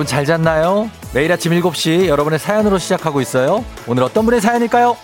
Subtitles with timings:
[0.00, 0.90] 여러분 잘 잤나요?
[1.12, 3.62] 매일 아침 7시 여러분의 사연으로 시작하고 있어요.
[3.86, 4.96] 오늘 어떤 분의 사연일까요?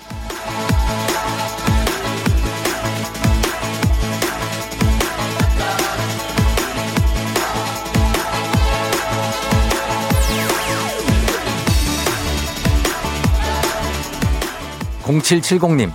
[15.02, 15.92] 0770님,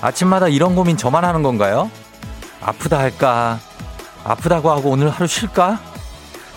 [0.00, 1.92] 아침마다 이런 고민 저만 하는 건가요?
[2.60, 3.60] 아프다 할까?
[4.24, 5.94] 아프다고 하고 오늘 하루 쉴까?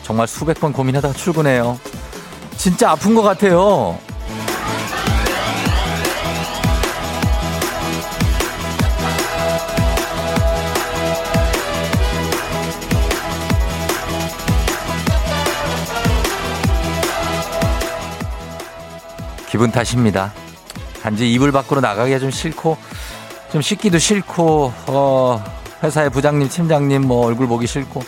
[0.10, 1.80] 정말 수백 번 고민하다가 출근해요.
[2.58, 3.96] 진짜 아픈 것 같아요.
[19.48, 20.34] 기분 탓입니다.
[21.04, 22.78] 단지 이불 밖으로 나가기가 좀 싫고
[23.52, 25.44] 좀 씻기도 싫고 어
[25.84, 28.02] 회사의 부장님 팀장님 뭐 얼굴 보기 싫고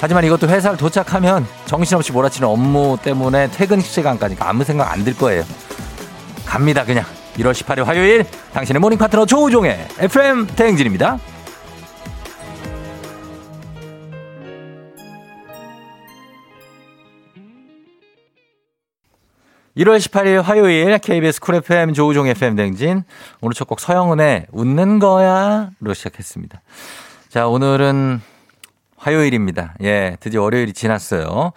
[0.00, 5.44] 하지만 이것도 회사를 도착하면 정신없이 몰아치는 업무 때문에 퇴근 시간까지 아무 생각 안 들 거예요.
[6.46, 7.04] 갑니다 그냥
[7.36, 11.18] 1월 18일 화요일 당신의 모닝 파트너 조우종의 FM 대행진입니다.
[19.76, 23.04] 1월 18일 화요일 KBS 쿨 FM 조우종 FM 대행진
[23.40, 26.60] 오늘 첫 곡 서영은의 웃는 거야로 시작했습니다.
[27.28, 28.20] 자 오늘은
[29.00, 29.74] 화요일입니다.
[29.82, 31.52] 예 드디어 월요일이 지났어요.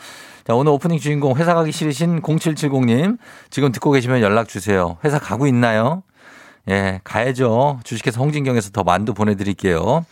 [0.46, 3.18] 자 오늘 오프닝 주인공 회사 가기 싫으신 0770님
[3.50, 4.98] 지금 듣고 계시면 연락 주세요.
[5.04, 6.04] 회사 가고 있나요?
[6.70, 7.82] 예 가야죠.
[7.84, 10.06] 주식회사 홍진경에서 더 만두 보내드릴게요.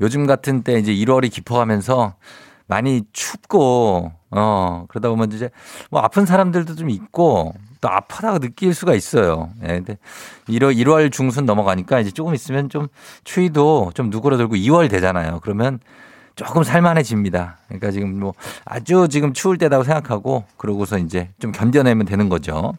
[0.00, 2.14] 요즘 같은 때 이제 1월이 깊어가면서
[2.68, 5.50] 많이 춥고 어, 그러다 보면 이제
[5.90, 9.50] 뭐 아픈 사람들도 좀 있고 또 아프다고 느낄 수가 있어요.
[9.64, 9.98] 예, 근데
[10.48, 12.86] 1월, 1월 중순 넘어가니까 이제 조금 있으면 좀
[13.24, 15.40] 추위도 좀 누그러들고 2월 되잖아요.
[15.42, 15.80] 그러면
[16.38, 17.58] 조금 살만해집니다.
[17.66, 18.32] 그러니까 지금 뭐
[18.64, 22.74] 아주 지금 추울 때다고 생각하고 그러고서 이제 좀 견뎌내면 되는 거죠.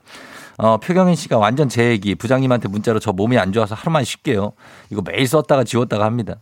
[0.57, 4.53] 어, 표경인 씨가 완전 제 얘기 부장님한테 문자로 저 몸이 안 좋아서 하루만 쉴게요.
[4.91, 6.35] 이거 매일 썼다가 지웠다가 합니다.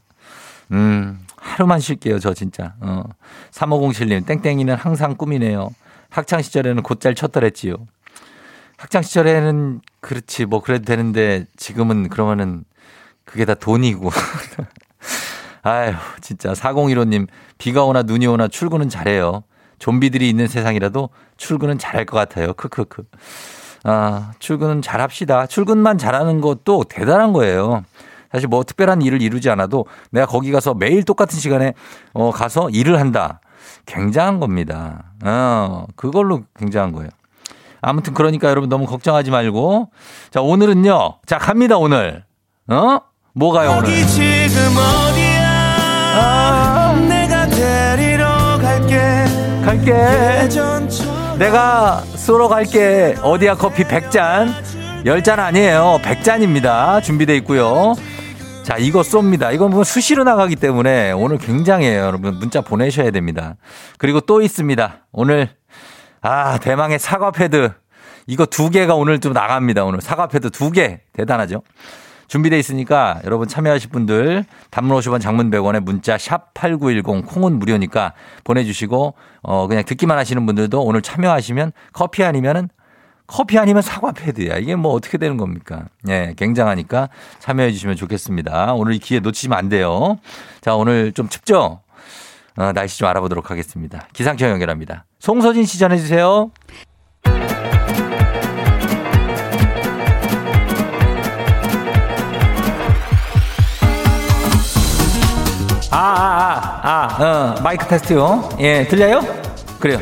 [0.72, 2.76] 음, 하루만 쉴게요, 저 진짜.
[2.82, 3.04] 어.
[3.52, 5.74] 3507님, 땡땡이는 항상 꿈이네요.
[6.10, 7.78] 학창시절에는 곧잘 쳤더랬지요.
[8.78, 12.64] 학창시절에는 그렇지, 뭐, 그래도 되는데, 지금은 그러면은,
[13.26, 14.12] 그게 다 돈이고.
[15.68, 16.54] 아유, 진짜.
[16.54, 19.44] 4015님, 비가 오나 눈이 오나 출근은 잘해요.
[19.80, 22.54] 좀비들이 있는 세상이라도 출근은 잘할 것 같아요.
[22.54, 23.04] 크크크.
[23.84, 25.46] 아, 출근은 잘 합시다.
[25.46, 27.84] 출근만 잘하는 것도 대단한 거예요.
[28.32, 31.74] 사실 뭐 특별한 일을 이루지 않아도 내가 거기 가서 매일 똑같은 시간에
[32.14, 33.40] 어 가서 일을 한다.
[33.86, 35.14] 굉장한 겁니다.
[35.24, 37.10] 어, 그걸로 굉장한 거예요.
[37.82, 39.92] 아무튼 그러니까 여러분 너무 걱정하지 말고
[40.32, 41.20] 자, 오늘은요.
[41.26, 42.26] 자, 갑니다, 오늘.
[42.68, 43.00] 어?
[43.34, 43.90] 뭐가요, 오늘?
[49.68, 49.92] 갈게.
[51.38, 53.18] 내가 쏘러 갈게.
[53.22, 54.54] 어디야 커피 100잔.
[55.04, 56.00] 10잔 아니에요.
[56.02, 57.04] 100잔입니다.
[57.04, 57.94] 준비되어 있고요.
[58.64, 59.54] 자, 이거 쏩니다.
[59.54, 62.00] 이건 뭐 수시로 나가기 때문에 오늘 굉장해요.
[62.00, 63.56] 여러분 문자 보내셔야 됩니다.
[63.98, 65.08] 그리고 또 있습니다.
[65.12, 65.50] 오늘
[66.22, 67.70] 아, 대망의 사과 패드.
[68.26, 69.84] 이거 두 개가 오늘 좀 나갑니다.
[69.84, 71.02] 오늘 사과 패드 두 개.
[71.12, 71.62] 대단하죠?
[72.28, 79.14] 준비되어 있으니까 여러분 참여하실 분들 단문 50원 장문 100원에 문자 샵 8910 콩은 무료니까 보내주시고
[79.44, 82.70] 어 그냥 듣기만 하시는 분들도 오늘 참여하시면 커피 아니면은
[83.28, 84.58] 커피 아니면 사과 패드야.
[84.58, 85.86] 이게 뭐 어떻게 되는 겁니까?
[86.08, 88.74] 예, 굉장하니까 참여해 주시면 좋겠습니다.
[88.74, 90.18] 오늘 이 기회 놓치시면 안 돼요.
[90.62, 91.82] 자, 오늘 좀 춥죠?
[92.56, 94.08] 어, 날씨 좀 알아보도록 하겠습니다.
[94.14, 95.06] 기상청 연결합니다.
[95.20, 96.52] 송서진 씨 전해주세요.
[105.90, 108.50] 아, 아, 아, 아, 어, 마이크 테스트요.
[108.60, 109.22] 예, 들려요?
[109.80, 110.00] 그래요.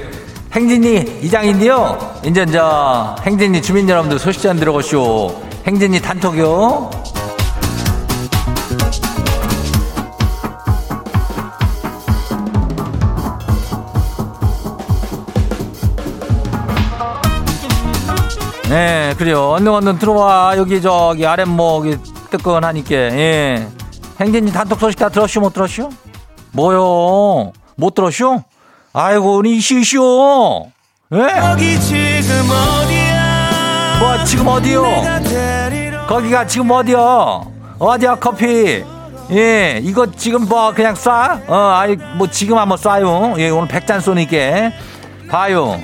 [0.53, 2.15] 행진이 이장인데요.
[2.25, 5.41] 이제 저 행진이 주민 여러분들 소식 좀 들어보시오.
[5.67, 6.89] 행진이 단톡요.
[18.69, 19.49] 네, 그래요.
[19.49, 20.57] 얼른 얼른 들어와.
[20.57, 21.85] 여기 저기 아랫목
[22.31, 22.95] 뜨끈하니까.
[22.95, 23.67] 예.
[24.19, 25.89] 행진이 단톡 소식 다 들었슈 못 들었슈?
[26.51, 27.51] 뭐요?
[27.75, 28.41] 못 들었슈?
[28.93, 30.67] 아이고, 이시시오.
[31.13, 31.17] 예?
[31.51, 33.99] 여기 지금 어디야?
[33.99, 34.83] 뭐, 지금 어디요?
[36.07, 37.51] 거기가 지금 어디요?
[37.77, 38.83] 어디야, 커피?
[39.31, 41.49] 예, 이거 지금 뭐, 그냥 쏴?
[41.49, 43.37] 어, 아이, 뭐, 지금 한번 쏴요.
[43.39, 44.37] 예, 오늘 백잔 쏘니까.
[45.29, 45.77] 봐요.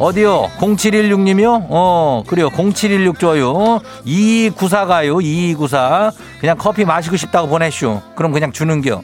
[0.00, 0.48] 어디요?
[0.58, 1.66] 0716님이요?
[1.68, 2.48] 어, 그래요.
[2.48, 3.80] 0716 줘요.
[4.06, 5.20] 2294 가요.
[5.20, 6.12] 2294.
[6.40, 8.00] 그냥 커피 마시고 싶다고 보내슈.
[8.16, 9.02] 그럼 그냥 주는겨.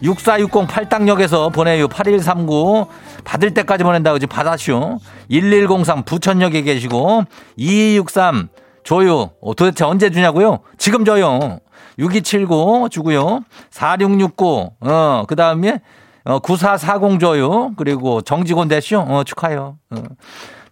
[0.00, 1.88] 6460 팔당역에서 보내요.
[1.88, 2.86] 8139
[3.24, 4.98] 받을 때까지 보낸다고 지금 받았슈.
[5.28, 7.24] 1103 부천역에 계시고
[7.56, 8.48] 2263
[8.84, 9.32] 줘요.
[9.42, 10.60] 어, 도대체 언제 주냐고요?
[10.78, 11.58] 지금 줘요.
[11.98, 13.40] 6279 주고요.
[13.70, 15.80] 4669 어, 그 다음에
[16.24, 17.72] 어, 9440 줘요.
[17.76, 19.00] 그리고 정직원 대쇼.
[19.00, 19.78] 어, 축하해요.
[19.90, 20.02] 어.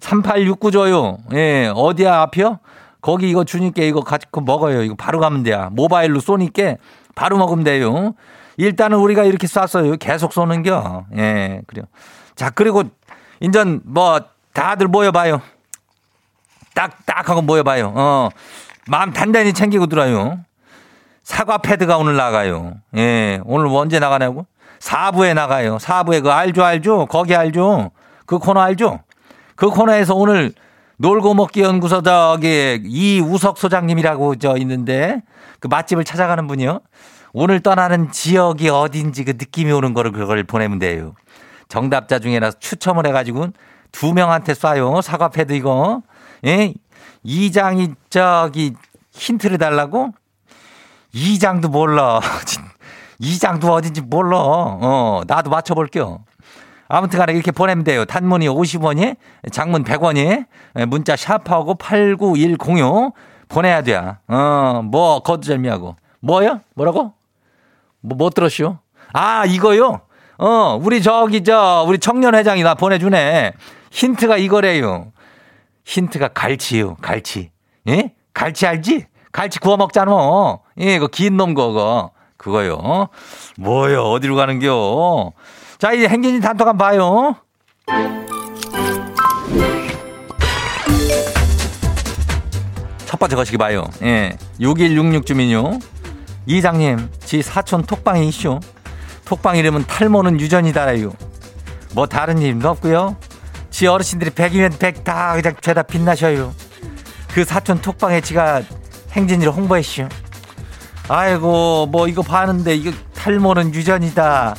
[0.01, 1.19] 3869 줘요.
[1.35, 2.59] 예, 어디야 앞이요?
[3.01, 4.83] 거기 이거 주니까 이거 같이 먹어요.
[4.83, 5.69] 이거 바로 가면 돼요.
[5.73, 6.77] 모바일로 쏘니까
[7.15, 8.15] 바로 먹으면 돼요.
[8.57, 9.97] 일단은 우리가 이렇게 쐈어요.
[9.97, 11.05] 계속 쏘는겨.
[11.17, 11.87] 예, 그래요.
[12.35, 12.85] 자, 그리고
[13.41, 14.21] 인전 뭐
[14.53, 15.41] 다들 모여봐요.
[16.75, 17.93] 딱, 딱 하고 모여봐요.
[17.95, 18.29] 어,
[18.89, 20.41] 마음 단단히 챙기고 들어요.
[21.23, 22.75] 사과 패드가 오늘 나가요.
[22.97, 24.47] 예, 오늘 언제 나가냐고?
[24.81, 25.79] 4부에 나가요.
[25.79, 27.07] 4부에 그 알죠, 알죠?
[27.07, 27.91] 거기 알죠?
[28.27, 29.01] 그 코너 알죠?
[29.55, 30.53] 그 코너에서 오늘
[30.99, 35.23] 놀고 먹기 연구소 저기 이우석 소장님이라고 저 있는데
[35.61, 36.81] 그 맛집을 찾아가는 분이요.
[37.33, 41.15] 오늘 떠나는 지역이 어딘지 그 느낌이 오는 거를 그걸 보내면 돼요.
[41.69, 43.49] 정답자 중에라서 추첨을 해가지고
[43.93, 45.03] 두 명한테 쏴요.
[45.03, 46.03] 사과 패드 이거.
[46.47, 46.73] 예?
[47.23, 48.75] 이장이 저기
[49.13, 50.13] 힌트를 달라고?
[51.13, 52.21] 이장도 몰라.
[53.19, 54.39] 이 장도 어딘지 몰라.
[54.39, 56.25] 어, 나도 맞춰볼게요.
[56.89, 58.05] 아무튼 간에 이렇게 보내면 돼요.
[58.05, 59.17] 단문이 50원이,
[59.51, 60.45] 장문 100원이,
[60.87, 63.13] 문자 샤프하고 89106
[63.49, 63.97] 보내야 돼.
[64.29, 65.97] 어, 뭐, 거두절미하고.
[66.21, 66.61] 뭐요?
[66.75, 67.13] 뭐라고?
[68.01, 68.77] 뭐, 못 들었슈?
[69.13, 70.01] 아, 이거요?
[70.39, 73.53] 어, 우리 저기, 저, 우리 청년회장이 나 보내주네.
[73.91, 75.13] 힌트가 이거래요.
[75.85, 77.51] 힌트가 갈치요, 갈치.
[77.89, 78.13] 예?
[78.35, 79.07] 갈치 알지?
[79.33, 80.59] 갈치 구워 먹잖아.
[80.79, 82.11] 예, 그 긴 놈 그거.
[82.47, 83.09] 그거요.
[83.59, 84.03] 뭐요?
[84.05, 85.33] 어디로 가는겨?
[85.79, 87.35] 자, 이제 행진이 단톡 한번 봐요.
[93.05, 93.83] 첫 번째 거시기 봐요.
[94.03, 94.39] 예.
[94.61, 95.81] 6166 주민요.
[96.47, 98.61] 이장님, 지 사촌 톡방에 이슈.
[99.25, 101.13] 톡방 이름은 탈모는 유전이다라요.
[101.95, 103.17] 뭐 다른 일도 없고요.
[103.71, 106.55] 지 어르신들이 백이면 백다 그냥 죄다 빛나셔요.
[107.35, 108.63] 그 사촌 톡방에 지가
[109.11, 110.09] 행진이를 홍보했슈.
[111.09, 114.55] 아이고 뭐 이거 봤는데 이거 탈모는 유전이다.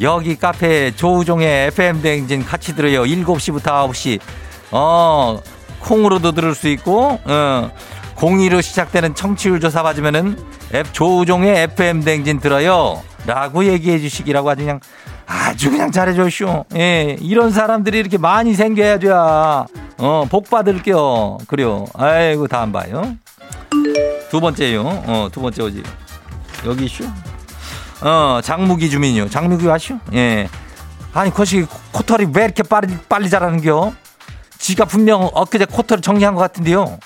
[0.00, 3.04] 여기 카페 조우종의 FM 대행진 같이 들어요.
[3.04, 4.20] 7시부터 9시.
[4.72, 5.38] 어,
[5.80, 7.70] 콩으로도 들을 수 있고, 어,
[8.16, 10.36] 02로 시작되는 청취율 조사 받으면은
[10.74, 13.02] 앱 조우종의 FM 대행진 들어요.
[13.26, 14.80] 라고 얘기해 주시기라고 아주 그냥
[15.26, 16.66] 아주 그냥 잘해줘쇼.
[16.76, 19.66] 예, 이런 사람들이 이렇게 많이 생겨야 돼야,
[19.98, 21.38] 어, 복 받을게요.
[21.46, 21.86] 그래요.
[21.94, 23.16] 아이고, 다음 봐요.
[24.30, 24.82] 두 번째요.
[24.82, 25.82] 어, 두 번째 오지.
[26.66, 27.04] 여기 쇼.
[28.02, 29.30] 어, 장무기 주민이요.
[29.30, 29.98] 장무기 아시오?
[30.14, 30.48] 예.
[31.14, 33.92] 아니, 거시 코털이 왜 이렇게 빨리, 빨리 자라는겨?
[34.58, 36.98] 지가 분명 엊그제 코털을 정리한 것 같은데요.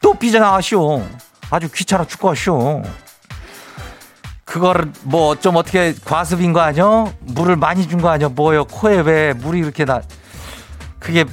[0.00, 1.04] 또 삐져나가시오.
[1.50, 2.82] 아주 귀찮아 죽겠쇼.
[4.44, 7.06] 그거를 뭐 좀 어떻게 과습인 거 아니야?
[7.20, 8.28] 물을 많이 준 거 아니야?
[8.28, 8.64] 뭐요?
[8.64, 10.02] 코에 왜 물이 이렇게 나,
[11.02, 11.24] 그게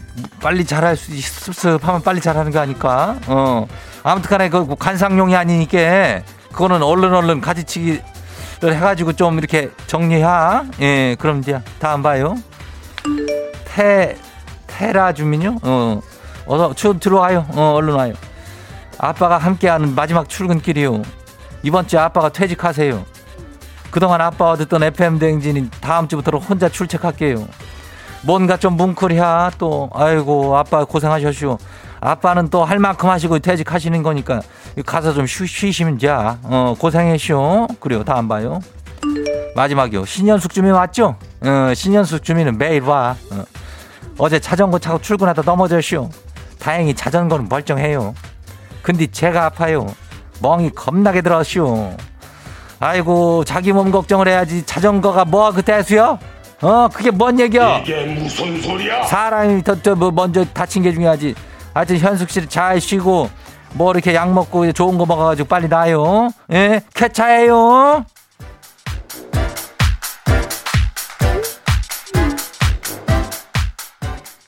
[0.42, 3.18] 빨리 자랄 수, 습습하면 빨리 자라는 거 아닐까?
[3.28, 3.68] 어.
[4.04, 8.02] 아무튼 간에 그 관상용이 아니니까 그거는 얼른 얼른 가지치기
[8.64, 10.66] 해가지고 좀 이렇게 정리하.
[10.82, 12.36] 예, 그럼 이제 다음 봐요.
[13.66, 14.18] 테,
[14.66, 15.58] 테라 주민요?
[15.62, 16.02] 어,
[16.48, 17.46] 어서 출, 들어와요.
[17.50, 18.14] 어, 얼른 와요.
[18.98, 21.04] 아빠가 함께하는 마지막 출근길이요.
[21.62, 23.06] 이번 주에 아빠가 퇴직하세요.
[23.92, 27.48] 그동안 아빠와 듣던 FM 대행진이 다음 주부터 혼자 출첵할게요.
[28.24, 31.58] 뭔가 좀 뭉클해야 또, 아이고, 아빠 고생하셨슈.
[32.02, 34.42] 아빠는 또 할 만큼 하시고 퇴직하시는 거니까
[34.86, 36.38] 가서 좀 쉬, 쉬시면 자.
[36.44, 37.68] 어, 고생했쇼.
[37.80, 38.04] 그래요.
[38.04, 38.60] 다음 봐요.
[39.56, 40.06] 마지막이요.
[40.06, 41.16] 신현숙 주민 왔죠?
[41.42, 43.16] 어, 신현숙 주민은 매일 와.
[44.18, 44.30] 어.
[44.30, 46.10] 제 자전거 타고 출근하다 넘어졌쇼.
[46.60, 48.14] 다행히 자전거는 멀쩡해요.
[48.82, 49.88] 근데 제가 아파요.
[50.42, 51.98] 멍이 겁나게 들었쇼.
[52.80, 54.66] 아이고, 자기 몸 걱정을 해야지.
[54.66, 56.18] 자전거가 뭐 그 대수요?
[56.62, 57.80] 어, 그게 뭔 얘기야?
[57.80, 59.04] 이게 무슨 소리야?
[59.06, 61.36] 사람이 더, 더, 뭐 먼저 다친 게 중요하지.
[61.74, 63.30] 하여튼 현숙 씨 잘 쉬고
[63.74, 66.30] 뭐 이렇게 약 먹고 좋은 거 먹어가지고 빨리 나요.
[66.52, 68.06] 예, 쾌차해요.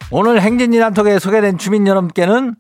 [0.09, 2.55] 오늘 행진이 단톡에 소개된 주민 여러분께는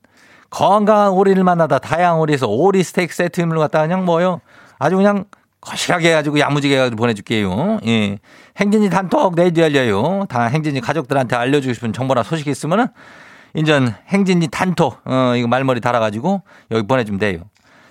[0.49, 4.39] 건강한 오리를 만나다 다양한 오리에서 오리 스테이크 세트를 갖다 그냥 뭐요.
[4.79, 5.25] 아주 그냥
[5.61, 7.79] 거시하게 해가지고 야무지게 해가지고 보내줄게요.
[7.85, 8.17] 예.
[8.57, 10.25] 행진이 단톡 내일도 열려요.
[10.27, 12.87] 다 행진이 가족들한테 알려주고 싶은 정보나 소식이 있으면은
[13.53, 16.41] 인전 행진이 단톡, 어, 이거 말머리 달아가지고
[16.71, 17.41] 여기 보내주면 돼요.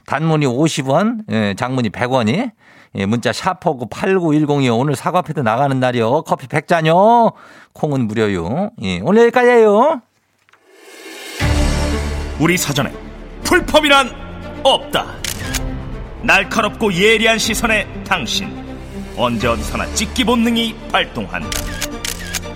[0.06, 2.50] 단문이 50원, 예, 장문이 100원이,
[2.96, 4.78] 예, 문자 샤퍼고 89102요.
[4.78, 6.22] 오늘 사과 패드 나가는 날이요.
[6.22, 7.32] 커피 100잔요.
[7.74, 8.70] 콩은 무료요.
[8.82, 10.00] 예, 오늘 여기까지예요.
[12.40, 12.90] 우리 사전에
[13.44, 14.11] 불펌이란
[14.64, 15.20] 없다.
[16.22, 18.50] 날카롭고 예리한 시선에 당신
[19.16, 21.48] 언제 어디서나 찍기 본능이 발동한다.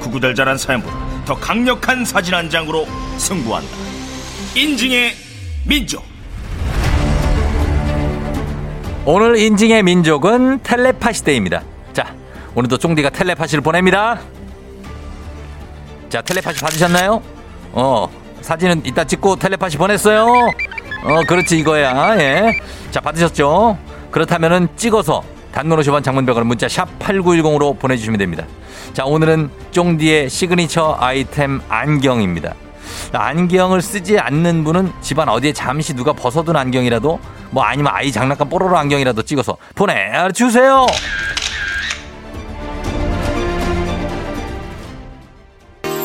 [0.00, 3.70] 구구절절한 사연보다 더 강력한 사진 한 장으로 승부한다.
[4.54, 5.14] 인증의
[5.66, 6.04] 민족.
[9.06, 11.62] 오늘 인증의 민족은 텔레파시 데이입니다.
[11.92, 12.14] 자,
[12.54, 14.20] 오늘도 쫑디가 텔레파시를 보냅니다.
[16.08, 17.22] 자, 텔레파시 받으셨나요?
[17.72, 18.08] 어,
[18.40, 20.50] 사진은 이따 찍고 텔레파시 보냈어요.
[21.04, 22.16] 어, 그렇지, 이거야.
[22.18, 22.58] 예.
[22.90, 23.76] 자, 받으셨죠?
[24.10, 28.46] 그렇다면은 찍어서 단문 50원 장문백원 문자 샵 8910으로 보내주시면 됩니다.
[28.94, 32.54] 자, 오늘은 쫑디의 시그니처 아이템 안경입니다.
[33.12, 37.20] 안경을 쓰지 않는 분은 집안 어디에 잠시 누가 벗어둔 안경이라도
[37.50, 40.86] 뭐 아니면 아이 장난감 뽀로로 안경이라도 찍어서 보내주세요.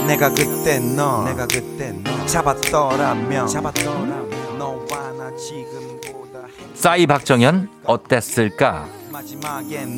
[0.07, 4.38] 내가 그때 너 내가 그때 너 잡았더라면 잡았더라면
[6.73, 8.87] 싸이 박정현 어땠을까?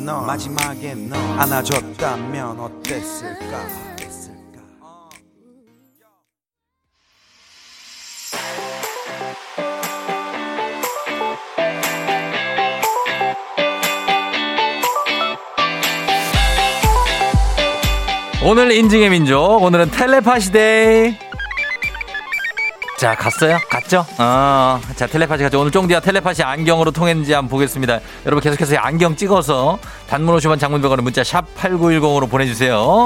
[0.04, 3.66] 너 마지막에 너 안아줬다면 어땠을까?
[3.92, 4.62] 어땠을까
[18.44, 21.31] 오늘 인증의 민족 오늘은 텔레파시데이
[23.02, 23.58] 자 갔어요?
[23.68, 24.06] 갔죠?
[24.16, 29.80] 어, 자 텔레파시 갔죠 오늘 쫑디와 텔레파시 안경으로 통했는지 한번 보겠습니다 여러분 계속해서 안경 찍어서
[30.06, 33.04] 단문 50원 장문병원의 문자 샵 8910으로 보내주세요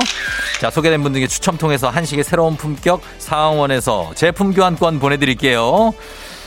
[0.60, 5.94] 자 소개된 분 중에 추첨 통해서 한식의 새로운 품격 상원에서 제품 교환권 보내드릴게요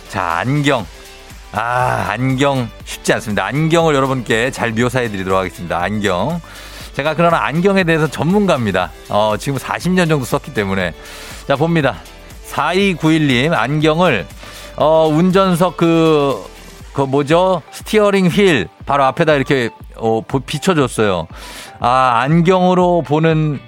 [0.09, 0.85] 자 안경
[1.51, 6.39] 아 안경 쉽지 않습니다 안경을 여러분께 잘 묘사해 드리도록 하겠습니다 안경
[6.93, 8.91] 제가 그러나 안경에 대해서 전문가입니다.
[9.07, 10.91] 어, 지금 40년 정도 썼기 때문에.
[11.47, 11.95] 자, 봅니다.
[12.63, 14.27] 4291님, 안경을,
[14.75, 16.43] 어, 운전석 그,
[16.93, 17.61] 그 뭐죠?
[17.71, 21.27] steering wheel 바로 앞에다 이렇게, 어, 보- 비춰 줬어요.
[21.79, 23.59] 아, 안경으로 보는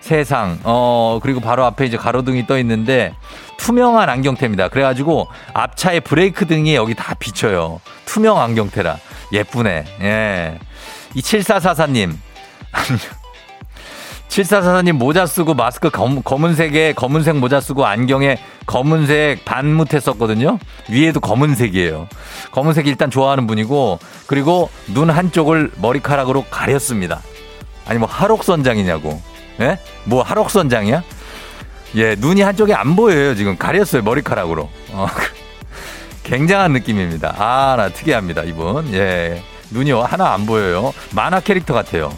[0.00, 0.58] 세상.
[0.64, 3.14] 어, 그리고 바로 앞에 이제 가로등이 떠 있는데
[3.58, 4.68] 투명한 안경테입니다.
[4.68, 7.80] 그래가지고 앞차의 브레이크 등이 여기 다 비쳐요.
[8.06, 8.96] 투명 안경테라.
[9.32, 9.84] 예쁘네.
[10.00, 10.58] 예.
[11.14, 12.14] 이 7444님.
[14.30, 20.58] 7444님 모자 쓰고 마스크 검, 검은색에 검은색 모자 쓰고 안경에 검은색 반무태 썼거든요.
[20.88, 22.08] 위에도 검은색이에요.
[22.52, 27.20] 검은색 일단 좋아하는 분이고 그리고 눈 한쪽을 머리카락으로 가렸습니다.
[27.86, 29.20] 아니 뭐 하록선장이냐고.
[29.60, 29.78] 예?
[30.04, 31.02] 뭐 하록선장이야?
[31.96, 33.34] 예, 눈이 한쪽에 안 보여요.
[33.34, 34.02] 지금 가렸어요.
[34.02, 34.70] 머리카락으로.
[34.92, 35.08] 어,
[36.22, 37.34] 굉장한 느낌입니다.
[37.36, 38.44] 아, 나 특이합니다.
[38.44, 38.94] 이분.
[38.94, 39.42] 예.
[39.72, 40.94] 눈이 하나 안 보여요.
[41.14, 42.12] 만화 캐릭터 같아요.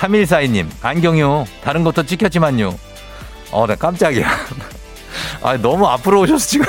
[0.00, 1.44] 3142님, 안경요.
[1.62, 2.74] 다른 것도 찍혔지만요.
[3.52, 4.26] 어, 나 깜짝이야.
[5.42, 6.66] 아, 너무 앞으로 오셔서 지금.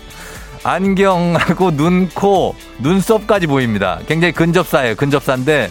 [0.64, 3.98] 안경하고 눈, 코, 눈썹까지 보입니다.
[4.06, 4.94] 굉장히 근접사예요.
[4.94, 5.70] 근접사인데,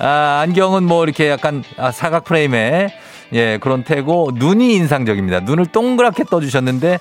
[0.00, 2.92] 아, 안경은 뭐 이렇게 약간 아, 사각 프레임에
[3.34, 5.40] 예, 그런 태고, 눈이 인상적입니다.
[5.40, 6.98] 눈을 동그랗게 떠주셨는데,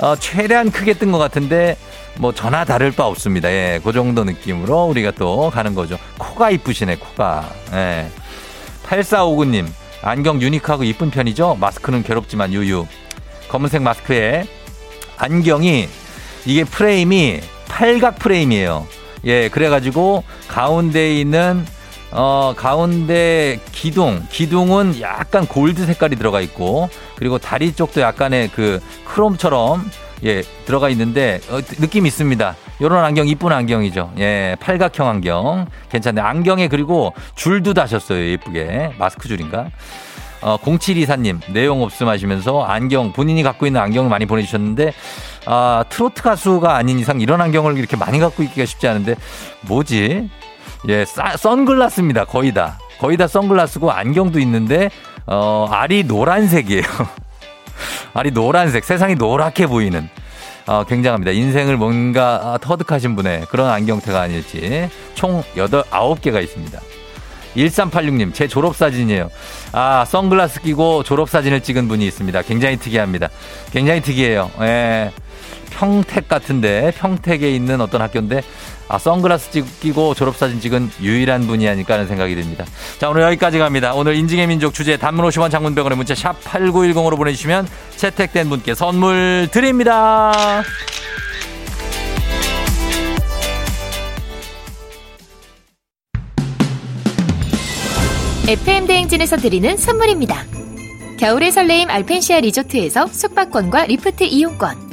[0.00, 1.76] 어, 최대한 크게 뜬 것 같은데,
[2.16, 3.50] 뭐 전화 다를 바 없습니다.
[3.50, 5.98] 예, 그 정도 느낌으로 우리가 또 가는 거죠.
[6.16, 7.50] 코가 이쁘시네, 코가.
[7.74, 8.08] 예.
[8.84, 9.66] 8459님,
[10.02, 11.56] 안경 유니크하고 이쁜 편이죠?
[11.60, 12.86] 마스크는 괴롭지만 유유.
[13.48, 14.46] 검은색 마스크에
[15.16, 15.88] 안경이
[16.46, 18.86] 이게 프레임이 팔각 프레임이에요.
[19.24, 21.64] 예, 그래가지고 가운데 있는
[22.16, 29.90] 어, 가운데 기둥, 기둥은 약간 골드 색깔이 들어가 있고, 그리고 다리 쪽도 약간의 그 크롬처럼,
[30.22, 32.54] 예, 들어가 있는데, 어, 느낌 있습니다.
[32.80, 34.12] 요런 안경, 이쁜 안경이죠.
[34.18, 35.66] 예, 팔각형 안경.
[35.90, 36.20] 괜찮네.
[36.20, 38.30] 안경에 그리고 줄도 다셨어요.
[38.30, 38.94] 예쁘게.
[38.98, 39.68] 마스크 줄인가?
[40.42, 44.92] 어, 0724님, 내용 없음 하시면서 안경, 본인이 갖고 있는 안경을 많이 보내주셨는데,
[45.46, 49.14] 아, 트로트 가수가 아닌 이상 이런 안경을 이렇게 많이 갖고 있기가 쉽지 않은데,
[49.62, 50.28] 뭐지?
[50.88, 52.26] 예, 싸, 선글라스입니다.
[52.26, 52.78] 거의 다.
[52.98, 54.90] 거의 다 선글라스고 안경도 있는데,
[55.26, 56.82] 어, 알이 노란색이에요.
[58.12, 60.10] 알이 노란색, 세상이 노랗게 보이는.
[60.66, 61.32] 어, 굉장합니다.
[61.32, 64.88] 인생을 뭔가 터득하신 분의 그런 안경테가 아닐지.
[65.14, 66.80] 총 8, 9개가 있습니다.
[67.56, 69.30] 1386님, 제 졸업사진이에요.
[69.72, 72.42] 아, 선글라스 끼고 졸업사진을 찍은 분이 있습니다.
[72.42, 73.28] 굉장히 특이합니다.
[73.72, 74.50] 굉장히 특이해요.
[74.60, 75.12] 예.
[75.70, 78.42] 평택 같은데, 평택에 있는 어떤 학교인데,
[78.88, 82.64] 아, 선글라스 찍- 끼고 졸업사진 찍은 유일한 분이 아닐까 하는 생각이 듭니다.
[82.98, 83.94] 자, 오늘 여기까지 갑니다.
[83.94, 90.62] 오늘 인증의 민족 주제 단문 50원 장문백원의 문자 샵 8910으로 보내주시면 채택된 분께 선물 드립니다.
[98.46, 100.44] FM 대행진에서 드리는 선물입니다.
[101.18, 104.83] 겨울의 설레임 알펜시아 리조트에서 숙박권과 리프트 이용권.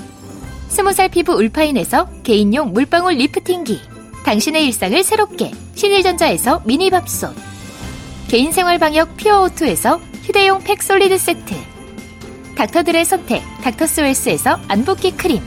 [0.71, 3.81] 스무 살 피부 울파인에서 개인용 물방울 리프팅기.
[4.23, 7.35] 당신의 일상을 새롭게 신일전자에서 미니밥솥
[8.29, 11.55] 개인생활방역 퓨어오투에서 휴대용 팩 솔리드 세트
[12.55, 15.41] 닥터들의 선택 닥터스웰스에서 안붓기 크림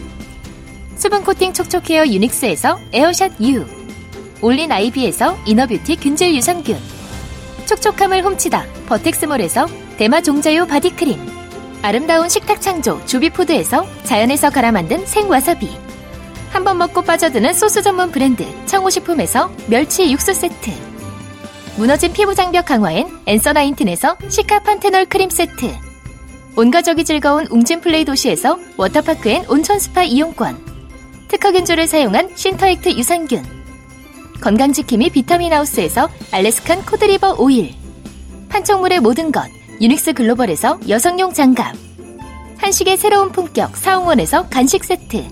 [0.97, 3.65] 수분코팅 촉촉헤어 유닉스에서 에어샷 U
[4.43, 6.77] 올린 아이비에서 inner beauty 균질 유산균
[7.65, 9.67] 촉촉함을 훔치다 버텍스몰에서
[9.97, 11.44] 대마 종자유 바디크림
[11.85, 15.69] 아름다운 식탁 창조 주비푸드에서 자연에서 갈아 만든 생와사비.
[16.51, 20.71] 한 번 먹고 빠져드는 소스 전문 브랜드 청호식품에서 멸치 육수 세트.
[21.77, 25.75] 무너진 피부 장벽 강화엔 엔서 나인틴에서 시카판테놀 크림 세트.
[26.57, 30.57] 온가족이 즐거운 웅진플레이 도시에서 워터파크엔 온천 스파 이용권.
[31.29, 33.45] 특허균주를 사용한 신터액트 유산균.
[34.41, 37.75] 건강지킴이 비타민하우스에서 Alaskan cod liver oil.
[38.49, 39.43] 판촉물의 모든 것
[39.81, 41.75] 유닉스 글로벌에서 여성용 장갑
[42.59, 45.25] 한식의 새로운 품격 사홍원에서 간식 세트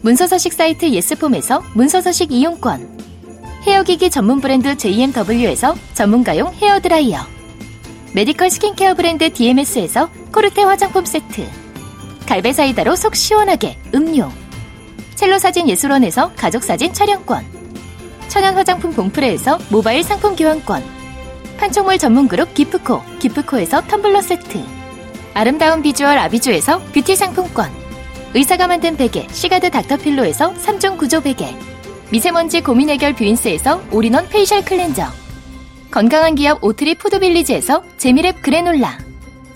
[0.00, 2.98] 문서서식 사이트 예스폼에서 문서서식 이용권
[3.66, 7.18] 헤어기기 전문 브랜드 JMW에서 전문가용 헤어드라이어
[8.14, 11.46] medical skincare 브랜드 DMS에서 코르테 화장품 세트
[12.26, 14.30] 갈배사이다로 속 시원하게 음료
[15.16, 17.44] 첼로 사진 예술원에서 가족 사진 촬영권
[18.28, 20.99] 천연 화장품 봉프레에서 모바일 상품 교환권
[21.60, 24.64] 판촉물 전문 그룹 기프코 기프코에서 텀블러 세트.
[25.34, 27.70] 아름다운 비주얼 아비주에서 뷰티 상품권.
[28.32, 31.54] 의사가 만든 베개 시가드 닥터필로에서 3종 구조 베개.
[32.10, 35.06] 미세먼지 고민 해결 뷰인스에서 all-in-one facial cleanser.
[35.90, 38.98] 건강한 기업 오트리 푸드빌리지에서 재미랩 그래놀라.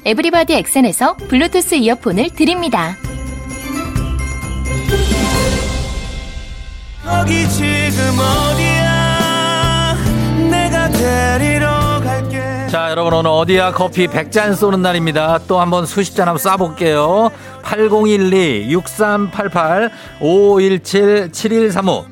[0.04, 2.96] 에브리바디 엑센에서 블루투스 이어폰을 드립니다.
[7.06, 8.73] 여기 지금 어디
[12.94, 13.72] 여러분 오늘 어디야?
[13.72, 15.40] 커피 100잔 쏘는 날입니다.
[15.48, 17.32] 또 한번 수십 잔 한번 쏴볼게요.
[17.64, 22.06] 8012 6388 5517 7135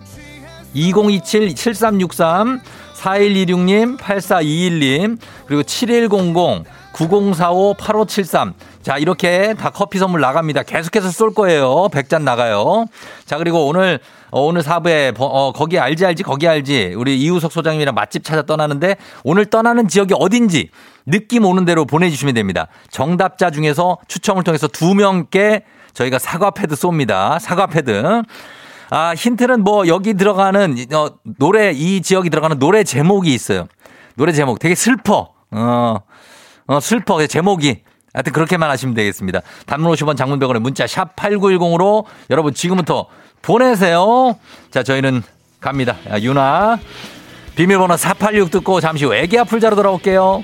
[0.74, 2.60] 2027 7363
[2.96, 5.18] 4126님 8421님.
[5.46, 10.64] 그리고 7100 9045 8573 자, 이렇게 다 커피 선물 나갑니다.
[10.64, 11.88] 계속해서 쏠 거예요.
[11.92, 12.86] 100잔 나가요.
[13.24, 14.00] 자, 그리고 오늘,
[14.32, 16.94] 어, 오늘 사부에, 어, 거기 알지 알지, 거기 알지.
[16.96, 20.70] 우리 이우석 소장님이랑 맛집 찾아 떠나는데 오늘 떠나는 지역이 어딘지
[21.06, 22.66] 느낌 오는 대로 보내주시면 됩니다.
[22.90, 27.38] 정답자 중에서 추첨을 통해서 두 명께 저희가 사과 패드 쏩니다.
[27.38, 28.22] 사과 패드.
[28.90, 33.68] 아, 힌트는 뭐 여기 들어가는, 어, 노래, 이 지역이 들어가는 노래 제목이 있어요.
[34.16, 35.32] 노래 제목 되게 슬퍼.
[35.52, 35.96] 어,
[36.66, 37.24] 어, 슬퍼.
[37.28, 37.84] 제목이.
[38.12, 39.40] 하여튼 그렇게만 하시면 되겠습니다.
[39.66, 43.06] 단문 50원 장문병원의 문자 샵 8910으로 여러분 지금부터
[43.40, 44.38] 보내세요.
[44.70, 45.22] 자, 저희는
[45.60, 45.96] 갑니다.
[46.10, 46.78] 야, 유나.
[47.56, 50.42] 비밀번호 486 듣고 잠시 후 애기 아플 자로 돌아올게요.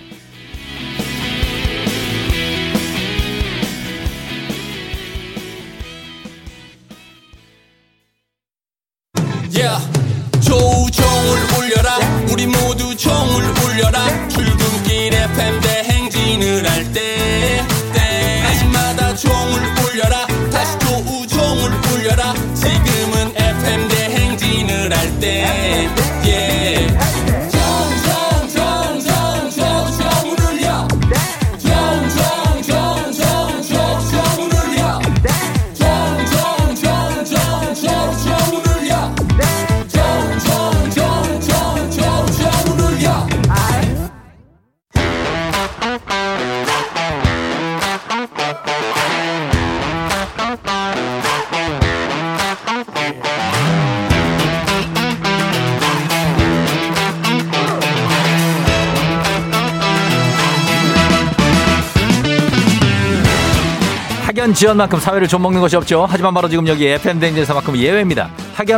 [64.58, 66.04] 지연만큼 사회를 좀 먹는 것이 없죠.
[66.10, 68.28] 하지만 바로 지금 여기 FM 대행진에서만큼 예외입니다.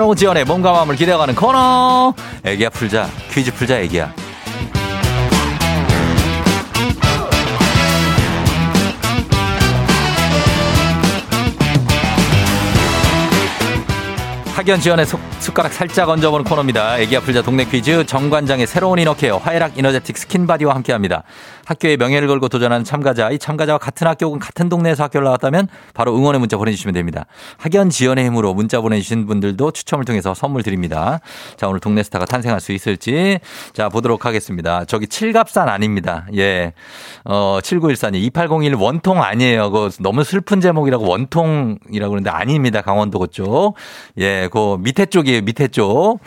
[0.05, 2.13] 오 지연의 몸과 마음을 기대어가는 코너.
[2.45, 3.09] 애기야 풀자.
[3.33, 4.13] 퀴즈 풀자 애기야.
[14.61, 16.99] 학연 지연의 속- 숟가락 살짝 얹어보는 코너입니다.
[16.99, 21.23] 애기야 풀자 동네 퀴즈 정관장의 새로운 inner care 화해락 이너제틱 스킨바디와 함께합니다.
[21.65, 26.15] 학교의 명예를 걸고 도전하는 참가자, 이 참가자와 같은 학교 혹은 같은 동네에서 학교를 나왔다면 바로
[26.15, 27.25] 응원의 문자 보내주시면 됩니다.
[27.57, 31.21] 학연 지연의 힘으로 문자 보내주신 분들도 추첨을 통해서 선물 드립니다.
[31.57, 33.39] 자 오늘 동네 스타가 탄생할 수 있을지
[33.73, 34.85] 자 보도록 하겠습니다.
[34.85, 36.27] 저기 칠갑산 아닙니다.
[36.37, 36.75] 예,
[37.25, 39.71] 어 7914님 2801 원통 아니에요.
[39.71, 42.83] 그 너무 슬픈 제목이라고 원통이라고 그러는데 아닙니다.
[42.83, 43.75] 강원도 그쪽.
[44.19, 45.43] 예, 그 밑에 쪽이에요.
[45.43, 46.19] 밑에 쪽.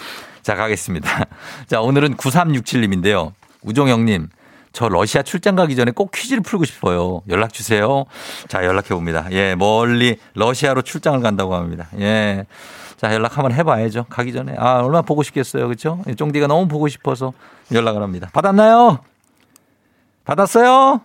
[0.41, 1.25] 자 가겠습니다.
[1.67, 3.33] 자 오늘은 9367님인데요.
[3.61, 4.29] 우종영님.
[4.73, 7.21] 저 러시아 출장 가기 전에 꼭 퀴즈를 풀고 싶어요.
[7.29, 8.05] 연락 주세요.
[8.47, 9.27] 자, 연락해 봅니다.
[9.31, 11.87] 예, 멀리 러시아로 출장을 간다고 합니다.
[11.99, 12.47] 예.
[12.97, 14.05] 자, 연락 한번 해봐야죠.
[14.09, 14.55] 가기 전에.
[14.57, 15.67] 아, 얼마나 보고 싶겠어요.
[15.67, 15.99] 그죠?
[16.17, 17.33] 쫑디가 너무 보고 싶어서
[17.71, 18.29] 연락을 합니다.
[18.33, 18.97] 받았나요?
[20.25, 21.01] 받았어요?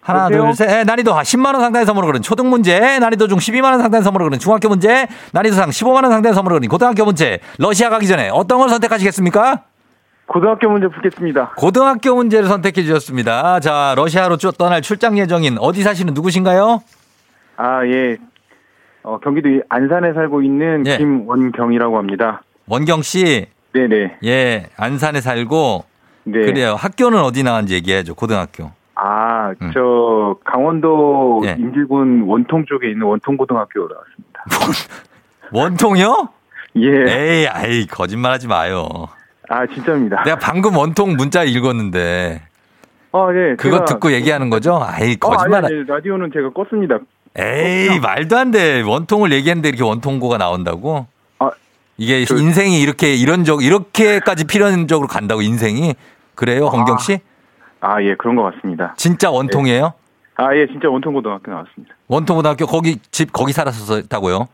[0.00, 0.44] 하나, 여보세요?
[0.44, 0.70] 둘, 셋.
[0.70, 4.68] 예, 난이도 10만원 상당의 선물을 거는 초등 문제, 난이도 중 12만원 상당의 선물을 거는 중학교
[4.68, 9.62] 문제, 난이도 상 15만원 상당의 선물을 거는 고등학교 문제, 러시아 가기 전에 어떤 걸 선택하시겠습니까?
[10.26, 11.54] 고등학교 문제 풀겠습니다.
[11.56, 13.60] 고등학교 문제를 선택해 주셨습니다.
[13.60, 16.82] 자, 러시아로 쭉 떠날 출장 예정인 어디 사시는 누구신가요?
[17.56, 18.16] 아, 예.
[19.02, 20.98] 어, 경기도 안산에 살고 있는 예.
[20.98, 22.42] 김원경이라고 합니다.
[22.68, 24.18] 원경 씨, 네네.
[24.24, 25.84] 예, 안산에 살고,
[26.24, 26.40] 네.
[26.44, 26.74] 그래요.
[26.78, 28.70] 학교는 어디 나왔는지 얘기해야죠, 고등학교.
[29.02, 29.70] 아, 음.
[29.72, 31.56] 저 강원도 예.
[31.58, 34.44] 인질군 원통 쪽에 있는 원통 고등학교 나왔습니다.
[35.52, 36.28] 원통이요?
[36.76, 36.88] 예.
[37.08, 38.86] 에이, 아이, 거짓말 하지 마요.
[39.48, 40.22] 아, 진짜입니다.
[40.24, 42.42] 내가 방금 원통 문자 읽었는데,
[43.12, 43.56] 아, 예.
[43.56, 44.78] 그거 듣고 얘기하는 거죠?
[44.82, 45.64] 아이, 어, 거짓말.
[45.64, 47.00] 아니, 아니, 라디오는 제가 껐습니다.
[47.38, 48.82] 에이, 말도 안 돼.
[48.82, 51.06] 원통을 얘기했는데 이렇게 원통고가 나온다고?
[51.38, 51.50] 아,
[51.96, 55.94] 이게 저- 인생이 이렇게 이런 적, 이렇게까지 필연적으로 간다고, 인생이?
[56.34, 57.18] 그래요, 홍경 씨?
[57.80, 58.94] 아, 예, 그런 것 같습니다.
[58.96, 59.92] 진짜 원통이에요?
[60.36, 61.94] 아, 예, 진짜 원통고등학교 나왔습니다.
[62.08, 64.46] 원통고등학교 거기 집 거기 살았었다고요?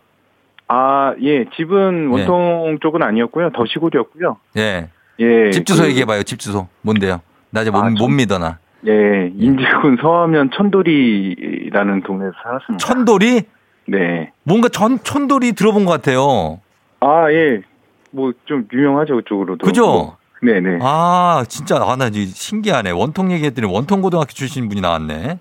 [0.69, 2.13] 아, 예, 집은 네.
[2.27, 3.51] 원통 쪽은 아니었고요.
[3.51, 4.37] 더 시골이었고요.
[4.57, 4.89] 예.
[5.21, 5.51] 예.
[5.51, 6.23] 집 주소 그- 얘기해 봐요.
[6.23, 7.21] 집 주소 뭔데요?
[7.51, 8.59] 나 이제 못, 아, 못 천- 믿어 나.
[8.87, 12.85] 예, 인질군 서하면 천돌이라는 동네에서 살았습니다.
[12.87, 13.43] 천돌이
[13.89, 14.33] 네.
[14.43, 16.61] 뭔가 전 천돌이 들어본 것 같아요.
[17.01, 17.63] 아, 예.
[18.11, 19.65] 뭐 좀 유명하죠, 그쪽으로도.
[19.67, 20.17] 그죠?
[20.43, 20.79] 뭐, 네네.
[20.83, 22.91] 아 진짜 아 나 신기하네.
[22.91, 25.39] 원통 얘기했더니 원통 고등학교 출신 분이 나왔네.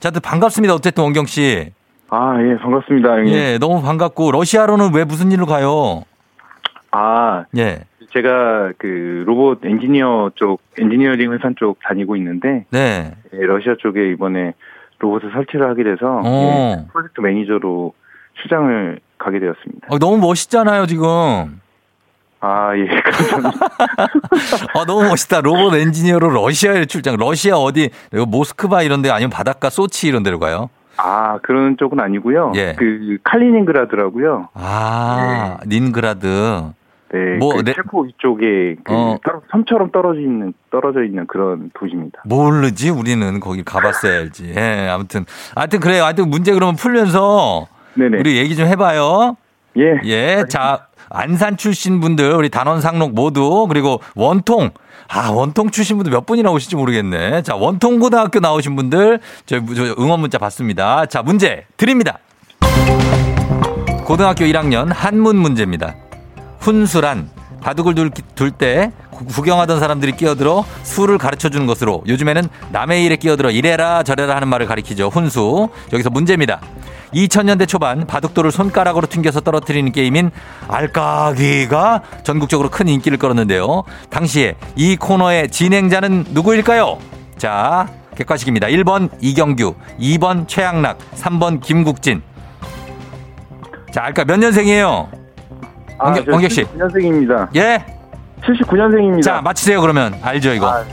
[0.00, 0.74] 자, 또 반갑습니다.
[0.74, 1.72] 어쨌든 원경 씨.
[2.10, 3.34] 아, 예, 반갑습니다, 형님.
[3.34, 6.04] 예, 너무 반갑고 러시아로는 왜 무슨 일로 가요?
[6.90, 7.80] 아, 예,
[8.14, 13.12] 제가 그 로봇 엔지니어 쪽, 엔지니어링 회사 쪽 다니고 있는데, 네.
[13.34, 14.54] 예, 러시아 쪽에 이번에
[15.00, 16.76] 로봇을 설치를 하게 돼서, 어.
[16.78, 17.92] 예, 프로젝트 매니저로
[18.40, 19.88] 출장을 가게 되었습니다.
[19.90, 21.60] 어, 너무 멋있잖아요 지금.
[22.40, 23.66] 아, 예, 감사합니다.
[24.74, 25.40] 아, 너무 멋있다.
[25.40, 27.16] 로봇 엔지니어로 러시아에 출장.
[27.16, 30.70] 러시아 어디, 모스크바 이런 데 아니면 바닷가 소치 이런 데로 가요?
[30.96, 32.52] 아, 그런 쪽은 아니고요.
[32.56, 32.74] 예.
[32.76, 34.48] 그 칼리닝그라드라고요.
[34.54, 36.72] 아, 닌그라드.
[37.10, 37.72] 네, 뭐, 그 네.
[37.72, 39.16] 체코 이쪽에 그 어.
[39.50, 42.20] 섬처럼 떨어져 있는 떨어져 있는 그런 도시입니다.
[42.26, 42.90] 모르지?
[42.90, 44.52] 우리는 거기 가봤어야 알지.
[44.54, 45.24] 예, 아무튼.
[45.54, 46.04] 하여튼 그래요.
[46.04, 48.18] 하여튼 문제 그러면 풀면서 네네.
[48.18, 49.36] 우리 얘기 좀 해봐요.
[49.78, 50.00] 예.
[50.04, 54.70] 예, 자, 안산 출신 분들, 우리 단원 상록 모두, 그리고 원통.
[55.08, 57.42] 아, 원통 출신 분들 몇 분이나 오실지 모르겠네.
[57.42, 61.06] 자, 원통 고등학교 나오신 분들, 저, 저 응원 문자 받습니다.
[61.06, 62.18] 자, 문제 드립니다.
[64.04, 65.94] 고등학교 1학년 한문 문제입니다.
[66.60, 73.50] 훈수란 바둑을 둘 때 구경하던 사람들이 끼어들어 수를 가르쳐 주는 것으로 요즘에는 남의 일에 끼어들어
[73.50, 75.08] 이래라 저래라 하는 말을 가리키죠.
[75.08, 75.68] 훈수.
[75.92, 76.60] 여기서 문제입니다.
[77.14, 80.30] 2000년대 초반 바둑돌을 손가락으로 튕겨서 떨어뜨리는 게임인
[80.68, 83.84] 알까기가 전국적으로 큰 인기를 끌었는데요.
[84.10, 86.98] 당시에 이 코너의 진행자는 누구일까요?
[87.36, 88.66] 자, 객관식입니다.
[88.68, 92.22] 1번 이경규, 2번 최양락, 3번 김국진.
[93.92, 95.08] 자, 알까 몇 년생이에요?
[95.98, 96.64] 원경- 원경 씨.
[96.64, 97.48] 79년생입니다.
[97.56, 97.84] 예?
[98.42, 99.22] 79년생입니다.
[99.22, 100.14] 자, 맞히세요, 그러면.
[100.22, 100.68] 알죠, 이거.
[100.68, 100.84] 아,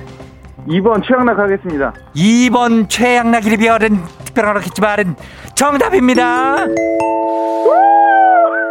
[0.68, 1.94] 2번 최양락 하겠습니다.
[2.16, 5.16] 2번 최양락이를 비하는 특별한 하겠지만
[5.54, 6.66] 정답입니다.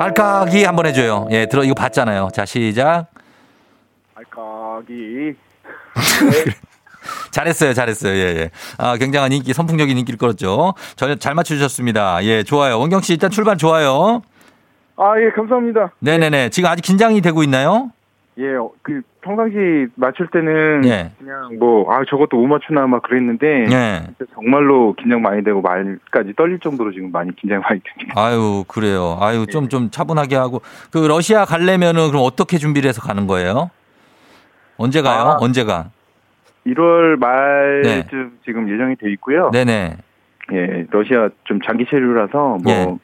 [0.01, 1.29] 알까기 한번 해줘요.
[1.31, 2.29] 예, 들어, 이거 봤잖아요.
[2.33, 3.07] 자, 시작.
[4.15, 5.35] 알까기.
[7.31, 8.13] 잘했어요, 잘했어요.
[8.15, 8.51] 예, 예.
[8.79, 10.75] 아, 굉장한 인기, 선풍적인 인기를 끌었죠.
[10.97, 12.25] 잘, 잘 맞춰주셨습니다.
[12.25, 12.79] 예, 좋아요.
[12.81, 14.23] 원경 씨 일단 출발 좋아요.
[14.97, 15.93] 아, 예, 감사합니다.
[16.01, 16.49] 네네네.
[16.51, 17.91] 지금 아직 긴장이 되고 있나요?
[18.37, 21.13] 예, 어, 그 평상시 맞출 때는 예.
[21.19, 24.03] 그냥 뭐 아, 저것도 못 맞추나 막 그랬는데 예.
[24.35, 28.15] 정말로 긴장 많이 되고 말까지 떨릴 정도로 지금 많이 긴장 많이 됩니다.
[28.21, 29.19] 아유, 그래요.
[29.21, 30.63] 아유, 좀, 좀 차분하게 하고.
[30.91, 33.71] 그, 러시아 가려면은 그럼 어떻게 준비를 해서 가는 거예요?
[34.79, 35.21] 언제 가요?
[35.21, 35.37] 아.
[35.41, 35.91] 언제가?
[36.67, 38.31] 1월 말쯤 네.
[38.45, 39.51] 지금 예정이 돼 있고요.
[39.53, 39.97] 네네.
[40.53, 42.87] 예, 러시아 좀 장기 체류라서 뭐 예.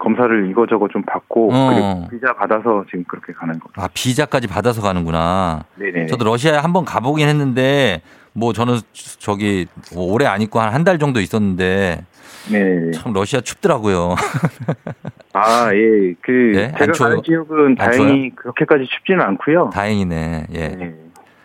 [0.00, 1.70] 검사를 이거저거 좀 받고 어.
[1.70, 3.68] 그리고 비자 받아서 지금 그렇게 가는 거.
[3.76, 5.64] 아, 비자까지 받아서 가는구나.
[5.76, 6.06] 네네.
[6.06, 8.78] 저도 러시아에 한번 가보긴 했는데, 뭐 저는
[9.20, 12.04] 저기 뭐 오래 안 있고 한 한 달 정도 있었는데,
[12.50, 12.90] 네.
[12.92, 14.14] 참 러시아 춥더라고요.
[15.34, 16.14] 아, 예.
[16.22, 16.72] 그 예?
[16.74, 17.10] 안 제가?
[17.10, 19.70] 가는 지역은 안 다행히 그렇게까지 춥지는 않고요.
[19.72, 20.46] 다행이네.
[20.54, 20.68] 예.
[20.68, 20.94] 네.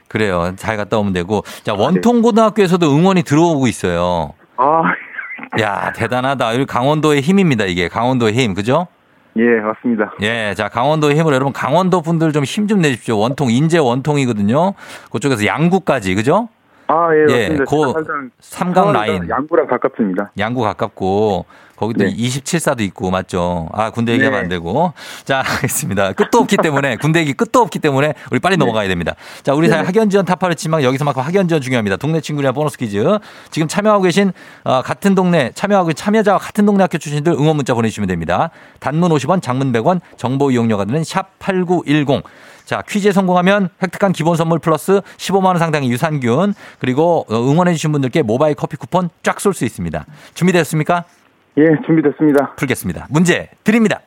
[0.07, 0.53] 그래요.
[0.55, 1.41] 잘 갔다 오면 되고.
[1.63, 4.31] 자, 원통 고등학교에서도 응원이 들어오고 있어요.
[4.57, 4.83] 아,
[5.59, 6.53] 야, 대단하다.
[6.53, 7.87] 여기 강원도의 힘입니다, 이게.
[7.87, 8.53] 강원도의 힘.
[8.53, 8.87] 그죠?
[9.37, 10.13] 예, 맞습니다.
[10.21, 13.17] 예, 자, 강원도의 힘을 여러분, 강원도 분들 좀힘좀 내십시오.
[13.17, 14.73] 원통, 인제 원통이거든요.
[15.11, 16.47] 그쪽에서 양구까지, 그죠?
[16.87, 17.65] 아, 예, 예, 맞습니다.
[18.39, 19.29] 삼강 서울에서 라인.
[19.29, 20.31] 양구랑 가깝습니다.
[20.37, 21.45] 양구 가깝고.
[21.75, 22.13] 거기도 네.
[22.13, 23.67] 27사도 있고 맞죠?
[23.73, 24.43] 아 군대 얘기하면 네.
[24.43, 24.93] 안 되고
[25.25, 26.13] 자 알겠습니다.
[26.13, 29.15] 끝도 없기 때문에 군대 얘기 끝도 없기 때문에 우리 빨리 넘어가야 됩니다.
[29.43, 31.97] 자 우리 사회 학연 지원 타파했지만 여기서만큼 학연 지원 중요합니다.
[31.97, 33.03] 동네 친구랑 보너스 퀴즈
[33.51, 34.31] 지금 참여하고 계신
[34.63, 38.51] 어, 같은 동네 참여하고 참여자와 같은 동네 학교 출신들 응원 문자 보내 주시면 됩니다.
[38.79, 42.23] 단문 50원, 장문 100원, 정보 이용료가 드는 샵 #8910
[42.65, 47.91] 자, 퀴즈에 성공하면 획득한 기본 선물 플러스 15만 원 상당의 유산균 그리고 어, 응원해 주신
[47.91, 50.05] 분들께 모바일 커피 쿠폰 쫙 쏠 수 있습니다.
[50.33, 51.03] 준비되었습니까?
[51.57, 52.55] 예, 준비됐습니다.
[52.55, 53.07] 풀겠습니다.
[53.09, 54.01] 문제 드립니다.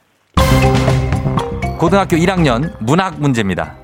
[1.78, 3.76] 고등학교 1학년 문학 문제입니다.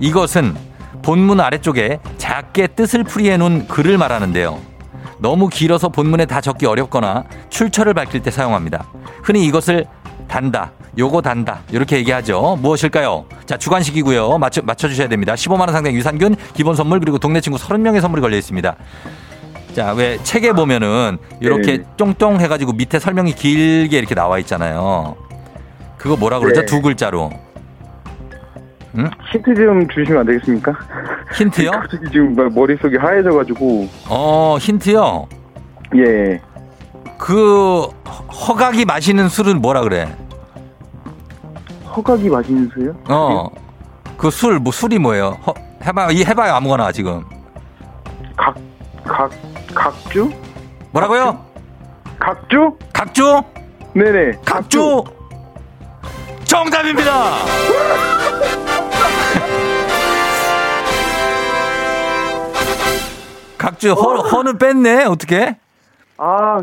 [0.00, 0.54] 이것은
[1.02, 4.58] 본문 아래쪽에 작게 뜻을 풀이해 놓은 글을 말하는데요.
[5.20, 8.86] 너무 길어서 본문에 다 적기 어렵거나 출처를 밝힐 때 사용합니다.
[9.22, 9.86] 흔히 이것을
[10.28, 12.58] 단다, 요거 단다 이렇게 얘기하죠.
[12.60, 13.26] 무엇일까요?
[13.44, 14.38] 자 주관식이고요.
[14.38, 15.34] 맞춰 맞춰주셔야 됩니다.
[15.34, 18.76] 15만 원 상당 유산균 기본 선물 그리고 동네 친구 30명의 선물이 걸려 있습니다.
[19.74, 21.84] 자, 왜 책에 보면은 이렇게 네.
[21.98, 25.16] 쫑쫑 해가지고 밑에 설명이 길게 이렇게 나와 있잖아요.
[25.98, 26.60] 그거 뭐라 그러죠?
[26.60, 26.66] 네.
[26.66, 27.30] 두 글자로.
[29.30, 30.72] 힌트 좀 주시면 안 되겠습니까?
[31.36, 31.70] 힌트요?
[32.10, 35.28] 지금 막 머릿속이 하얘져가지고, 어, 힌트요?
[35.96, 36.40] 예.
[37.18, 37.82] 그,
[38.48, 40.16] 허각이 마시는 술은 뭐라 그래?
[41.94, 42.94] 허각이 맛있는 수요?
[43.08, 43.48] 어.
[44.16, 45.38] 그 술, 뭐, 술이 뭐예요?
[45.46, 46.10] 허, 해봐요.
[46.10, 46.54] 이 해봐요.
[46.54, 47.24] 아무거나 지금.
[48.36, 48.54] 각,
[49.04, 49.30] 각,
[49.74, 50.30] 각주?
[50.92, 51.44] 뭐라고요?
[52.18, 52.76] 각주?
[52.92, 53.42] 각주?
[53.94, 54.38] 네네.
[54.44, 55.04] 각주!
[56.44, 57.32] 정답입니다!
[63.58, 65.04] 각주, 허, 허는 뺐네?
[65.04, 65.56] 어떻게?
[66.18, 66.60] 아,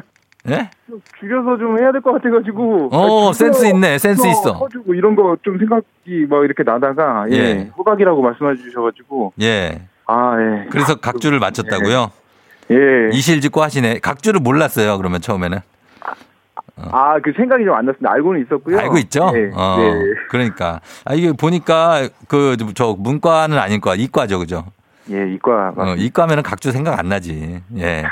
[0.49, 0.69] 예?
[0.87, 2.89] 좀 줄여서 좀 해야 될 것 같아가지고.
[2.91, 3.97] 어, 아, 센스 있네.
[3.97, 4.51] 센스 있어.
[4.53, 7.35] 허주고 이런 거 좀 생각이 막 이렇게 나다가, 예.
[7.35, 7.71] 예.
[7.77, 9.81] 허각이라고 말씀해 주셔가지고, 예.
[10.05, 10.67] 아, 예.
[10.69, 12.11] 그래서 각주를 맞췄다고요?
[12.71, 12.75] 예.
[13.13, 13.99] 이실 짓고 하시네.
[13.99, 15.59] 각주를 몰랐어요, 그러면 처음에는.
[16.91, 18.11] 아, 그 생각이 좀 안 났습니다.
[18.11, 18.77] 알고는 있었고요.
[18.79, 19.31] 알고 있죠?
[19.31, 19.51] 네.
[19.53, 19.77] 어.
[19.77, 19.93] 네.
[20.29, 20.81] 그러니까.
[21.05, 23.95] 아, 이게 보니까 그, 저, 문과는 아닐 거야.
[23.95, 24.65] 이과죠, 그죠?
[25.11, 25.73] 예, 이과.
[25.75, 27.61] 어, 이과면은 각주 생각 안 나지.
[27.77, 28.05] 예.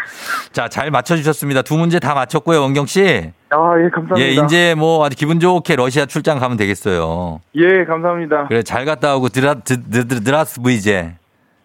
[0.52, 1.62] 자, 잘 맞춰주셨습니다.
[1.62, 3.32] 두 문제 다 맞췄고요, 원경 씨.
[3.50, 4.20] 아, 예, 감사합니다.
[4.20, 7.40] 예, 이제 뭐 아주 기분 좋게 러시아 출장 가면 되겠어요.
[7.56, 8.48] 예, 감사합니다.
[8.48, 11.16] 그래, 잘 갔다 오고 드라, 드, 드, 드, здравствуйте.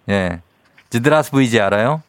[0.09, 0.41] 예.
[0.90, 2.03] Здравствуйте 알아요?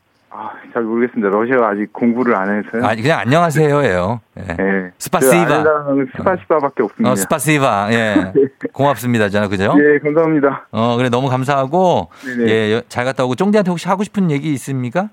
[0.77, 1.29] 아, 잘 모르겠습니다.
[1.29, 2.85] 러시아가 아직 공부를 안 해서요.
[2.85, 4.19] 아니, 그냥 안녕하세요예요.
[4.39, 4.41] 예.
[4.59, 4.91] 예.
[4.99, 5.63] 스파시바.
[5.63, 7.11] 그 스파시바밖에 없습니다.
[7.11, 7.88] 어, Спасибо.
[7.91, 8.33] 예.
[8.73, 9.29] 고맙습니다.
[9.29, 9.75] 저는 그죠?
[9.79, 10.67] 예, 감사합니다.
[10.71, 12.09] 어, 그래, 너무 감사하고.
[12.25, 12.51] 네네.
[12.51, 13.35] 예, 여- 잘 갔다 오고.
[13.35, 15.09] 쫑디한테 혹시 하고 싶은 얘기 있습니까?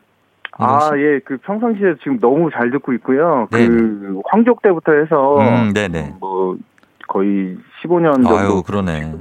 [0.58, 3.48] 아, 예, 그 평상시에 지금 너무 잘 듣고 있고요.
[3.50, 3.66] 네네.
[3.68, 6.14] 그 황족 때부터 해서 음, 네네.
[6.20, 6.56] 뭐
[7.08, 9.14] 거의 15년 정도 아유, 그러네.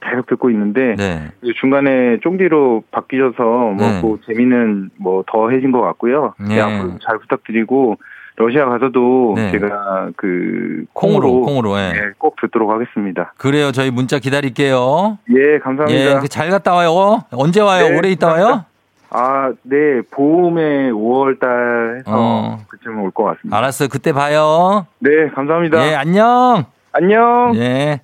[0.00, 1.28] 계속 듣고 있는데 네.
[1.40, 4.00] 그 중간에 쫑디로 바뀌셔서 뭐 네.
[4.02, 6.34] 그 재미는 뭐 더해진 것 같고요.
[6.40, 6.56] 네.
[6.56, 6.60] 네.
[6.60, 7.96] 앞으로 잘 부탁드리고
[8.36, 9.50] 러시아 가서도 네.
[9.52, 11.92] 제가 그 콩으로, 콩으로, 콩으로, 예.
[11.94, 13.34] 예, 꼭 듣도록 하겠습니다.
[13.36, 13.70] 그래요.
[13.70, 15.18] 저희 문자 기다릴게요.
[15.36, 16.16] 예, 감사합니다.
[16.16, 17.18] 예, 그잘 갔다 와요.
[17.32, 17.88] 언제 와요?
[17.90, 18.64] 네, 오래 있다 와요?
[19.10, 22.58] 아, 네, 봄에 5월 달 해서 어.
[22.68, 23.58] 그쯤 올 것 같습니다.
[23.58, 23.88] 알았어요.
[23.90, 24.86] 그때 봐요.
[25.00, 25.90] 네, 감사합니다.
[25.90, 26.64] 예, 안녕.
[26.92, 27.52] 안녕.
[27.56, 28.00] 예.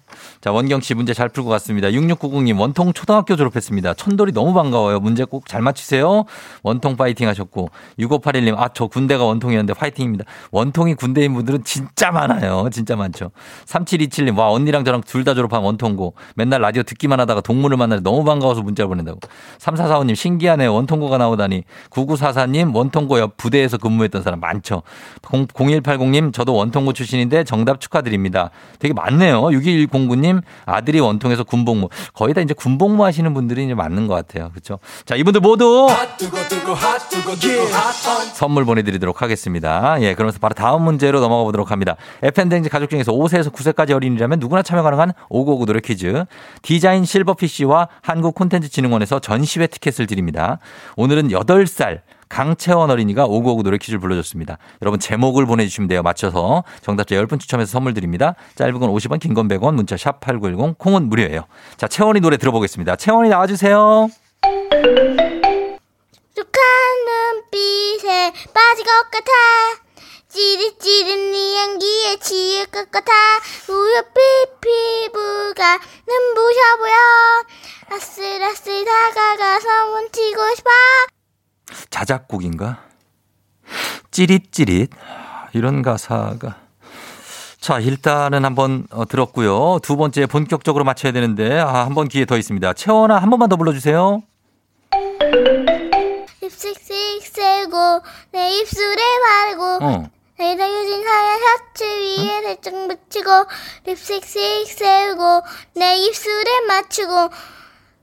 [0.46, 1.88] 자, 원경 씨 문제 잘 풀고 갔습니다.
[1.88, 3.94] 6690님, 원통 초등학교 졸업했습니다.
[3.94, 5.00] 천돌이 너무 반가워요.
[5.00, 6.24] 문제 꼭 잘 맞히세요.
[6.62, 7.68] 원통 파이팅 하셨고.
[7.98, 10.24] 6581님, 아, 저 군대가 원통이었는데 파이팅입니다.
[10.52, 12.68] 원통이 군대인 분들은 진짜 많아요.
[12.70, 13.32] 진짜 많죠.
[13.66, 16.14] 3727님, 와, 언니랑 저랑 둘 다 졸업한 원통고.
[16.36, 19.18] 맨날 라디오 듣기만 하다가 동물을 만나서 너무 반가워서 문자 보낸다고.
[19.58, 20.66] 3445님, 신기하네.
[20.66, 21.64] 원통고가 나오다니.
[21.90, 24.82] 9944님, 원통고 옆 부대에서 근무했던 사람 많죠.
[25.34, 28.50] 0, 0180님, 저도 원통고 출신인데 정답 축하드립니다.
[28.78, 29.42] 되게 많네요.
[29.42, 31.88] 6109님, 아들이 원통에서 군복무.
[32.14, 34.50] 거의 다 이제 군복무 하시는 분들이 이제 맞는 것 같아요.
[34.50, 34.78] 그렇죠?
[35.04, 35.88] 자, 이분들 모두
[38.34, 39.96] 선물 보내드리도록 하겠습니다.
[40.00, 41.96] 예, 그러면서 바로 다음 문제로 넘어가 보도록 합니다.
[42.22, 46.24] FN댕지 가족 중에서 5세에서 9세까지 어린이라면 누구나 참여 가능한 5959 노래 퀴즈.
[46.62, 50.58] 디자인 실버피쉬와 한국 콘텐츠진흥원에서 전시회 티켓을 드립니다.
[50.96, 54.58] 오늘은 8살 강채원 어린이가 5959 노래 퀴즈를 불러줬습니다.
[54.82, 56.02] 여러분 제목을 보내주시면 돼요.
[56.02, 58.34] 맞춰서 정답자 10분 추첨해서 선물 드립니다.
[58.56, 61.44] 짧은 건 50원, 긴 건 100원, 문자 샵 8910, 콩은 무료예요.
[61.76, 62.96] 자, 채원이 노래 들어보겠습니다.
[62.96, 64.08] 채원이 나와주세요.
[66.34, 66.62] 툭한
[67.06, 69.32] 눈빛에 빠질 것 같아
[70.28, 73.12] 찌릿찌릿 네 향기에 취할 것 같아
[73.68, 80.70] 우윳빛 피부가 눈부셔 보여 아슬아슬 다가가서 뭉치고 싶어
[81.96, 82.78] 자작곡인가?
[84.10, 84.90] 찌릿찌릿.
[85.54, 86.56] 이런 가사가.
[87.58, 89.78] 자, 일단은 한번 어, 들었고요.
[89.82, 92.74] 두 번째 본격적으로 맞춰야 되는데, 아, 한 번 기회 더 있습니다.
[92.74, 94.22] 채원아, 한 번만 더 불러주세요.
[96.42, 100.10] 립스틱 세고 내 입술에 바르고 어.
[100.38, 103.30] 내가 유진 하얀 셔츠 위에 살짝 묻히고
[103.86, 105.42] 립스틱 씩 세우고
[105.74, 107.30] 내 입술에 맞추고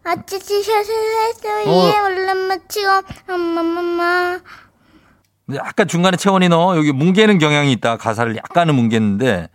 [0.03, 0.91] 아치치 셔츠
[1.65, 4.39] 위에 올라 맞추고 엄마마마
[5.55, 7.97] 약간 중간에 채원이 너 여기 뭉개는 경향이 있다.
[7.97, 9.49] 가사를 약간은 뭉개는데.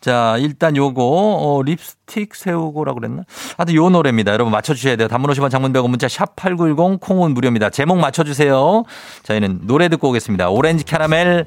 [0.00, 3.24] 자, 일단 요거, 어, 립스틱 세우고라고 그랬나?
[3.58, 4.32] 하여튼 요 노래입니다.
[4.32, 5.08] 여러분 맞춰주셔야 돼요.
[5.08, 7.68] 단문 50원 장문 100원 문자 샵8910 콩은 무료입니다.
[7.68, 8.84] 제목 맞춰주세요.
[9.24, 10.48] 저희는 노래 듣고 오겠습니다.
[10.48, 11.44] 오렌지 캐러멜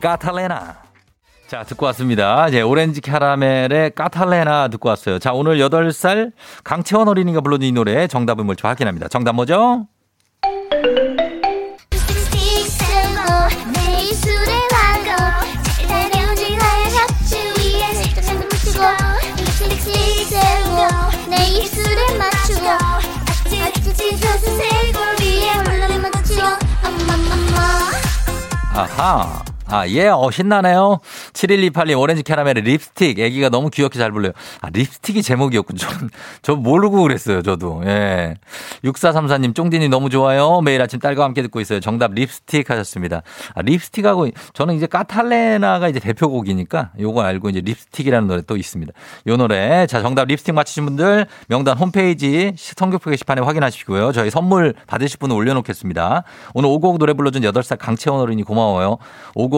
[0.00, 0.87] 까탈레나.
[1.48, 2.46] 자, 듣고 왔습니다.
[2.48, 5.18] 이제 오렌지 캐러멜의 까탈레나 듣고 왔어요.
[5.18, 6.32] 자, 오늘 8살
[6.62, 9.08] 강채원 어린이가 불러준 이 노래 정답은 뭘지 확인합니다.
[9.08, 9.86] 정답 뭐죠?
[28.74, 29.57] 아하.
[29.70, 30.98] 아, 예, 어, 신나네요.
[31.34, 33.18] 7128님, 오렌지 캐러멜의 립스틱.
[33.18, 34.32] 애기가 너무 귀엽게 잘 불러요.
[34.62, 35.76] 아, 립스틱이 제목이었군.
[35.76, 36.08] 전,
[36.40, 37.82] 저 모르고 그랬어요, 저도.
[37.84, 38.36] 예.
[38.82, 40.62] 6434님, 쫑디님 너무 좋아요.
[40.62, 41.80] 매일 아침 딸과 함께 듣고 있어요.
[41.80, 43.20] 정답 립스틱 하셨습니다.
[43.54, 48.90] 아, 립스틱하고, 저는 이제 까탈레나가 이제 대표곡이니까 요거 알고 이제 립스틱이라는 노래 또 있습니다.
[49.26, 49.86] 요 노래.
[49.86, 54.12] 자, 정답 립스틱 맞히신 분들 명단 홈페이지 성격표 게시판에 확인하시고요.
[54.12, 56.24] 저희 선물 받으실 분은 올려놓겠습니다.
[56.54, 58.96] 오늘 오곡 노래 불러준 8살 강채원 어른이 고마워요.
[59.34, 59.57] 오곡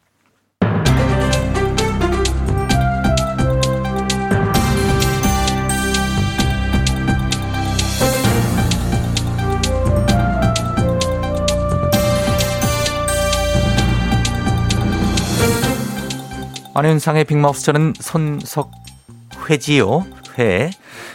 [16.73, 20.05] 안윤상의 빅마우스처는 손석회지요.
[20.39, 20.69] 회.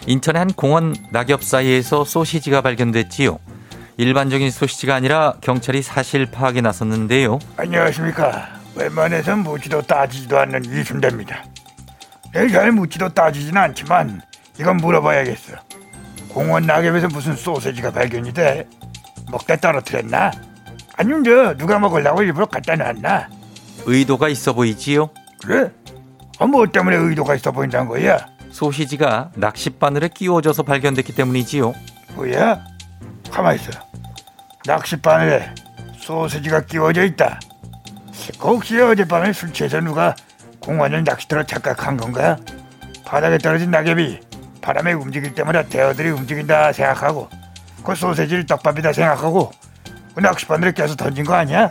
[0.07, 3.39] 인천의 한 공원 낙엽 사이에서 소시지가 발견됐지요.
[3.97, 7.39] 일반적인 소시지가 아니라 경찰이 사실 파악에 나섰는데요.
[7.57, 8.51] 안녕하십니까.
[8.75, 11.43] 웬만해선 묻지도 따지지도 않는 이순대입니다.
[12.35, 14.21] 내잘 묻지도 따지진 않지만
[14.61, 15.55] 이건 물어봐야겠어.
[16.29, 18.69] 공원 낙엽에서 무슨 소세지가 발견이 돼?
[19.31, 20.31] 먹다 떨어뜨렸나?
[20.99, 23.31] 아니면 저 누가 먹으려고 일부러 갖다 놨나?
[23.87, 25.09] 의도가 있어 보이지요.
[25.45, 25.71] 그래?
[26.39, 28.19] 아, 뭐 때문에 의도가 있어 보인다는 거야?
[28.51, 31.75] 소시지가 낚싯바늘에 끼워져서 발견됐기 때문이지요.
[32.15, 32.65] 뭐야?
[33.31, 33.71] 가만 있어.
[34.65, 35.55] 낚싯바늘에
[35.99, 37.41] 소세지가 끼워져 있다.
[38.39, 40.15] 그 혹시 어젯밤에 술 취해서 누가
[40.61, 42.37] 공원을 낚시터로 착각한 건가?
[43.05, 44.21] 바닥에 떨어진 낙엽이
[44.61, 47.29] 바람에 움직일 때마다 대어들이 움직인다 생각하고
[47.85, 49.53] 그 소세지를 떡밥이다 생각하고
[50.15, 51.69] 그 낚싯바늘에 껴서 던진 거 아니야?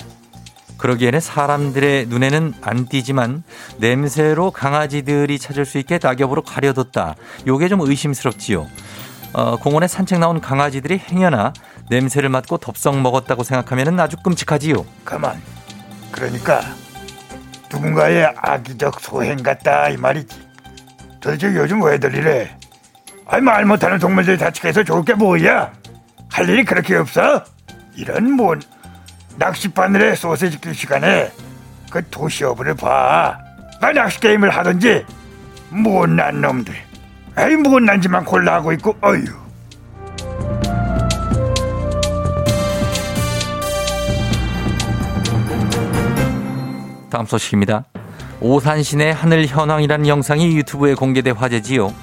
[0.77, 3.43] 그러기에는 사람들의 눈에는 안 띄지만
[3.77, 7.15] 냄새로 강아지들이 찾을 수 있게 낙엽으로 가려뒀다.
[7.47, 8.67] 요게 좀 의심스럽지요.
[9.33, 11.53] 어, 공원에 산책 나온 강아지들이 행여나
[11.89, 14.85] 냄새를 맡고 덥석 먹었다고 생각하면 아주 끔찍하지요.
[15.03, 15.41] 가만.
[16.11, 16.61] 그러니까
[17.71, 20.45] 누군가의 악의적 소행 같다 이 말이지.
[21.19, 22.55] 도대체 요즘 왜들 이래?
[23.27, 25.73] 아이 말 못하는 동물들이 다치게 해서 좋을 게 뭐야?
[26.29, 27.43] 할 일이 그렇게 없어?
[27.95, 28.61] 이런 뭔
[29.37, 31.31] 낚싯바늘에 소세지 낄 시간에
[31.89, 33.37] 그 도시어부를 봐.
[33.81, 35.05] 아 낚시 게임을 하든지
[35.69, 36.73] 못난 놈들.
[37.35, 39.25] 아이 못난 짓만 골라 하고 있고 어휴.
[47.09, 47.85] 다음 소식입니다.
[48.41, 51.93] 오산시내 하늘 현황이라는 영상이 유튜브에 공개돼 화제지요.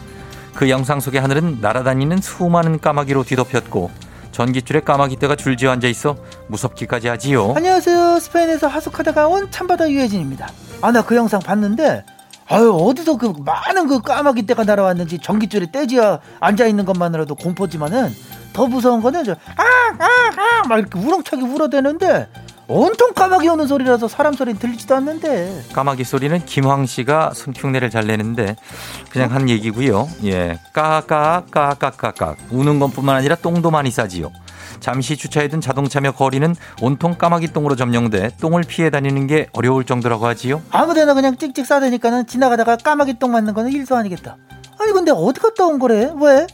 [0.55, 3.91] 그 영상 속의 하늘은 날아다니는 수많은 까마귀로 뒤덮였고
[4.33, 6.17] 전깃줄에 까마귀 떼가 줄지어 앉아 있어
[6.49, 7.53] 무섭기까지 하지요.
[7.55, 8.19] 안녕하세요.
[8.19, 10.49] 스페인에서 하숙하다가 온 참바다 유해진입니다.
[10.81, 12.05] 아, 나 그 영상 봤는데,
[12.49, 18.11] 아유, 어디서 그 많은 그 까마귀 떼가 날아왔는지 전기줄에 떼지어 앉아 있는 것만으로도 공포지만은
[18.53, 19.63] 더 무서운 거는 저, 아,
[19.99, 22.29] 아, 아, 막 이렇게 우렁차게 울어대는데
[22.73, 25.63] 온통 까마귀 오는 소리라서 사람 소리는 들리지도 않는데.
[25.75, 28.57] 까마귀 소리는 김황 씨가 손흉내를 잘 내는데
[29.11, 30.09] 그냥 한 얘기고요.
[30.25, 34.33] 예, 까까까까까까 우는 것뿐만 아니라 똥도 많이 싸지요.
[34.81, 40.63] 잠시 주차해둔 자동차며 거리는 온통 까마귀 똥으로 점령돼 똥을 피해 다니는 게 어려울 정도라고 하지요.
[40.71, 44.39] 아무데나 그냥 찍찍 싸대니까는 지나가다가 까마귀 똥 맞는 거는 일도 아니겠다.
[44.81, 46.11] 아니 근데 어디 갔다 온 거래?
[46.19, 46.47] 왜?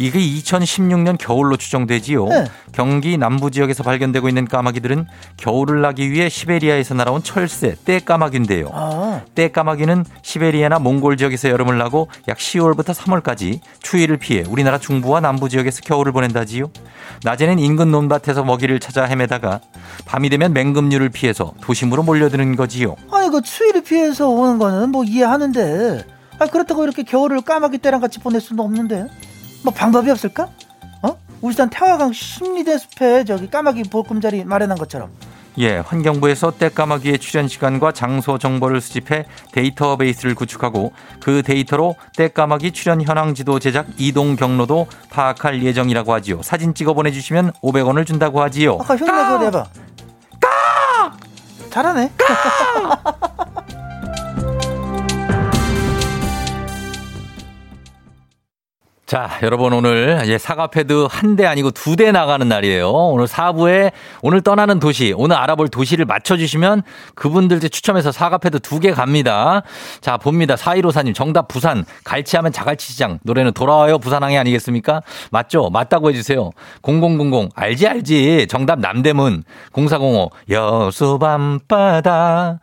[0.00, 2.24] 이게 2016년 겨울로 추정되지요.
[2.24, 2.44] 네.
[2.72, 8.70] 경기 남부 지역에서 발견되고 있는 까마귀들은 겨울을 나기 위해 시베리아에서 날아온 철새 떼까마귀인데요.
[8.72, 15.50] 아, 떼까마귀는 시베리아나 몽골 지역에서 여름을 나고 약 10월부터 3월까지 추위를 피해 우리나라 중부와 남부
[15.50, 16.70] 지역에서 겨울을 보낸다지요.
[17.22, 19.60] 낮에는 인근 논밭에서 먹이를 찾아 헤매다가
[20.06, 22.96] 밤이 되면 맹금류를 피해서 도심으로 몰려드는 거지요.
[23.12, 26.06] 아니 그 추위를 피해서 오는 거는 뭐 이해하는데
[26.38, 29.06] 아 그렇다고 이렇게 겨울을 까마귀 때랑 같이 보낼 수는 없는데
[29.62, 30.48] 뭐 방법이 없을까?
[31.02, 31.16] 어?
[31.40, 35.10] 울산 태화강 심리대 숲에 저기 까마귀 보금자리 마련한 것처럼
[35.58, 43.34] 예, 환경부에서 떼까마귀의 출현 시간과 장소 정보를 수집해 데이터베이스를 구축하고 그 데이터로 떼까마귀 출현 현황
[43.34, 46.40] 지도 제작 이동 경로도 파악할 예정이라고 하지요.
[46.42, 48.78] 사진 찍어 보내주시면 500원을 준다고 하지요.
[48.80, 49.64] 아까 흉내 그거 내봐
[50.40, 51.16] 까!
[51.70, 52.10] 잘하네
[59.10, 62.88] 자, 여러분 오늘 이제 사과 패드 한 대 아니고 두 대 나가는 날이에요.
[62.92, 63.90] 오늘 4부에
[64.22, 66.82] 오늘 떠나는 도시, 오늘 알아볼 도시를 맞춰주시면
[67.16, 69.62] 그분들 추첨해서 사과 패드 두 개 갑니다.
[70.00, 70.54] 자, 봅니다.
[70.54, 75.02] 4154님, 정답 부산, 갈치하면 자갈치시장, 노래는 돌아와요 부산항이 아니겠습니까?
[75.32, 75.70] 맞죠?
[75.70, 76.50] 맞다고 해주세요.
[76.82, 78.46] 0000, 알지, 알지.
[78.48, 79.42] 정답 남대문,
[79.72, 82.60] 0405, 여수 밤바다.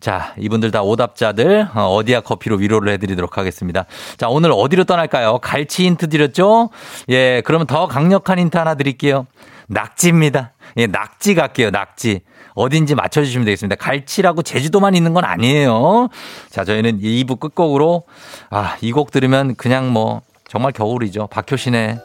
[0.00, 3.84] 자, 이분들 다 오답자들, 어, 어디야 커피로 위로를 해드리도록 하겠습니다.
[4.16, 5.38] 자, 오늘 어디로 떠날까요?
[5.40, 6.70] 갈치 힌트 드렸죠?
[7.08, 9.26] 예, 그러면 더 강력한 힌트 하나 드릴게요.
[9.68, 10.52] 낙지입니다.
[10.78, 12.22] 예, 낙지 갈게요, 낙지.
[12.54, 13.76] 어딘지 맞춰주시면 되겠습니다.
[13.76, 16.08] 갈치라고 제주도만 있는 건 아니에요.
[16.50, 18.04] 자, 저희는 2부 끝곡으로,
[18.50, 21.28] 아, 이 곡 들으면 그냥 뭐, 정말 겨울이죠.
[21.28, 21.98] 박효신의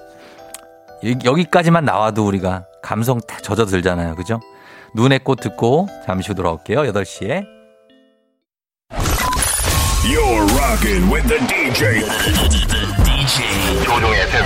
[1.25, 4.15] 여기까지만 나와도 우리가 감성 다 젖어들잖아요.
[4.15, 4.39] 그죠?
[4.93, 6.81] 눈의 꽃 듣고 잠시 후 돌아올게요.
[6.83, 7.43] 8시에.
[10.05, 12.05] You're rocking with the DJ.
[13.25, 14.45] DJ 조종의 FM.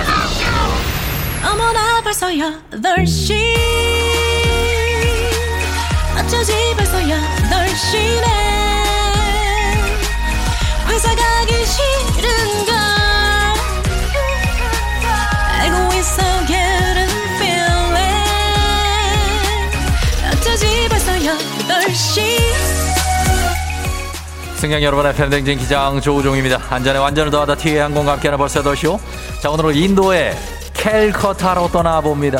[1.44, 3.34] 어머나 벌써 8시
[6.18, 8.24] 어쩌지 벌써 8시네
[10.88, 12.79] 회사 가기 싫은걸
[24.60, 26.60] 승객 여러분의 팬댕진 기장 조우종입니다.
[26.68, 29.00] 안전에 완전을 더하다 티웨이 항공과 함께하는 벌써 더쇼.
[29.40, 30.36] 자, 오늘은 인도의
[30.74, 32.38] 캘커타로 떠나봅니다.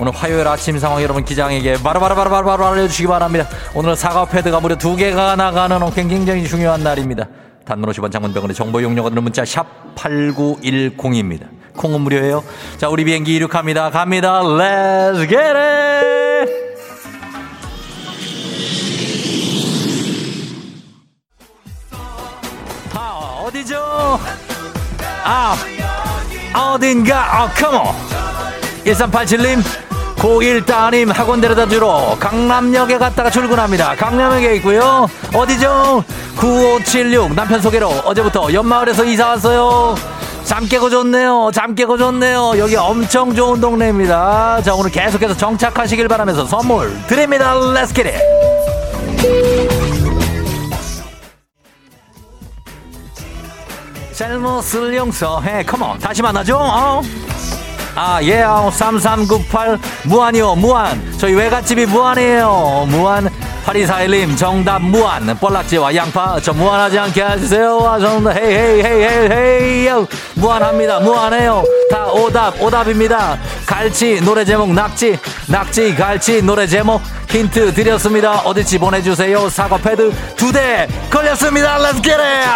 [0.00, 3.46] 오늘 화요일 아침 상황 여러분 기장에게 바로바로바로바로 알려주시기 바랍니다.
[3.76, 7.28] 오늘 사과 패드가 무려 두 개가 나가는 굉장히 중요한 날입니다.
[7.64, 11.46] 단문 50원 장문병원의 정보 용료가 드는 문자 샵 8910입니다.
[11.76, 12.42] 콩은 무료예요.
[12.78, 13.90] 자, 우리 비행기 이륙합니다.
[13.90, 14.40] 갑니다.
[14.42, 16.21] Let's get it!
[25.24, 25.56] 아,
[26.54, 27.86] 어딘가, 아, 컴온.
[28.84, 29.62] 1387님,
[30.16, 33.96] 고1 따님 학원 데려다 주러 강남역에 갔다가 출근합니다.
[33.96, 35.08] 강남역에 있고요.
[35.34, 36.04] 어디죠?
[36.36, 39.96] 9576 남편 소개로 어제부터 연마을에서 이사 왔어요.
[40.44, 41.50] 잠 깨고 좋네요.
[41.52, 42.52] 잠 깨고 좋네요.
[42.58, 44.62] 여기 엄청 좋은 동네입니다.
[44.62, 47.54] 자, 오늘 계속해서 정착하시길 바라면서 선물 드립니다.
[47.54, 50.01] Let's get it.
[54.22, 55.64] 잘못을 용서해.
[55.64, 55.98] Come on.
[55.98, 56.56] 다시 만나죠.
[56.56, 57.02] 어?
[57.94, 61.12] 아, 예, 요3398 무안이요, 무안.
[61.18, 62.86] 저희 외갓집이 무안이에요.
[62.88, 63.28] 무안.
[63.66, 65.26] 8241님, 정답 무안.
[65.38, 67.78] 뻘낙지와 양파, 저 무안하지 않게 해주세요.
[67.86, 70.06] 아, 정답, hey, hey, hey, hey, hey, yo.
[70.34, 71.00] 무안합니다.
[71.00, 71.62] 무안해요.
[71.90, 73.38] 다 오답, 오답입니다.
[73.66, 78.40] 갈치, 노래 제목, 낙지, 낙지, 갈치, 노래 제목, 힌트 드렸습니다.
[78.40, 79.48] 어디지 보내주세요.
[79.50, 81.78] 사과 패드 두 대 걸렸습니다.
[81.78, 82.52] Let's get it!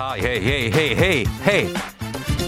[0.00, 1.74] 아, 헤이, 헤이, 헤이, 헤이, 헤이.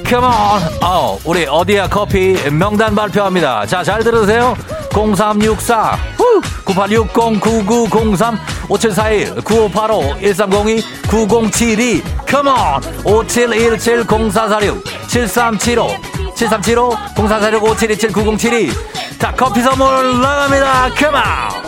[0.07, 0.63] Come on.
[0.83, 3.67] 어, 우리 어디야 커피 명단 발표합니다.
[3.67, 4.57] 자, 잘 들으세요.
[4.93, 5.99] 0364,
[6.65, 8.39] 9860, 9903,
[8.69, 12.03] 5741, 9585, 1302, 9072.
[12.29, 12.83] Come on.
[13.05, 15.91] 5717, 0446, 7375,
[16.37, 18.73] 7375, 0446, 5727, 9072.
[19.19, 20.91] 자, 커피 선물 나갑니다.
[20.97, 21.60] Come.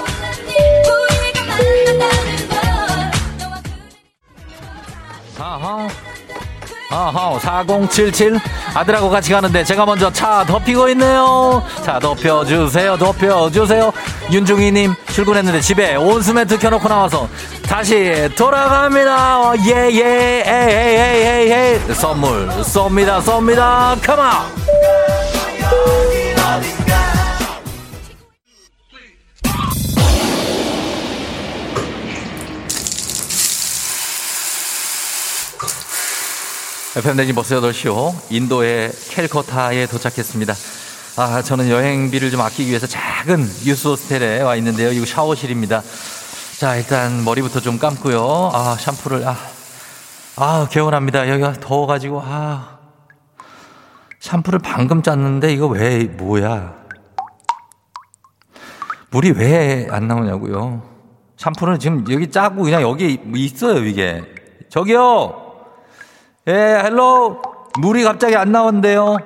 [5.43, 5.89] 아하.
[6.89, 8.39] 아하, 4077
[8.75, 11.63] 아들하고 같이 가는데 제가 먼저 차 덮이고 있네요.
[11.83, 13.93] 차 덮여주세요, 덮여주세요.
[14.31, 17.29] 윤중희님 출근했는데 집에 온수매트 켜놓고 나와서
[17.67, 19.53] 다시 돌아갑니다.
[19.67, 21.53] 예, 예, 에이, 에이, 에이, 에이,
[21.89, 21.95] 에이.
[21.95, 24.01] 선물 쏩니다, 쏩니다.
[24.07, 25.22] 컴온.
[36.97, 40.55] FM대진 버스 8시호 인도의 캘커타에 도착했습니다.
[41.17, 44.91] 아, 저는 여행비를 좀 아끼기 위해서 작은 유스 호스텔에 와 있는데요.
[44.93, 45.83] 이거 샤워실입니다.
[46.59, 48.51] 자, 일단 머리부터 좀 감고요.
[48.53, 49.37] 아, 샴푸를, 아,
[50.37, 51.29] 아, 개운합니다.
[51.29, 52.79] 여기가 더워가지고, 아.
[54.21, 56.75] 샴푸를 방금 짰는데 이거 왜 뭐야?
[59.11, 60.83] 물이 왜 안 나오냐고요?
[61.37, 64.23] 샴푸는 지금 여기 짜고 그냥 여기 있어요 이게.
[64.71, 65.42] 저기요.
[66.49, 67.41] 예, hello.
[67.81, 69.17] 물이 갑자기 안 나온대요.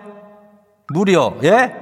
[0.93, 1.39] 물이요.
[1.45, 1.75] 예?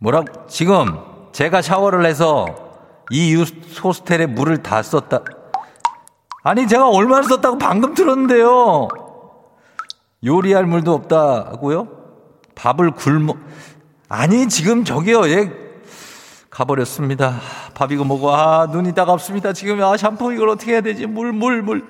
[0.00, 0.46] 뭐라고?
[0.46, 0.98] 지금
[1.32, 2.46] 제가 샤워를 해서
[3.10, 5.20] 이 유스호스텔에 물을 다 썼다.
[6.44, 8.88] 아니 제가 얼마나 썼다고 방금 들었는데요.
[10.24, 11.88] 요리할 물도 없다고요?
[12.54, 13.34] 밥을 굶어
[14.08, 15.50] 아니 지금 저기요 얘
[16.50, 17.36] 가버렸습니다.
[17.74, 19.52] 밥 이거 먹어 아 눈이 따갑습니다.
[19.52, 21.06] 지금 아 샴푸 이걸 어떻게 해야 되지?
[21.06, 21.84] 물 물 물.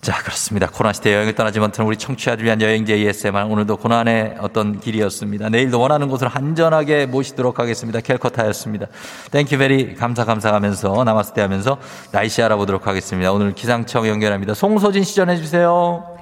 [0.00, 0.66] 자 그렇습니다.
[0.66, 5.50] 고난 시대 여행을 떠나지 못하는 우리 청취자들 위한 여행지 ASMR 오늘도 고난의 어떤 길이었습니다.
[5.50, 8.00] 내일도 원하는 곳으로 안전하게 모시도록 하겠습니다.
[8.00, 8.86] 캘커타였습니다.
[9.30, 11.76] Thank you very 감사 감사하면서 남았을 때 하면서
[12.12, 13.30] 날씨 알아보도록 하겠습니다.
[13.30, 14.54] 오늘 기상청 연결합니다.
[14.54, 16.16] 송소진 씨 전해 주세요.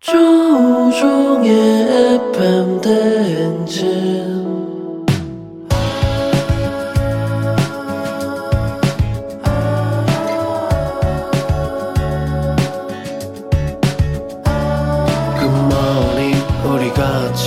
[0.00, 1.48] 조우종의
[2.34, 4.37] FM 대행진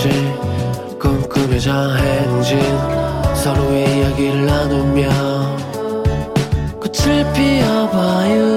[0.01, 0.09] 같이
[0.99, 2.59] 꿈꾸며자 행진
[3.35, 5.07] 서로의 이야기를 나누며
[6.79, 8.47] 꽃을 피워봐요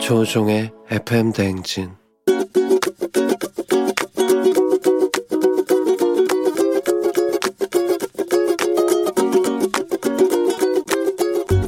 [0.00, 1.92] 조종의 FM 대행진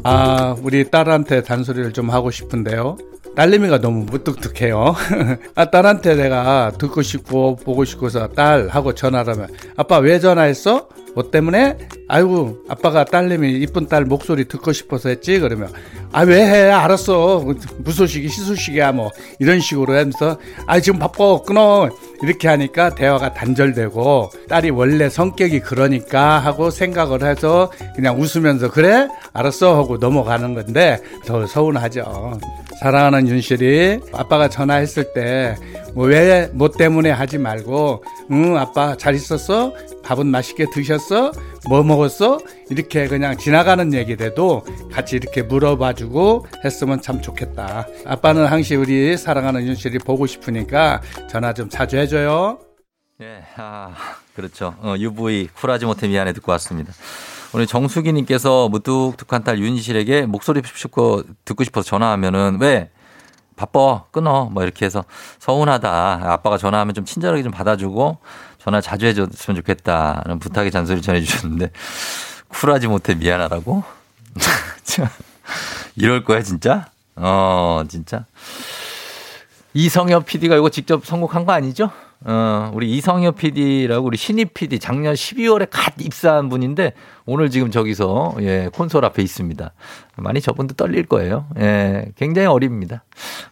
[0.03, 2.97] 아, 우리 딸한테 단소리를 좀 하고 싶은데요.
[3.37, 4.95] 딸내미가 너무 무뚝뚝해요.
[5.55, 10.89] 아, 딸한테 내가 듣고 싶고 보고 싶고서 딸 하고 전화를 하면 아빠 왜 전화했어?
[11.17, 11.79] 뭐 때문에?
[12.09, 15.41] 아이고 아빠가 딸내미 이쁜 딸 목소리 듣고 싶어서 했지?
[15.41, 15.73] 그러면
[16.13, 16.71] 아 왜 해?
[16.71, 17.43] 알았어.
[17.79, 19.11] 무소식이 시소식이야 뭐.
[19.39, 20.37] 이런 식으로 하면서
[20.67, 21.89] 아 지금 바빠 끊어.
[22.23, 29.09] 이렇게 하니까 대화가 단절되고 딸이 원래 성격이 그러니까 하고 생각을 해서 그냥 웃으면서 그래?
[29.33, 29.75] 알았어.
[29.79, 32.39] 하고 넘어가는 건데 더 서운하죠.
[32.81, 35.55] 사랑하는 윤실이 아빠가 전화했을 때뭐
[36.05, 39.73] 왜 뭐 때문에 하지 말고 응 아빠 잘 있었어?
[40.03, 41.33] 밥은 맛있게 드셨어?
[41.69, 42.39] 뭐 먹었어?
[42.71, 47.87] 이렇게 그냥 지나가는 얘기라도 같이 이렇게 물어봐주고 했으면 참 좋겠다.
[48.05, 52.59] 아빠는 항시 우리 사랑하는 윤실이 보고 싶으니까 전화 좀 자주 해줘요.
[53.23, 53.95] 예, 아,
[54.35, 54.75] 그렇죠.
[54.81, 56.93] 어, UV 쿨하지 못해 미안해 듣고 왔습니다.
[57.55, 62.91] 오늘 정수기님께서 무뚝뚝한 딸 윤실에게 목소리 싶고 듣고 싶어서 전화하면은 왜
[63.57, 65.05] 바빠 끊어 뭐 이렇게 해서
[65.39, 66.21] 서운하다.
[66.25, 68.19] 아빠가 전화하면 좀 친절하게 좀 받아주고
[68.59, 71.71] 전화 자주 해줬으면 좋겠다는 부탁의 잔소리 전해주셨는데
[72.49, 73.83] 쿨하지 못해 미안하다고?
[75.97, 76.87] 이럴 거야 진짜?
[77.17, 78.27] 어 진짜.
[79.73, 81.91] 이성엽 PD가 이거 직접 선곡한 거 아니죠?
[82.25, 86.93] 어, 우리 이성엽 PD라고 우리 신입 PD 작년 12월에 갓 입사한 분인데
[87.29, 89.73] 오늘 지금 저기서 예, 콘솔 앞에 있습니다.
[90.19, 91.47] 많이 저분도 떨릴 거예요.
[91.59, 93.05] 예, 굉장히 어립니다.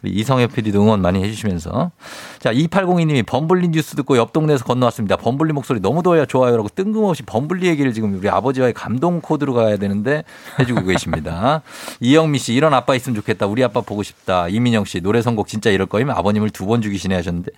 [0.03, 1.91] 우리 이성엽 PD도 응원 많이 해주시면서.
[2.39, 5.16] 자, 2802님이 범블리 뉴스 듣고 옆 동네에서 건너왔습니다.
[5.16, 6.25] 범블리 목소리 너무 더워요.
[6.25, 10.22] 좋아요라고 뜬금없이 범블리 얘기를 지금 우리 아버지와의 감동 코드로 가야 되는데
[10.61, 11.62] 해주고 계십니다.
[12.01, 13.47] 이영미 씨, 이런 아빠 있으면 좋겠다.
[13.47, 14.49] 우리 아빠 보고 싶다.
[14.49, 17.51] 이민영 씨, 노래 선곡 진짜 이럴 거면 아버님을 두 번 죽이시네 하셨는데.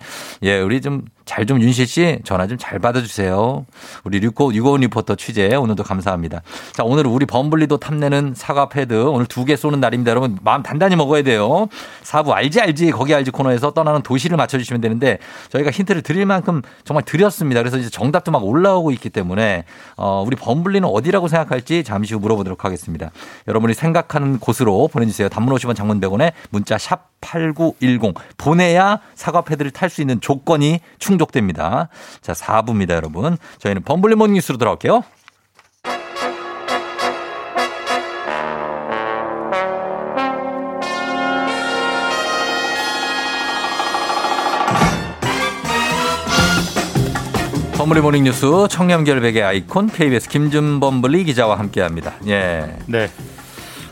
[0.43, 3.65] 예, 우리 좀잘좀 윤실 씨 전화 좀 잘 받아주세요.
[4.03, 6.06] 우리 류코, 유고원 리포터 취재 오늘도 감사합니다.
[6.73, 10.11] 자, 오늘 우리 범블리도 탐내는 사과 패드 오늘 두 개 쏘는 날입니다.
[10.11, 11.67] 여러분 마음 단단히 먹어야 돼요.
[12.03, 17.03] 사부 알지 알지 거기 알지 코너에서 떠나는 도시를 맞춰주시면 되는데 저희가 힌트를 드릴 만큼 정말
[17.03, 17.61] 드렸습니다.
[17.61, 19.63] 그래서 이제 정답도 막 올라오고 있기 때문에
[19.95, 23.11] 어, 우리 범블리는 어디라고 생각할지 잠시 후 물어보도록 하겠습니다.
[23.47, 25.29] 여러분이 생각하는 곳으로 보내주세요.
[25.29, 31.87] 단문 50원 장문 100원에 문자 샵 8910 보내야 사과 패드를 탈 수 있는 조건이 충족됩니다.
[32.21, 33.37] 자, 4부입니다, 여러분.
[33.59, 35.03] 저희는 범블리 모닝 뉴스로 돌아올게요.
[47.87, 52.15] 범블리 모닝 뉴스 청렴결백의 아이콘 KBS 김준범블리 기자와 함께합니다.
[52.27, 52.75] 예.
[52.85, 53.09] 네.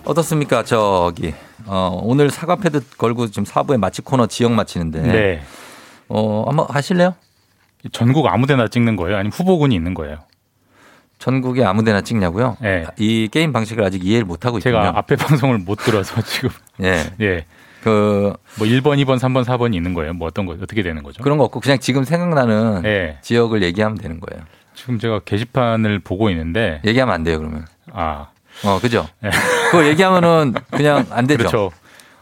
[0.04, 0.64] 어떻습니까?
[0.64, 1.34] 저기
[1.66, 5.02] 어, 오늘 사과 패드 걸고 지금 사부의 맞히 코너 지역 맞히는데.
[5.02, 5.42] 네.
[6.10, 7.16] 어, 한번 하실래요?
[7.94, 9.16] 전국 아무데나 찍는 거예요?
[9.16, 10.18] 아니면 후보군이 있는 거예요?
[11.18, 12.58] 전국에 아무데나 찍냐고요?
[12.60, 12.86] 네.
[12.98, 14.76] 이 게임 방식을 아직 이해를 못 하고 있군요.
[14.76, 16.50] 제가 앞에 방송을 못 들어서 지금.
[16.82, 17.14] 예.
[17.22, 17.46] 예.
[17.86, 20.14] 그, 뭐 1번, 2번, 3번, 4번이 있는 거예요?
[20.14, 21.22] 뭐 어떤 거, 어떻게 되는 거죠?
[21.22, 23.20] 그런 거 없고 그냥 지금 생각나는 예.
[23.22, 24.44] 지역을 얘기하면 되는 거예요.
[24.74, 26.82] 지금 제가 게시판을 보고 있는데.
[26.84, 27.68] 얘기하면 안 돼요, 그러면.
[27.94, 28.30] 아.
[28.64, 29.08] 어, 그죠?
[29.24, 29.30] 예.
[29.70, 31.38] 그거 얘기하면은 그냥 안 되죠.
[31.38, 31.72] 그렇죠.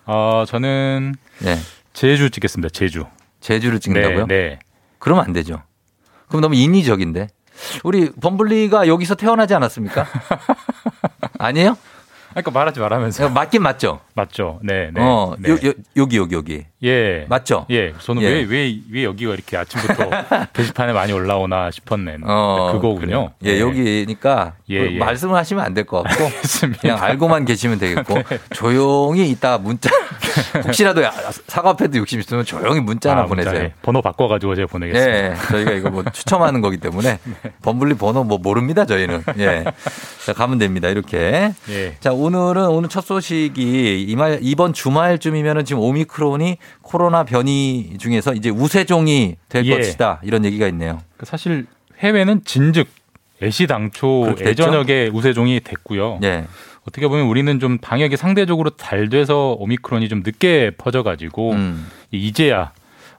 [0.06, 1.58] 어, 저는 예.
[1.94, 2.68] 제주 찍겠습니다.
[2.74, 3.06] 제주.
[3.40, 4.28] 제주를 찍는다고요?
[4.28, 4.36] 네.
[4.36, 4.60] 네.
[5.00, 5.62] 그러면 안 되죠.
[6.28, 7.30] 그럼 너무 인위적인데.
[7.86, 10.08] 우리 범블리가 여기서 태어나지 않았습니까?
[11.40, 11.78] 아니에요?
[12.34, 13.30] 그러니까 말하지 말하면서.
[13.30, 14.00] 맞긴 맞죠.
[14.16, 14.60] 맞죠.
[14.64, 15.02] 네, 네.
[15.02, 15.50] 어, 네.
[15.52, 16.66] 요, 요, 여기 여기 여기.
[16.84, 17.26] 예.
[17.30, 17.66] 맞죠?
[17.70, 17.94] 예.
[18.00, 18.28] 저는 예.
[18.28, 20.10] 왜, 왜, 왜 여기가 이렇게 아침부터
[20.54, 22.18] 게시판에 많이 올라오나 싶었네.
[22.24, 23.32] 어, 그거군요.
[23.46, 24.98] 예, 여기니까 예, 그 예.
[24.98, 26.82] 말씀을 하시면 안 될 것 같고 알겠습니다.
[26.82, 28.16] 그냥 알고만 계시면 되겠고
[28.54, 29.90] 조용히 이따 문자
[30.66, 31.02] 혹시라도
[31.48, 33.66] 사과패드 욕심 있으면 조용히 문자 하나 아, 문자, 보내세요.
[33.70, 33.74] 예.
[33.82, 35.32] 번호 바꿔가지고 제가 보내겠습니다.
[35.32, 37.20] 예, 저희가 이거 뭐 추첨하는 거기 때문에
[37.62, 39.24] 범블리 번호 뭐 모릅니다 저희는.
[39.40, 39.64] 예,
[40.26, 41.54] 자 가면 됩니다 이렇게.
[41.70, 41.96] 예.
[42.00, 49.36] 자 오늘은 오늘 첫 소식이 이말 이번 주말쯤이면은 지금 오미크론이 코로나 변이 중에서 이제 우세종이
[49.50, 49.76] 될 예.
[49.76, 51.02] 것이다 이런 얘기가 있네요.
[51.18, 51.66] 그 사실
[52.00, 52.88] 해외는 진즉
[53.42, 54.36] 애시당초?
[54.40, 56.20] 예전역에 우세종이 됐고요.
[56.24, 56.46] 예.
[56.88, 61.88] 어떻게 보면 우리는 좀 방역이 상대적으로 잘 돼서 오미크론이 좀 늦게 퍼져가지고 음.
[62.12, 62.72] 이제야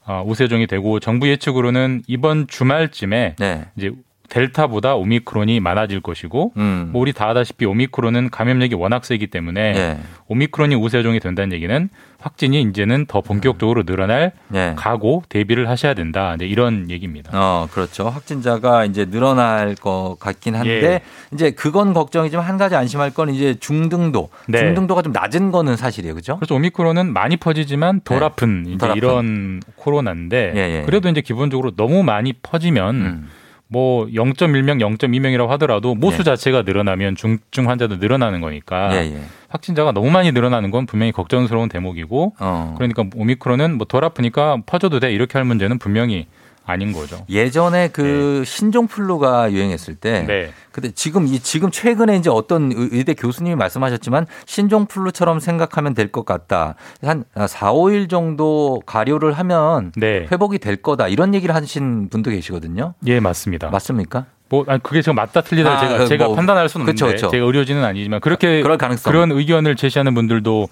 [0.07, 3.65] 어, 우세종이 되고 정부 예측으로는 이번 주말쯤에 네.
[3.77, 3.93] 이제
[4.35, 6.89] 델타보다 오미크론이 많아질 것이고 음.
[6.93, 9.99] 뭐 우리 다 아다시피 오미크론은 감염력이 워낙 세기 때문에 예.
[10.27, 14.73] 오미크론이 우세종이 된다는 얘기는 확진이 이제는 더 본격적으로 늘어날 예.
[14.77, 16.35] 각오 대비를 하셔야 된다.
[16.37, 17.31] 네, 이런 얘기입니다.
[17.33, 18.09] 어, 그렇죠.
[18.09, 21.01] 확진자가 이제 늘어날 것 같긴 한데 예.
[21.33, 24.59] 이제 그건 걱정이지만 한 가지 안심할 건 이제 중등도, 네.
[24.59, 26.39] 중등도가 좀 낮은 거는 사실이에요, 그죠?
[26.39, 28.25] 그래서 오미크론은 많이 퍼지지만 덜 네.
[28.25, 28.99] 아픈 이제 덜 아픈.
[28.99, 30.83] 이런 코로나인데 예, 예.
[30.87, 33.29] 그래도 이제 기본적으로 너무 많이 퍼지면 음.
[33.75, 36.23] 뭐 0.1명, 0.2명이라고 하더라도 모수 예.
[36.23, 39.21] 자체가 늘어나면 중증 환자도 늘어나는 거니까 예, 예.
[39.49, 42.75] 확진자가 너무 많이 늘어나는 건 분명히 걱정스러운 대목이고 어.
[42.77, 46.27] 그러니까 오미크론은 뭐 덜 아프니까 퍼져도 돼 이렇게 할 문제는 분명히
[46.67, 47.25] 아닌 거죠.
[47.29, 50.51] 예전에 그 신종플루가 유행했을 때 네.
[50.73, 56.25] 근데 지금 이 지금 최근에 이제 어떤 의- 의대 교수님이 말씀하셨지만 신종플루처럼 생각하면 될 것
[56.25, 56.75] 같다.
[57.03, 60.27] 한 4, 5일 정도 가료를 하면 네.
[60.31, 61.09] 회복이 될 거다.
[61.09, 62.95] 이런 얘기를 하신 분도 계시거든요.
[63.07, 63.69] 예, 맞습니다.
[63.71, 64.27] 맞습니까?
[64.49, 67.23] 뭐 아니, 그게 지금 맞다 틀리다 아, 제가 그 제가 뭐, 판단할 수는 그쵸, 없는데
[67.23, 67.31] 그쵸.
[67.31, 68.63] 제가 의료진은 아니지만 그렇게.
[68.63, 70.69] 그런 의견을 제시하는 분들도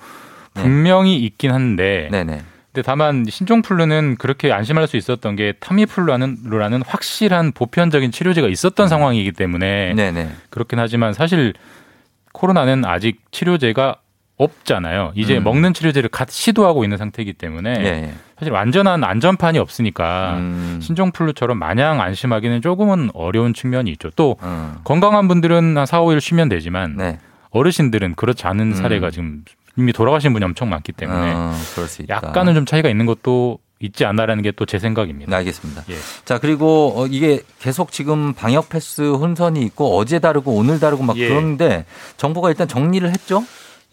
[0.54, 2.42] 분명히 있긴 한데 네네.
[2.72, 9.90] 근데 다만 신종플루는 그렇게 안심할 수 있었던 게 타미플루라는 확실한 보편적인 치료제가 있었던 상황이기 때문에
[9.90, 9.96] 음.
[9.96, 10.30] 네네.
[10.48, 11.52] 그렇긴 하지만 사실
[12.32, 13.96] 코로나는 아직 치료제가
[14.38, 15.12] 없잖아요.
[15.14, 15.44] 이제 음.
[15.44, 18.14] 먹는 치료제를 갓 시도하고 있는 상태이기 때문에 예, 예.
[18.38, 20.78] 사실 완전한 안전판이 없으니까 음.
[20.80, 24.10] 신종플루처럼 마냥 안심하기는 조금은 어려운 측면이 있죠.
[24.16, 24.76] 또 음.
[24.84, 27.18] 건강한 분들은 한 4, 5일 쉬면 되지만 네.
[27.50, 29.44] 어르신들은 그렇지 않은 사례가 지금
[29.76, 32.14] 이미 돌아가신 분이 엄청 많기 때문에 어, 그럴 수 있다.
[32.16, 35.30] 약간은 좀 차이가 있는 것도 있지 않나라는 게 또 제 생각입니다.
[35.30, 35.82] 네, 알겠습니다.
[35.90, 35.94] 예.
[36.24, 41.16] 자, 그리고 어, 이게 계속 지금 방역 패스 혼선이 있고 어제 다르고 오늘 다르고 막
[41.16, 41.28] 예.
[41.28, 41.84] 그런데
[42.16, 43.44] 정부가 일단 정리를 했죠?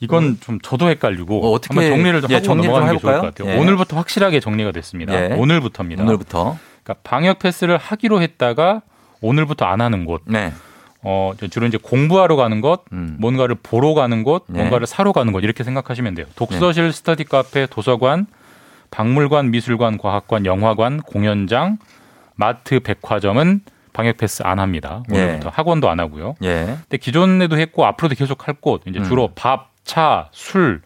[0.02, 3.02] 이건 좀 저도 헷갈리고 어, 어떻게- 한번 정리를 좀 예, 하고 정리를 좀 넘어가는 게
[3.02, 3.22] 좋을 것?
[3.36, 3.54] 같아요.
[3.54, 3.58] 예.
[3.60, 5.14] 오늘부터 확실하게 정리가 됐습니다.
[5.32, 5.34] 예.
[5.36, 6.04] 오늘부터입니다.
[6.04, 6.58] 오늘부터.
[6.84, 8.82] 그러니까 방역 패스를 하기로 했다가
[9.22, 10.22] 오늘부터 안 하는 곳.
[10.26, 10.54] 네.
[11.02, 13.16] 어, 주로 이제 공부하러 가는 것, 음.
[13.20, 14.60] 뭔가를 보러 가는 곳, 네.
[14.60, 16.26] 뭔가를 사러 가는 곳 이렇게 생각하시면 돼요.
[16.36, 18.26] 독서실, 스터디 카페, 도서관,
[18.92, 21.78] 박물관, 미술관, 과학관, 영화관, 공연장,
[22.36, 23.62] 마트, 백화점은
[23.94, 25.04] 방역 패스 안 합니다.
[25.10, 25.52] 오늘부터 예.
[25.54, 26.36] 학원도 안 하고요.
[26.44, 26.66] 예.
[26.82, 29.04] 근데 기존에도 했고 앞으로도 계속 할 곳 이제 음.
[29.06, 30.82] 주로 밥, 차, 술,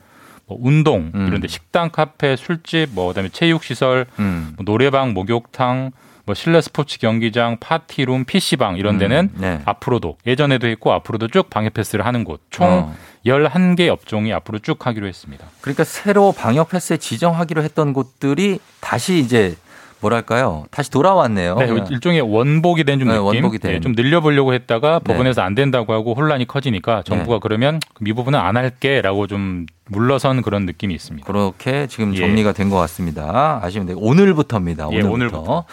[0.46, 1.28] 뭐 운동 음.
[1.28, 4.54] 이런데 식당, 카페, 술집, 뭐 그다음에 체육 시설, 음.
[4.58, 5.92] 뭐 노래방, 목욕탕,
[6.26, 9.62] 뭐 실내 스포츠 경기장, 파티룸, PC방 이런 데는 음, 네.
[9.66, 12.96] 앞으로도 예전에도 했고 앞으로도 쭉 방역 패스를 하는 곳총 어.
[13.26, 15.46] 11개 업종이 앞으로 쭉 하기로 했습니다.
[15.62, 19.56] 그러니까 새로 방역 패스에 지정하기로 했던 곳들이 다시 이제
[20.04, 20.66] 뭐랄까요?
[20.70, 21.56] 다시 돌아왔네요.
[21.56, 21.88] 네, 그냥.
[21.90, 23.26] 일종의 원복이 된좀 네, 느낌.
[23.26, 23.74] 원복이 된.
[23.74, 25.04] 예, 좀 늘려보려고 했다가 네.
[25.04, 30.66] 법원에서 안 된다고 하고 혼란이 커지니까 정부가 그러면 이 부분은 안 할게라고 좀 물러선 그런
[30.66, 31.26] 느낌이 있습니다.
[31.26, 32.20] 그렇게 지금 예.
[32.20, 33.60] 정리가 된것 같습니다.
[33.64, 33.98] 아시면 돼요.
[34.00, 34.90] 오늘부터입니다.
[34.92, 35.14] 예, 오늘부터.
[35.14, 35.64] 오늘부터.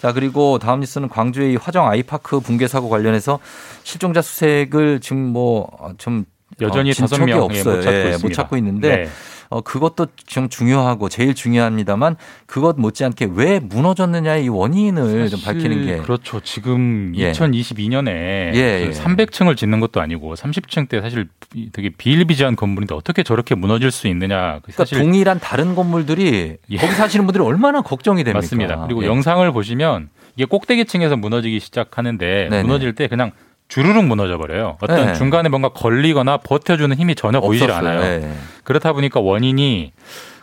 [0.00, 3.38] 자, 그리고 다음 뉴스는 광주의 화정 아이파크 붕괴 사고 관련해서
[3.82, 5.66] 실종자 수색을 지금 뭐
[5.98, 6.24] 좀
[6.60, 7.76] 여전히 다섯 명 없어요.
[7.76, 8.16] 못 찾고 예.
[8.22, 9.08] 못 찾고 있는데 네.
[9.50, 15.98] 어, 그것도 좀 중요하고 제일 중요합니다만 그것 못지않게 왜 무너졌느냐의 이 원인을 좀 밝히는 게
[15.98, 16.38] 그렇죠.
[16.40, 17.32] 지금 예.
[17.32, 18.90] 2022년에 예, 예.
[18.90, 21.28] 300층을 짓는 것도 아니고 30층 때 사실
[21.72, 24.60] 되게 비일비재한 건물인데 어떻게 저렇게 무너질 수 있느냐.
[24.62, 26.76] 그러니까 사실 동일한 다른 건물들이 예.
[26.76, 28.38] 거기 사시는 분들이 얼마나 걱정이 됩니까?
[28.38, 28.84] 맞습니다.
[28.86, 29.08] 그리고 예.
[29.08, 32.62] 영상을 보시면 이게 꼭대기층에서 무너지기 시작하는데 네네.
[32.62, 33.32] 무너질 때 그냥
[33.70, 34.76] 주르륵 무너져 버려요.
[34.82, 35.14] 어떤 네.
[35.14, 37.88] 중간에 뭔가 걸리거나 버텨주는 힘이 전혀 보이질 없었어요.
[37.98, 38.22] 않아요.
[38.22, 38.32] 예.
[38.64, 39.92] 그렇다 보니까 원인이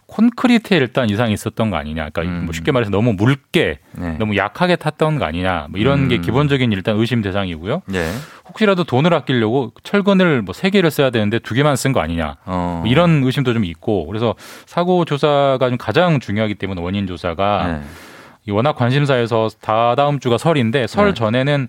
[0.08, 2.10] 콘크리트에 일단 이상이 있었던 거 아니냐.
[2.10, 2.46] 그러니까 음.
[2.46, 4.16] 뭐 쉽게 말해서 너무 묽게 네.
[4.18, 5.68] 너무 약하게 탔던 거 아니냐.
[5.70, 6.22] 뭐 이런 게 음.
[6.22, 7.82] 기본적인 일단 의심 대상이고요.
[7.94, 8.10] 예.
[8.48, 12.38] 혹시라도 돈을 아끼려고 철근을 뭐 세 개를 써야 되는데 두 개만 쓴 거 아니냐.
[12.46, 12.80] 어.
[12.84, 17.82] 뭐 이런 의심도 좀 있고 그래서 사고 조사가 좀 가장 중요하기 때문에 원인 조사가 네.
[18.48, 21.14] 이 워낙 관심사에서 다 다음 주가 설인데 설 네.
[21.14, 21.68] 전에는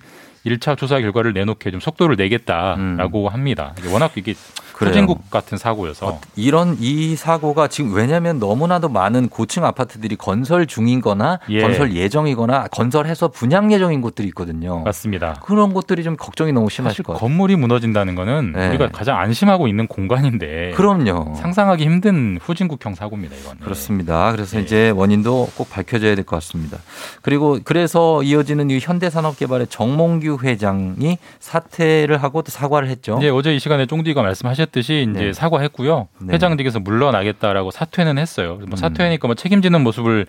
[0.48, 3.74] 1차 조사 결과를 내놓게 좀 속도를 내겠다라고 합니다.
[3.78, 4.36] 이게 워낙 이게 음.
[4.78, 4.90] 그래요.
[4.92, 11.60] 후진국 같은 사고여서 이런 이 사고가 지금 왜냐하면 너무나도 많은 고층 아파트들이 건설 중인거나 예.
[11.62, 14.82] 건설 예정이거나 건설해서 분양 예정인 곳들이 있거든요.
[14.84, 15.40] 맞습니다.
[15.44, 17.18] 그런 곳들이 좀 걱정이 너무 심하실 같아요.
[17.18, 18.68] 건물이 무너진다는 거는 네.
[18.68, 21.34] 우리가 가장 안심하고 있는 공간인데 그럼요.
[21.34, 23.34] 상상하기 힘든 후진국형 사고입니다.
[23.34, 23.58] 이건.
[23.58, 24.30] 그렇습니다.
[24.30, 24.62] 그래서 네.
[24.62, 26.78] 이제 원인도 꼭 밝혀져야 될 것 같습니다.
[27.22, 33.16] 그리고 그래서 이어지는 이 현대산업개발의 정몽규 회장이 사퇴를 하고 또 사과를 했죠.
[33.18, 35.32] 이제 어제 이 시간에 쫑디가 말씀하셨 듯이 이제 네.
[35.32, 36.08] 사과했고요.
[36.20, 36.34] 네.
[36.34, 38.54] 회장직에서 물러나겠다라고 사퇴는 했어요.
[38.56, 38.76] 뭐 음.
[38.76, 40.26] 사퇴하니까 뭐 책임지는 모습을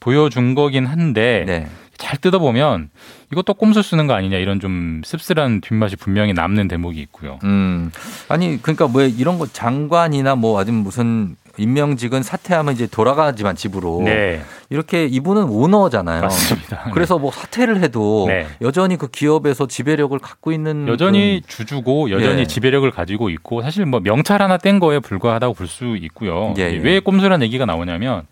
[0.00, 1.66] 보여준 거긴 한데 네.
[1.96, 2.90] 잘 뜯어보면
[3.32, 7.38] 이것도 꼼수 쓰는 거 아니냐 이런 좀 씁쓸한 뒷맛이 분명히 남는 대목이 있고요.
[7.44, 7.90] 음.
[8.28, 14.42] 아니 그러니까 뭐 이런 거 장관이나 뭐 아니면 무슨 임명직은 사퇴하면 이제 돌아가지만 집으로 네.
[14.70, 16.22] 이렇게 이분은 오너잖아요.
[16.22, 16.90] 맞습니다.
[16.92, 18.46] 그래서 뭐 사퇴를 해도 네.
[18.60, 22.46] 여전히 그 기업에서 지배력을 갖고 있는 여전히 주주고 여전히 예.
[22.46, 26.54] 지배력을 가지고 있고 사실 뭐 명찰 하나 뗀 거에 불과하다고 볼 수 있고요.
[26.58, 26.76] 예, 예.
[26.78, 28.26] 왜 꼼수란 얘기가 나오냐면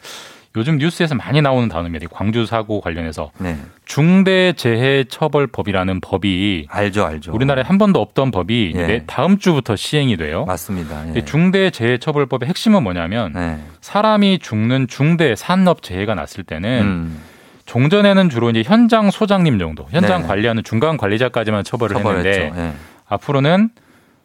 [0.57, 2.05] 요즘 뉴스에서 많이 나오는 단어입니다.
[2.05, 3.57] 이 광주 사고 관련해서 네.
[3.87, 7.33] 중대재해처벌법이라는 법이 알죠, 알죠.
[7.33, 8.87] 우리나라에 한 번도 없던 법이 예.
[8.87, 10.45] 내 다음 주부터 시행이 돼요.
[10.45, 11.15] 맞습니다.
[11.15, 11.21] 예.
[11.21, 13.59] 이 중대재해처벌법의 핵심은 뭐냐면 네.
[13.81, 17.19] 사람이 죽는 중대 산업 재해가 났을 때는 음.
[17.65, 20.29] 종전에는 주로 이제 현장 소장님 정도, 현장 네.
[20.29, 22.29] 관리하는 중간 관리자까지만 처벌을 처벌했죠.
[22.29, 22.73] 했는데 예.
[23.09, 23.71] 앞으로는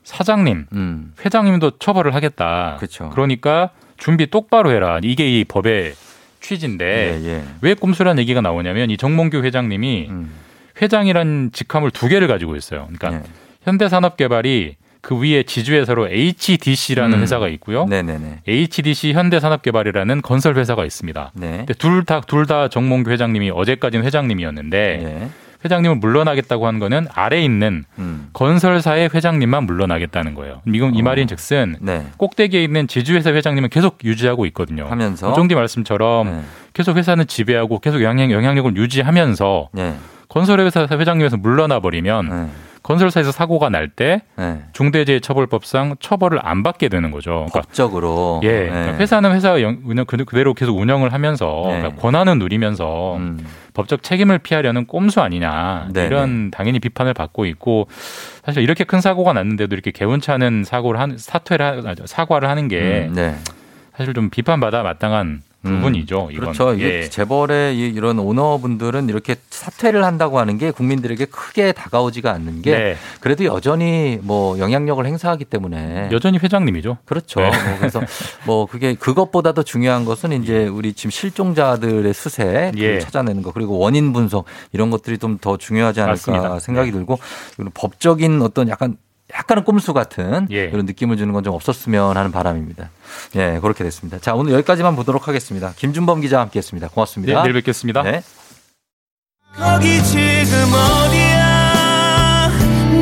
[0.03, 1.13] 사장님, 음.
[1.23, 2.75] 회장님도 처벌을 하겠다.
[2.78, 3.09] 그렇죠.
[3.09, 4.99] 그러니까 준비 똑바로 해라.
[5.03, 5.93] 이게 이 법의
[6.41, 7.43] 취지인데 예, 예.
[7.61, 10.31] 왜 꼼수란 얘기가 나오냐면 이 정몽규 회장님이 음.
[10.81, 12.88] 회장이란 직함을 두 개를 가지고 있어요.
[12.97, 13.31] 그러니까 예.
[13.63, 17.21] 현대산업개발이 그 위에 지주회사로 HDC라는 음.
[17.21, 17.85] 회사가 있고요.
[17.85, 18.39] 네네네.
[18.47, 21.31] HDC 현대산업개발이라는 건설 회사가 있습니다.
[21.35, 21.57] 네.
[21.57, 24.77] 근데 둘 다 둘 다 정몽규 회장님이 어제까지는 회장님이었는데
[25.23, 25.29] 예.
[25.66, 28.30] 회장님을 물러나겠다고 한 거는 아래 에 있는 음.
[28.34, 30.62] 건설사의 회장님만 물러나겠다는 거예요.
[30.68, 32.05] 이건 이 말인 즉슨 네.
[32.18, 34.86] 꼭대기에 있는 지주회사 회장님은 계속 유지하고 있거든요.
[34.88, 36.41] 하면서 정디 말씀처럼 네.
[36.74, 39.95] 계속 회사는 지배하고 계속 영향, 영향력을 유지하면서 네.
[40.30, 42.47] 건설회사 회장님에서 물러나 버리면 네.
[42.84, 44.62] 건설사에서 사고가 날때 네.
[44.72, 47.32] 중대재해처벌법상 처벌을 안 받게 되는 거죠.
[47.49, 48.70] 그러니까 법적으로 예, 네.
[48.70, 51.78] 그러니까 회사는 회사 영- 운영 그- 그대로 계속 운영을 하면서 네.
[51.80, 53.45] 그러니까 권한은 누리면서 음.
[53.78, 57.88] 법적 책임을 피하려는 꼼수 아니냐 네, 이런 당연히 비판을 받고 있고
[58.43, 63.07] 사실 이렇게 큰 사고가 났는데도 이렇게 개운찮은 사고를 한 사퇴를 하, 아, 사과를 하는 게
[63.07, 63.36] 음, 네.
[63.95, 65.41] 사실 좀 비판받아 마땅한 음.
[65.64, 66.30] 부분이죠.
[66.32, 66.53] 이건.
[66.53, 66.80] 그렇죠.
[66.80, 67.10] 예.
[67.10, 72.95] 재벌의 이- 이런 오너분들은 이렇게 사퇴를 한다고 하는 게 국민들에게 크게 다가오지가 않는 게 네.
[73.20, 76.97] 그래도 여전히 뭐 영향력을 행사하기 때문에 여전히 회장님이죠.
[77.05, 77.39] 그렇죠.
[77.41, 77.49] 네.
[77.49, 78.01] 뭐 그래서
[78.45, 82.99] 뭐 그게 그것보다 더 중요한 것은 이제 우리 지금 실종자들의 수세 그걸 예.
[82.99, 86.60] 찾아내는 거 그리고 원인 분석 이런 것들이 좀 더 중요하지 않을까 맞습니다.
[86.60, 86.97] 생각이 네.
[86.97, 87.20] 들고
[87.74, 88.97] 법적인 어떤 약간
[89.36, 90.69] 약간은 꼼수 같은 예.
[90.69, 92.89] 그런 느낌을 주는 건 좀 없었으면 하는 바람입니다.
[93.36, 94.19] 예, 그렇게 됐습니다.
[94.19, 95.73] 자, 오늘 여기까지만 보도록 하겠습니다.
[95.75, 96.88] 김준범 기자와 함께 했습니다.
[96.88, 97.41] 네, 고맙습니다.
[97.43, 98.03] 내일 뵙겠습니다.
[98.03, 98.23] 네.
[99.55, 102.51] 거기 지금 어디야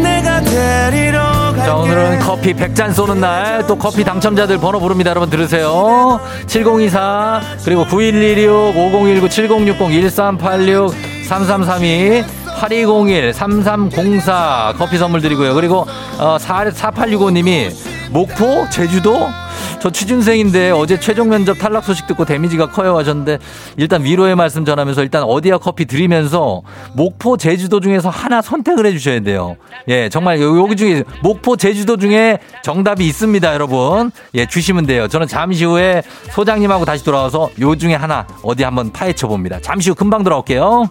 [0.02, 5.10] 내가 데리러 갈게 자, 오늘은 커피 100잔 쏘는 날 또 커피 당첨자들 번호 부릅니다.
[5.12, 6.20] 여러분 들으세요.
[6.48, 10.94] 7024 그리고 9116 5019 7060 1386
[11.28, 15.54] 3332 8201 3304 커피 선물 드리고요.
[15.56, 15.86] 그리고
[16.20, 17.72] 어, 4, 4865님이
[18.12, 19.28] 목포 제주도
[19.82, 23.38] 저 취준생인데 어제 최종 면접 탈락 소식 듣고 데미지가 커요 하셨는데
[23.78, 26.62] 일단 위로의 말씀 전하면서 일단 어디야 커피 드리면서
[26.94, 29.58] 목포 제주도 중에서 하나 선택을 해주셔야 돼요.
[29.88, 34.12] 예 정말 요- 여기 중에 목포 제주도 중에 정답이 있습니다 여러분.
[34.34, 35.08] 예 주시면 돼요.
[35.08, 36.02] 저는 잠시 후에
[36.32, 39.60] 소장님하고 다시 돌아와서 요 중에 하나 어디 한번 파헤쳐 봅니다.
[39.62, 40.90] 잠시 후 금방 돌아올게요.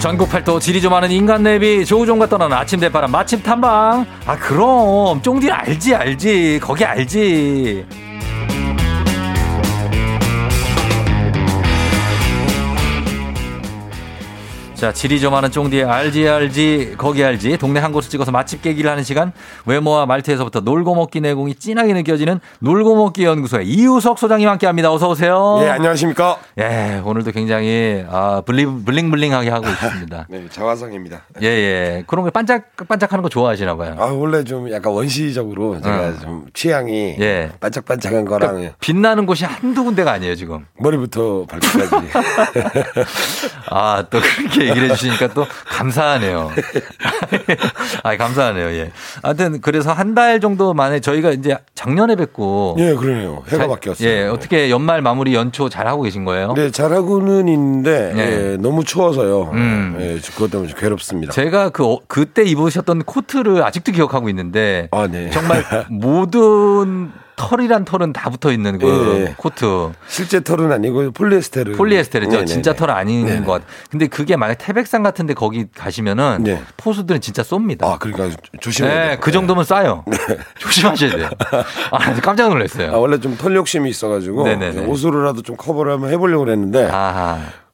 [0.00, 4.06] 전국 팔도 지리 좀 하는 인간 내비 조우종과 떠나는 아침 대바람 마침 탐방.
[4.24, 5.20] 아 그럼.
[5.20, 6.60] 쫑디는 알지 알지.
[6.62, 7.84] 거기 알지
[14.80, 18.90] 자, 지리 좀 하는 쫑디의 알지 알지 거기 알지 동네 한 곳을 찍어서 맛집 깨기를
[18.90, 19.30] 하는 시간
[19.66, 24.90] 외모와 말투에서부터 놀고 먹기 내공이 진하게 느껴지는 놀고 먹기 연구소의 이우석 소장님 함께합니다.
[24.90, 25.58] 어서 오세요.
[25.64, 26.38] 예, 안녕하십니까.
[26.58, 30.26] 예, 오늘도 굉장히 아 블링 블링블링하게 하고 있습니다.
[30.30, 31.24] 네, 정화성입니다.
[31.42, 32.04] 예, 예.
[32.06, 33.96] 그런 거 반짝 반짝하는 거 좋아하시나 봐요.
[33.98, 36.18] 아, 원래 좀 약간 원시적으로 제가 어.
[36.22, 37.50] 좀 취향이 예.
[37.60, 40.64] 반짝반짝한 거랑 그러니까 빛나는 곳이 한두 군데가 아니에요, 지금.
[40.78, 42.08] 머리부터 발끝까지.
[43.68, 46.50] 아, 또 그렇게 얘기를 해주시니까 또 감사하네요.
[48.02, 48.66] 아, 감사하네요.
[48.70, 48.90] 예.
[49.22, 53.44] 하여튼 그래서 한 달 정도 만에 저희가 이제 작년에 뵙고 예, 그러네요.
[53.46, 54.08] 해가 잘- 바뀌었어요.
[54.08, 56.52] 예, 어떻게 연말 마무리 연초 잘 하고 계신 거예요?
[56.54, 58.20] 네, 잘 하고는 있는데 네.
[58.52, 59.50] 예, 너무 추워서요.
[59.52, 59.96] 음.
[60.00, 61.32] 예, 그것 때문에 좀 괴롭습니다.
[61.32, 65.30] 제가 그 어- 그때 입으셨던 코트를 아직도 기억하고 있는데 아, 네.
[65.30, 69.34] 정말 모든 털이란 털은 다 붙어 있는 그 예.
[69.38, 69.90] 코트.
[70.08, 71.72] 실제 털은 아니고 폴리에스테르.
[71.76, 72.30] 폴리에스테르죠.
[72.32, 72.46] 네네네.
[72.46, 73.46] 진짜 털 아닌 네네.
[73.46, 73.62] 것.
[73.90, 76.62] 근데 그게 만약 태백산 같은데 거기 가시면은 네.
[76.76, 77.84] 포수들은 진짜 쏩니다.
[77.84, 79.18] 아, 그러니까 조심해야 네, 돼요.
[79.20, 80.04] 그 정도면 싸요.
[80.58, 81.30] 조심하셔야 돼요.
[81.90, 82.92] 아, 깜짝 놀랐어요.
[82.92, 84.84] 아, 원래 좀 털 욕심이 있어가지고 네네네.
[84.86, 86.90] 옷으로라도 좀 커버를 한번 해보려고 그랬는데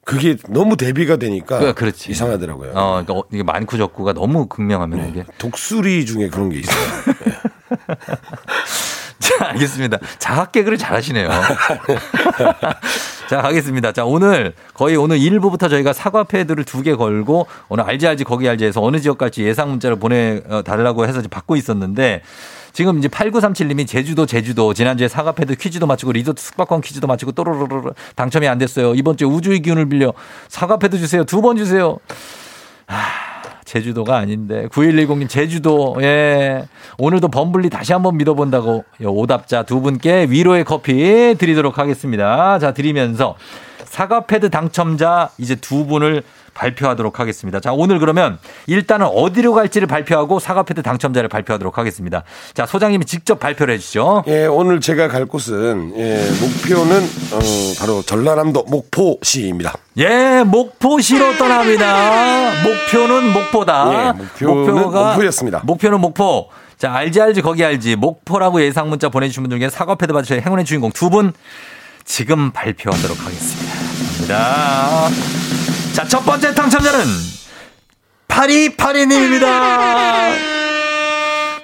[0.04, 2.12] 그게 너무 대비가 되니까 그, 그렇지.
[2.12, 2.70] 이상하더라고요.
[2.74, 5.24] 어, 그러니까 어, 이게 많고 적고가 너무 극명하면 이게.
[5.38, 6.76] 독수리 중에 그런 게 있어요.
[9.18, 9.98] 자, 알겠습니다.
[10.18, 11.28] 자학 개그를 잘하시네요.
[13.28, 13.92] 자, 가겠습니다.
[13.92, 18.48] 자, 오늘 거의 오늘 1부부터 저희가 사과 패드를 두 개 걸고 오늘 알지 알지 거기
[18.48, 22.22] 알지 해서 어느 지역 갈지 예상 문자를 보내 달라고 해서 지금 받고 있었는데
[22.72, 27.92] 지금 이제 8937님이 제주도 제주도 지난주에 사과 패드 퀴즈도 맞추고 리조트 숙박권 퀴즈도 맞추고 또로로로
[28.14, 28.94] 당첨이 안 됐어요.
[28.94, 30.12] 이번 주에 우주의 기운을 빌려
[30.48, 31.24] 사과 패드 주세요.
[31.24, 31.98] 두 번 주세요.
[33.66, 36.66] 제주도가 아닌데 9110님 제주도 예.
[36.98, 42.58] 오늘도 범블리 다시 한번 믿어본다고 오답자 두 분께 위로의 커피 드리도록 하겠습니다.
[42.58, 43.36] 자 드리면서
[43.84, 46.22] 사과 패드 당첨자 이제 두 분을
[46.56, 52.66] 발표하도록 하겠습니다 자 오늘 그러면 일단은 어디로 갈지를 발표하고 사과 패드 당첨자를 발표하도록 하겠습니다 자
[52.66, 57.02] 소장님이 직접 발표를 해주시죠 예, 오늘 제가 갈 곳은 예, 목표는
[57.32, 57.38] 어,
[57.78, 59.74] 바로 전라남도 목포시입니다.
[59.98, 65.60] 예 목포시로 떠납니다 목표는 목포다 예, 목표는 목포였습니다.
[65.64, 66.48] 목표는 목포.
[66.78, 67.96] 자, 알지 알지 거기 알지.
[67.96, 71.32] 목포라고 예상 문자 보내주신 분들 중에 사과 패드 받으실 행운의 주인공 두 분
[72.04, 73.72] 지금 발표하도록 하겠습니다.
[74.18, 75.55] 갑니다.
[75.96, 77.00] 자, 첫 번째 당첨자는
[78.28, 80.28] 파리파리님입니다.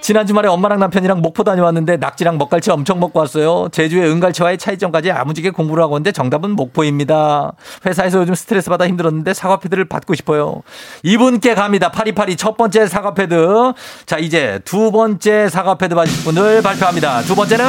[0.00, 3.68] 지난 주말에 엄마랑 남편이랑 목포 다녀왔는데 낙지랑 먹갈치 엄청 먹고 왔어요.
[3.72, 7.52] 제주의 은갈치와의 차이점까지 야무지게 공부를 하고 왔는데 정답은 목포입니다.
[7.84, 10.62] 회사에서 요즘 스트레스 받아 힘들었는데 사과 패드를 받고 싶어요.
[11.02, 11.90] 이분께 갑니다.
[11.90, 13.74] 파리파리 첫 번째 사과 패드.
[14.06, 17.20] 자, 이제 두 번째 사과 패드 받으실 분을 발표합니다.
[17.20, 17.66] 두 번째는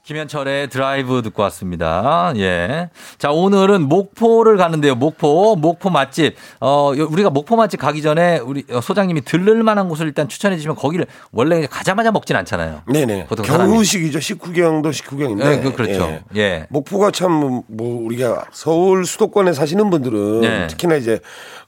[0.04, 2.30] 김현철의 드라이브 듣고 왔습니다.
[2.36, 2.90] 예.
[3.16, 4.94] 자, 오늘은 목포를 가는데요.
[4.96, 6.36] 목포, 목포 맛집.
[6.60, 10.56] 어, 요- 우리가 목포 맛집 가기 전에 우리 어, 소장님이 들를 만한 곳을 일단 추천해
[10.56, 12.82] 주시면 거기를 원래 가자마자 먹진 않잖아요.
[12.92, 13.28] 네네.
[13.28, 13.70] 보통 사람이.
[13.70, 14.20] 경후식이죠.
[14.20, 15.50] 식후경도 식후경인데.
[15.52, 16.20] 예, 그, 그렇죠.
[16.36, 16.66] 예.
[16.68, 17.34] 목포가 참
[17.66, 20.66] 뭐 우리가 서울 수도권에 사시는 분들은 네.
[20.66, 21.18] 특히나 이제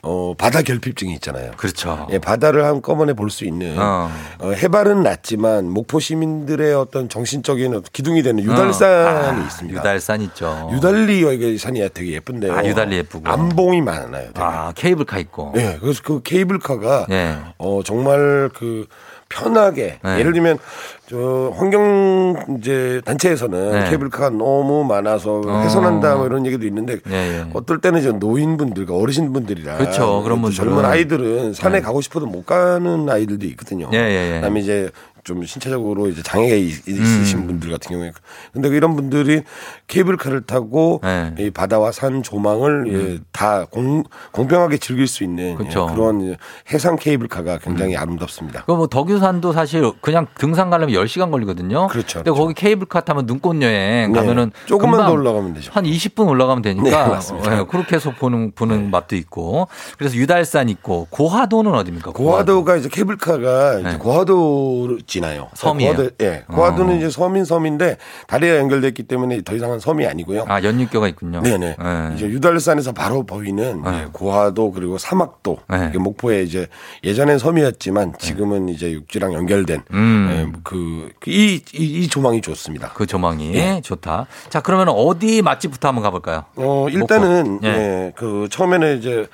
[0.03, 1.53] 어 바다 결핍증이 있잖아요.
[1.57, 2.07] 그렇죠.
[2.11, 4.11] 예, 바다를 한꺼번에 볼 수 있는 어.
[4.41, 9.43] 어, 해발은 낮지만 목포 시민들의 어떤 정신적인 기둥이 되는 유달산이 어.
[9.43, 9.81] 아, 있습니다.
[9.81, 10.71] 유달산 있죠.
[10.73, 12.53] 유달리 여기 산이 되게 예쁜데요.
[12.55, 13.29] 아, 유달리 예쁘고.
[13.31, 14.27] 암봉이 많아요.
[14.35, 14.41] 되게.
[14.41, 15.53] 아, 케이블카 있고.
[15.55, 17.37] 네, 그래서 그 케이블카가 예.
[17.59, 18.87] 어 정말 그
[19.29, 20.21] 편하게 네.
[20.21, 20.59] 예를 들면
[21.09, 23.91] 저 환경 이제 단체에서는 네.
[23.91, 25.61] 케이블카가 너무 많아서 어.
[25.63, 27.47] 훼손한다 뭐 이런 얘기도 있는데 예, 예.
[27.53, 30.53] 어떨 때는 이제 노인분들과 어르신분들이라 그쵸, 그런 또 분들은.
[30.53, 31.81] 젊은 아이들은 산에 네.
[31.81, 33.91] 가고 싶어도 못 가는 아이들도 있거든요.
[33.93, 34.35] 예, 예, 예.
[34.37, 34.91] 그다음에 이제
[35.27, 37.47] 좀 신체적으로 이제 장애가 있- 있으신 음.
[37.49, 38.13] 분들 같은 경우에
[38.53, 39.43] 근데 이런 분들이
[39.89, 41.35] 케이블카를 타고 네.
[41.39, 45.57] 이 바다와 산 조망을 예, 다 공, 공평하게 즐길 수 있는 예, 음.
[45.57, 45.89] 그쵸.
[45.89, 45.95] 음.
[45.97, 46.37] 그런
[46.73, 48.65] 해상 케이블카가 굉장히 아름답습니다.
[48.67, 51.89] 그뭐 덕유산도 사실 그냥 등산 가려면 10시간 걸리거든요.
[51.89, 54.21] 그렇죠, 근데 거기 케이블카 타면 눈꽃 여행 네.
[54.21, 55.73] 가면은 조금만 더 올라가면 되죠.
[55.75, 57.51] 한 20분 올라가면 되니까 네, 맞습니다.
[57.51, 57.57] 네.
[57.57, 59.67] 어, 예, 그렇게 해서 보는 보는 맛도 있고.
[59.99, 62.13] 그래서 유달산 있고 고하도는 어디입니까?
[62.13, 63.89] 고화도가 이제 케이블카가 네.
[63.89, 65.49] 이제 고화도로 지나요.
[65.55, 65.95] 섬이에요?
[65.95, 66.45] 고화도, 예.
[66.47, 66.97] 고화도는 어.
[66.97, 67.97] 이제 섬인 섬인데
[68.27, 70.45] 다리가 연결됐기 때문에 더 이상은 섬이 아니고요.
[70.47, 71.41] 아 연육교가 있군요.
[71.41, 71.77] 네네.
[71.79, 72.15] 네.
[72.15, 73.91] 이제 유달산에서 바로 보이는 네.
[73.91, 75.89] 예, 고화도 그리고 사막도 네.
[75.97, 76.67] 목포에 이제
[77.03, 80.29] 예전엔 섬이었지만 지금은 이제 육지랑 연결된 음.
[80.31, 82.93] 예, 그, 그 이, 이, 이 조망이 좋습니다.
[82.93, 83.81] 그 조망이 예.
[83.83, 84.27] 좋다.
[84.51, 86.45] 자 그러면 어디 맛집부터 한번 가볼까요?
[86.57, 87.61] 어, 일단은.
[87.65, 89.27] 예, 그 처음에는 이제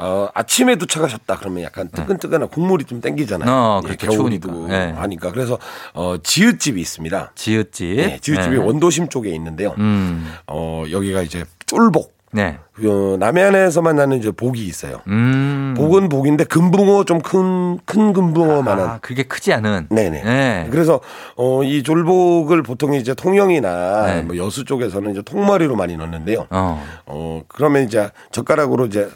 [0.00, 3.46] 어, 아침에 도착하셨다 그러면 약간 뜨끈뜨끈한 국물이 좀 땡기잖아요.
[3.46, 3.52] 네.
[3.52, 4.16] 어, 예, 그렇죠.
[4.18, 4.68] 겨울이고.
[4.70, 4.94] 예.
[4.96, 5.58] 하니까 그래서
[5.94, 7.32] 어, 지읒집이 있습니다.
[7.34, 7.98] 지읒집.
[7.98, 8.58] 예, 지읒집이 예.
[8.58, 9.74] 원도심 쪽에 있는데요.
[9.78, 10.32] 음.
[10.46, 12.18] 어, 여기가 이제 쫄복.
[12.32, 12.58] 네.
[12.74, 15.00] 그 남해안에서만 나는 이제 복이 있어요.
[15.08, 15.74] 음.
[15.76, 18.88] 복은 복인데 금붕어 좀 큰큰 금붕어만한.
[18.88, 19.88] 아, 그게 크지 않은.
[19.90, 20.22] 네네.
[20.22, 20.68] 네.
[20.70, 21.00] 그래서
[21.36, 24.22] 어, 이 졸복을 보통 이제 통영이나 네.
[24.22, 26.46] 뭐 여수 쪽에서는 이제 통머리로 많이 넣는데요.
[26.50, 26.86] 어.
[27.06, 29.10] 어, 그러면 이제 젓가락으로 이제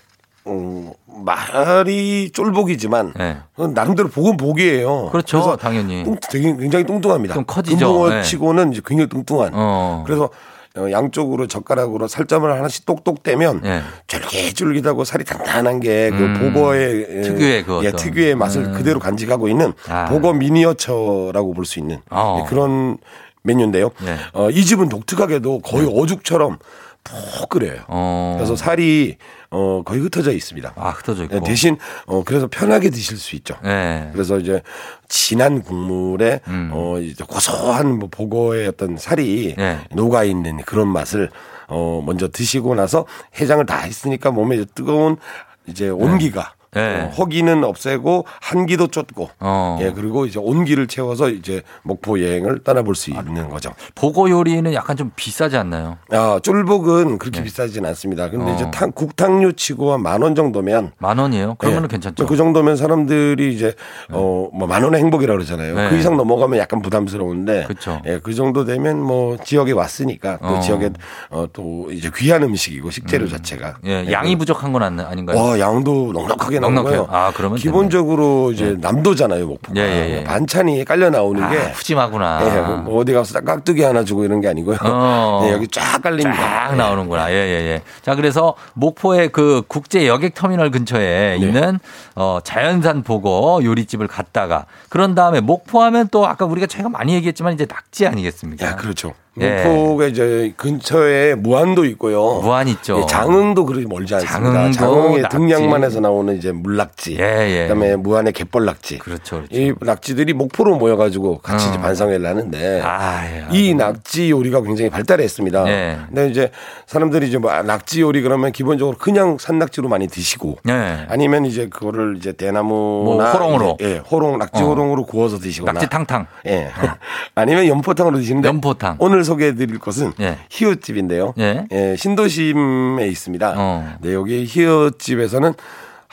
[0.47, 3.37] 어, 말이 쫄복이지만 네.
[3.75, 5.09] 나름대로 복은 복이에요.
[5.11, 5.39] 그렇죠.
[5.39, 6.05] 그래서 당연히.
[6.05, 7.35] 뚱- 되게 굉장히 뚱뚱합니다.
[7.35, 7.87] 좀 커지죠.
[7.87, 8.23] 금붕어 네.
[8.23, 9.51] 치고는 굉장히 뚱뚱한.
[9.55, 10.03] 어.
[10.07, 10.29] 그래서
[10.77, 13.81] 어, 양쪽으로 젓가락으로 살점을 하나씩 똑똑 떼면 예.
[14.09, 16.53] 쫄깃쫄깃하고 살이 단단한 게그 음.
[16.53, 17.93] 보거의 예, 특유의 그 예.
[17.93, 18.73] 특유의 맛을 음.
[18.73, 20.07] 그대로 간직하고 있는 아.
[20.07, 22.41] 보거 미니어처라고 볼 수 있는 어.
[22.43, 22.99] 예, 그런
[23.45, 23.91] 메뉴인데요.
[24.05, 24.17] 네.
[24.33, 26.59] 어, 이 집은 독특하게도 거의 어죽처럼
[27.05, 27.83] 푹 끓여요.
[27.87, 28.35] 어.
[28.37, 29.17] 그래서 살이
[29.57, 30.73] 어, 거의 흩어져 있습니다.
[30.75, 31.37] 아, 흩어져 있고.
[31.37, 31.77] 예, 대신
[32.07, 33.55] 어, 그래서 편하게 드실 수 있죠.
[33.63, 34.11] 네.
[34.13, 34.61] 그래서 이제
[35.09, 36.71] 진한 국물에 음.
[36.73, 39.79] 어 이제 고소한 뭐 보고의 어떤 살이 네.
[39.93, 41.31] 녹아 있는 그런 맛을
[41.69, 43.07] 어 먼저 드시고 나서
[43.41, 45.19] 해장을 다 했으니까 몸에 이제 뜨거운
[45.67, 46.64] 이제 온기가 네.
[46.77, 49.79] 어, 허기는 없애고 한기도 쫓고 어.
[49.81, 53.73] 예 그리고 이제 온기를 채워서 이제 목포 여행을 떠나볼 수 있는 거죠.
[53.95, 55.99] 보고 요리는 약간 좀 비싸지 않나요?
[56.11, 58.31] 아 쫄복은 그렇게 비싸진 않습니다.
[58.31, 58.51] 근데 네.
[58.53, 58.55] 어.
[58.55, 61.57] 이제 탕, 국탕류 치고 한 만 원 정도면 만 원이에요?
[61.59, 61.89] 그러면 예.
[61.89, 62.27] 괜찮죠.
[62.27, 63.75] 그 정도면 사람들이 이제
[64.13, 65.75] 어 뭐 만 원의 행복이라고 그러잖아요.
[65.75, 65.89] 네.
[65.91, 68.01] 그 이상 넘어가면 약간 부담스러운데 그쵸.
[68.07, 70.61] 예, 그 정도 되면 뭐 지역에 왔으니까 그 어.
[70.61, 70.91] 지역에
[71.31, 75.39] 어 또 이제 귀한 음식이고 식재료 자체가 예, 양이 부족한 건 아닌가요?
[75.39, 76.59] 와 양도 넉넉하게.
[76.71, 77.09] 넉넉해요.
[77.11, 80.25] 아, 그러면 기본적으로 이제 남도잖아요 목포가 예, 예, 예.
[80.25, 82.41] 반찬이 깔려 나오는 아, 게 푸짐하구나.
[82.45, 84.77] 예, 뭐 어디 가서 딱 깍두기 하나 주고 이런 게 아니고요.
[84.83, 85.43] 어.
[85.47, 86.69] 예, 여기 쫙 깔립니다.
[86.69, 87.31] 쫙 나오는구나.
[87.31, 87.83] 예, 예, 예.
[88.03, 91.47] 자, 그래서 목포의 그 국제 여객 터미널 근처에 네.
[91.47, 91.79] 있는
[92.15, 97.55] 어, 자연산 보고 요리집을 갔다가 그런 다음에 목포 하면 또 아까 우리가 제가 많이 얘기했지만
[97.55, 98.67] 이제 낙지 아니겠습니까?
[98.67, 99.15] 야, 그렇죠.
[99.41, 99.65] 예.
[99.65, 102.41] 목포가 이제 근처에 무안도 있고요.
[102.41, 103.01] 무안 있죠.
[103.03, 104.71] 예, 장흥도 그렇게 멀지 않습니다.
[104.71, 105.37] 장흥의 낙지.
[105.37, 107.17] 등량만에서 나오는 이제 물낙지.
[107.19, 107.63] 예, 예.
[107.63, 108.99] 그다음에 무안의 갯벌낙지.
[108.99, 109.37] 그렇죠.
[109.37, 109.55] 그렇죠.
[109.55, 111.71] 이 낙지들이 목포로 모여가지고 같이 어.
[111.71, 113.47] 이제 반상회를 하는데 아, 예.
[113.51, 115.69] 이 낙지 요리가 굉장히 발달했습니다.
[115.69, 115.99] 예.
[116.07, 116.51] 근데 이제
[116.87, 121.07] 사람들이 이제 뭐 아, 낙지 요리 그러면 기본적으로 그냥 산낙지로 많이 드시고 예.
[121.09, 123.79] 아니면 이제 그거를 이제 대나무나 뭐 호롱으로.
[123.81, 124.67] 예, 호롱 낙지 어.
[124.67, 126.27] 호롱으로 구워서 드시거나 낙지 탕탕.
[126.47, 126.71] 예.
[127.35, 128.97] 아니면 연포탕으로 드시는데 연포탕.
[129.01, 130.39] 오늘 소개해 드릴 것은 예.
[130.51, 131.35] 히읗집인데요.
[131.39, 131.67] 예.
[131.73, 133.55] 예, 신도심에 있습니다.
[133.57, 133.95] 어.
[134.01, 135.55] 네, 여기 히읗집에서는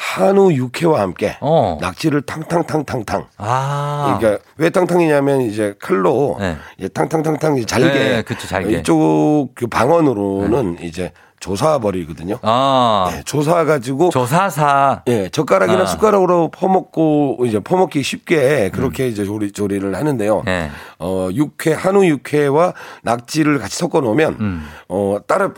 [0.02, 1.78] 한우 육회와 함께 어.
[1.80, 3.28] 낙지를 탕탕탕탕탕.
[3.38, 4.18] 아.
[4.20, 6.58] 그러니까 왜 탕탕이냐면 이제 칼로 네.
[6.80, 8.80] 이제 탕탕탕탕 잘게, 네, 그쵸, 잘게.
[8.80, 12.38] 이쪽 그 방언으로는 이제 조사버리거든요.
[12.44, 13.10] 아.
[13.12, 15.02] 네, 조사 가지고 조사사.
[15.08, 15.86] 예, 젓가락이나 아.
[15.86, 20.40] 숟가락으로 퍼먹고 이제 퍼먹기 쉽게 그렇게 이제 조리 조리를 하는데요.
[20.40, 20.48] 음.
[20.48, 20.70] 예.
[21.00, 22.74] 어, 육회 한우 육회와
[23.04, 24.68] 낙지를 같이 섞어 놓으면 음.
[24.88, 25.52] 어, 따로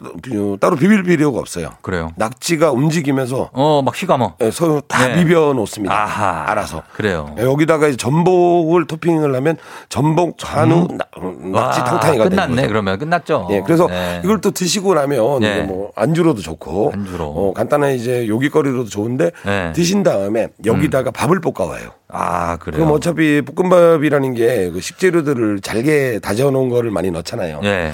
[0.59, 1.71] 따로 비빌 필요가 없어요.
[1.81, 2.11] 그래요.
[2.15, 4.36] 낙지가 움직이면서 어, 막 휘감어.
[4.41, 5.15] 예, 서로 다 네.
[5.15, 5.93] 비벼 놓습니다.
[5.93, 6.45] 아하.
[6.49, 6.81] 알아서.
[6.93, 7.36] 그래요.
[7.38, 9.57] 예, 여기다가 이제 전복을 토핑을 하면
[9.89, 11.05] 전복 한우 나-
[11.51, 12.67] 낙지 와, 탕탕이가 끝났네.
[12.67, 13.47] 그러면 끝났죠.
[13.51, 14.21] 예, 그래서 네.
[14.23, 15.63] 이걸 또 드시고 나면 네.
[15.74, 17.26] 뭐 안주로도 좋고 안주로.
[17.26, 19.71] 어, 간단한 이제 요깃거리로도 좋은데 네.
[19.74, 21.89] 드신 다음에 여기다가 밥을 볶아와요.
[22.09, 22.80] 아, 그래요.
[22.82, 27.61] 그럼 어차피 볶음밥이라는 게 그 식재료들을 잘게 다져놓은 거를 많이 넣잖아요.
[27.63, 27.93] 예.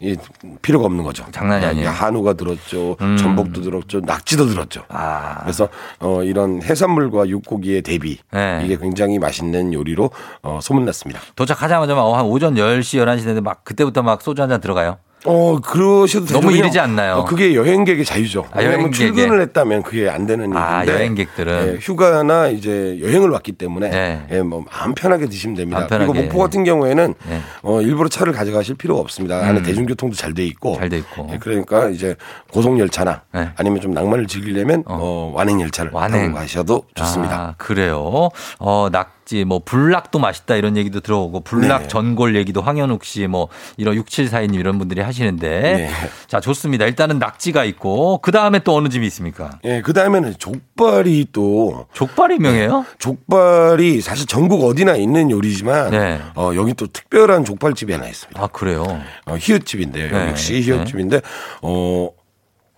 [0.00, 0.16] 이
[0.62, 1.24] 필요가 없는 거죠.
[1.32, 1.88] 장난이 야, 아니에요.
[1.88, 3.16] 한우가 들었죠, 음.
[3.16, 4.84] 전복도 들었죠, 낙지도 들었죠.
[4.88, 5.40] 아.
[5.42, 8.62] 그래서 어, 이런 해산물과 육고기의 대비 네.
[8.64, 10.10] 이게 굉장히 맛있는 요리로
[10.42, 11.20] 어, 소문났습니다.
[11.34, 14.98] 도착하자마자 막 한 오전 10시, 11시 되는데 막 그때부터 막 소주 한 잔 들어가요.
[15.24, 16.40] 어, 그러셔도 되죠.
[16.40, 17.14] 너무 이르지 않나요?
[17.16, 18.46] 어, 그게 여행객의 자유죠.
[18.52, 18.92] 아, 왜냐면 여행객의.
[19.14, 21.74] 출근을 했다면 그게 안 되는 아, 일인데 여행객들은.
[21.74, 24.26] 예, 휴가나 이제 여행을 왔기 때문에 네.
[24.30, 25.86] 예, 뭐 마음 편하게 드시면 됩니다.
[25.88, 26.12] 편하게.
[26.12, 27.40] 그리고 목포 같은 경우에는 네.
[27.62, 29.38] 어, 일부러 차를 가져가실 필요가 없습니다.
[29.44, 29.62] 안에 음.
[29.64, 30.76] 대중교통도 잘 돼 있고.
[30.76, 31.28] 잘 돼 있고.
[31.32, 32.14] 예, 그러니까 이제
[32.52, 33.50] 고속 열차나 네.
[33.56, 35.32] 아니면 좀 낭만을 즐기려면 어.
[35.34, 36.26] 완행 열차를 완행.
[36.28, 37.34] 타고 가셔도 좋습니다.
[37.36, 38.28] 아, 그래요.
[38.60, 41.88] 어, 낙 지, 뭐, 불락도 맛있다 이런 얘기도 들어오고, 불락 네.
[41.88, 45.48] 전골 얘기도 황현욱 씨, 뭐, 이런 6742님 이런 분들이 하시는데.
[45.48, 45.90] 네.
[46.26, 46.86] 자, 좋습니다.
[46.86, 49.50] 일단은 낙지가 있고, 그 다음에 또 어느 집이 있습니까?
[49.64, 52.86] 예, 그 다음에는 족발이 또 족발이 유명해요?
[52.98, 56.20] 족발이 사실 전국 어디나 있는 요리지만 네.
[56.34, 58.42] 어, 여기 또 특별한 족발집이 하나 있습니다.
[58.42, 58.82] 아, 그래요.
[59.26, 60.10] 어, 히읗집인데요.
[60.10, 60.28] 네.
[60.30, 61.20] 역시 히읗집인데
[61.60, 62.08] 어.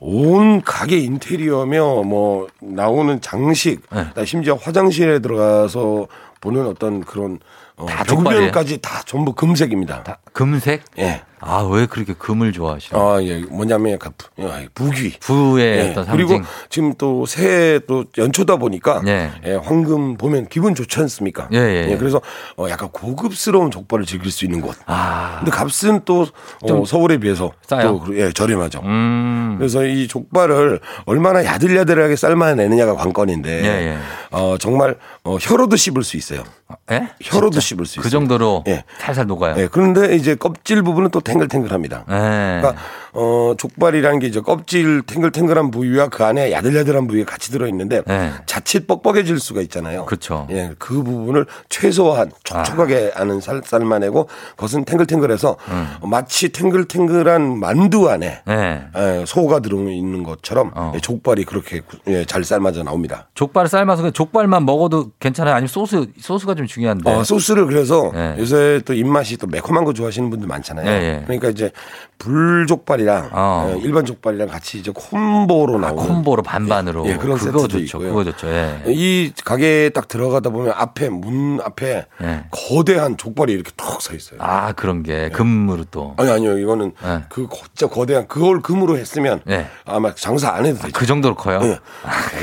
[0.02, 4.24] 온 가게 인테리어며 뭐 나오는 장식, 네.
[4.24, 6.08] 심지어 화장실에 들어가서
[6.40, 7.38] 보는 어떤 그런
[7.76, 8.04] 어, 다?
[8.04, 10.18] 벽면까지 다 전부 금색입니다.
[10.32, 10.82] 금색?
[10.98, 11.22] 예.
[11.42, 13.02] 아, 왜 그렇게 금을 좋아하시나요?
[13.02, 13.38] 아, 예.
[13.38, 15.18] 뭐냐면 그 부- 예, 부귀.
[15.20, 16.26] 부의 예, 어떤 상징.
[16.26, 19.30] 그리고 지금 또 새해 또 연초다 보니까 예.
[19.46, 21.48] 예, 황금 보면 기분 좋지 않습니까?
[21.54, 21.96] 예, 예.
[21.96, 22.20] 그래서
[22.58, 24.76] 어, 약간 고급스러운 족발을 즐길 수 있는 곳.
[24.84, 25.36] 아.
[25.38, 26.26] 근데 값은 또
[26.62, 27.82] 어, 좀 서울에 비해서 싸요?
[27.84, 28.80] 또 그- 예, 저렴하죠.
[28.84, 29.54] 음.
[29.56, 33.98] 그래서 이 족발을 얼마나 야들야들하게 삶아내느냐가 관건인데 예, 예.
[34.30, 36.44] 어, 정말 어, 혀로도 씹을 수 있어요.
[36.92, 37.08] 예?
[37.22, 37.66] 혀로도 진짜?
[37.66, 38.02] 씹을 수 있어요.
[38.02, 38.84] 그 정도로 예.
[38.98, 39.56] 살살 녹아요.
[39.58, 42.04] 예, 그런데 이제 껍질 부분은 또 탱글탱글합니다.
[42.08, 42.60] 예.
[42.60, 42.74] 그러니까
[43.12, 48.30] 어 족발이라는 게 이제 껍질 탱글탱글한 부위와 그 안에 야들야들한 부위가 같이 들어 있는데 예.
[48.46, 50.04] 자칫 뻑뻑해질 수가 있잖아요.
[50.04, 50.46] 그렇죠.
[50.50, 53.22] 예, 그 부분을 최소한 촉촉하게 아.
[53.22, 55.88] 아는 살, 삶아내고 그것은 탱글탱글해서 음.
[56.08, 58.82] 마치 탱글탱글한 만두 안에 예.
[58.96, 60.92] 예, 소가 들어 있는 것처럼 어.
[60.94, 63.28] 예, 족발이 그렇게 구- 예, 잘 삶아져 나옵니다.
[63.34, 65.54] 족발을 삶아서 족발만 먹어도 괜찮아요?
[65.54, 67.10] 아니면 소스, 소스가 좀 중요한데.
[67.10, 68.36] 어, 소스를 그래서 네.
[68.38, 70.86] 요새 또 입맛이 또 매콤한 거 좋아하시는 분들 많잖아요.
[70.86, 71.22] 예, 예.
[71.24, 71.70] 그러니까 이제
[72.18, 73.72] 불족발 이랑 어.
[73.74, 77.06] 어, 일반 족발이랑 같이 이제 콤보로 아, 나오는 콤보로 반반으로.
[77.06, 77.78] 예, 그런 그거 세트도 좋죠.
[77.98, 78.08] 있고요.
[78.10, 78.48] 그거 좋죠.
[78.48, 78.82] 예.
[78.88, 82.44] 이 가게에 딱 들어가다 보면 앞에 문 앞에 예.
[82.50, 84.38] 거대한 족발이 이렇게 턱 서 있어요.
[84.42, 86.14] 아, 그런 게 금으로 또.
[86.16, 87.24] 아니 아니요 이거는 예.
[87.28, 89.66] 그 거- 진짜 거대한 그걸 금으로 했으면 예.
[89.84, 90.92] 아마 장사 안 해도 되죠.
[90.92, 91.60] 그 정도로 커요?
[91.62, 91.78] 예.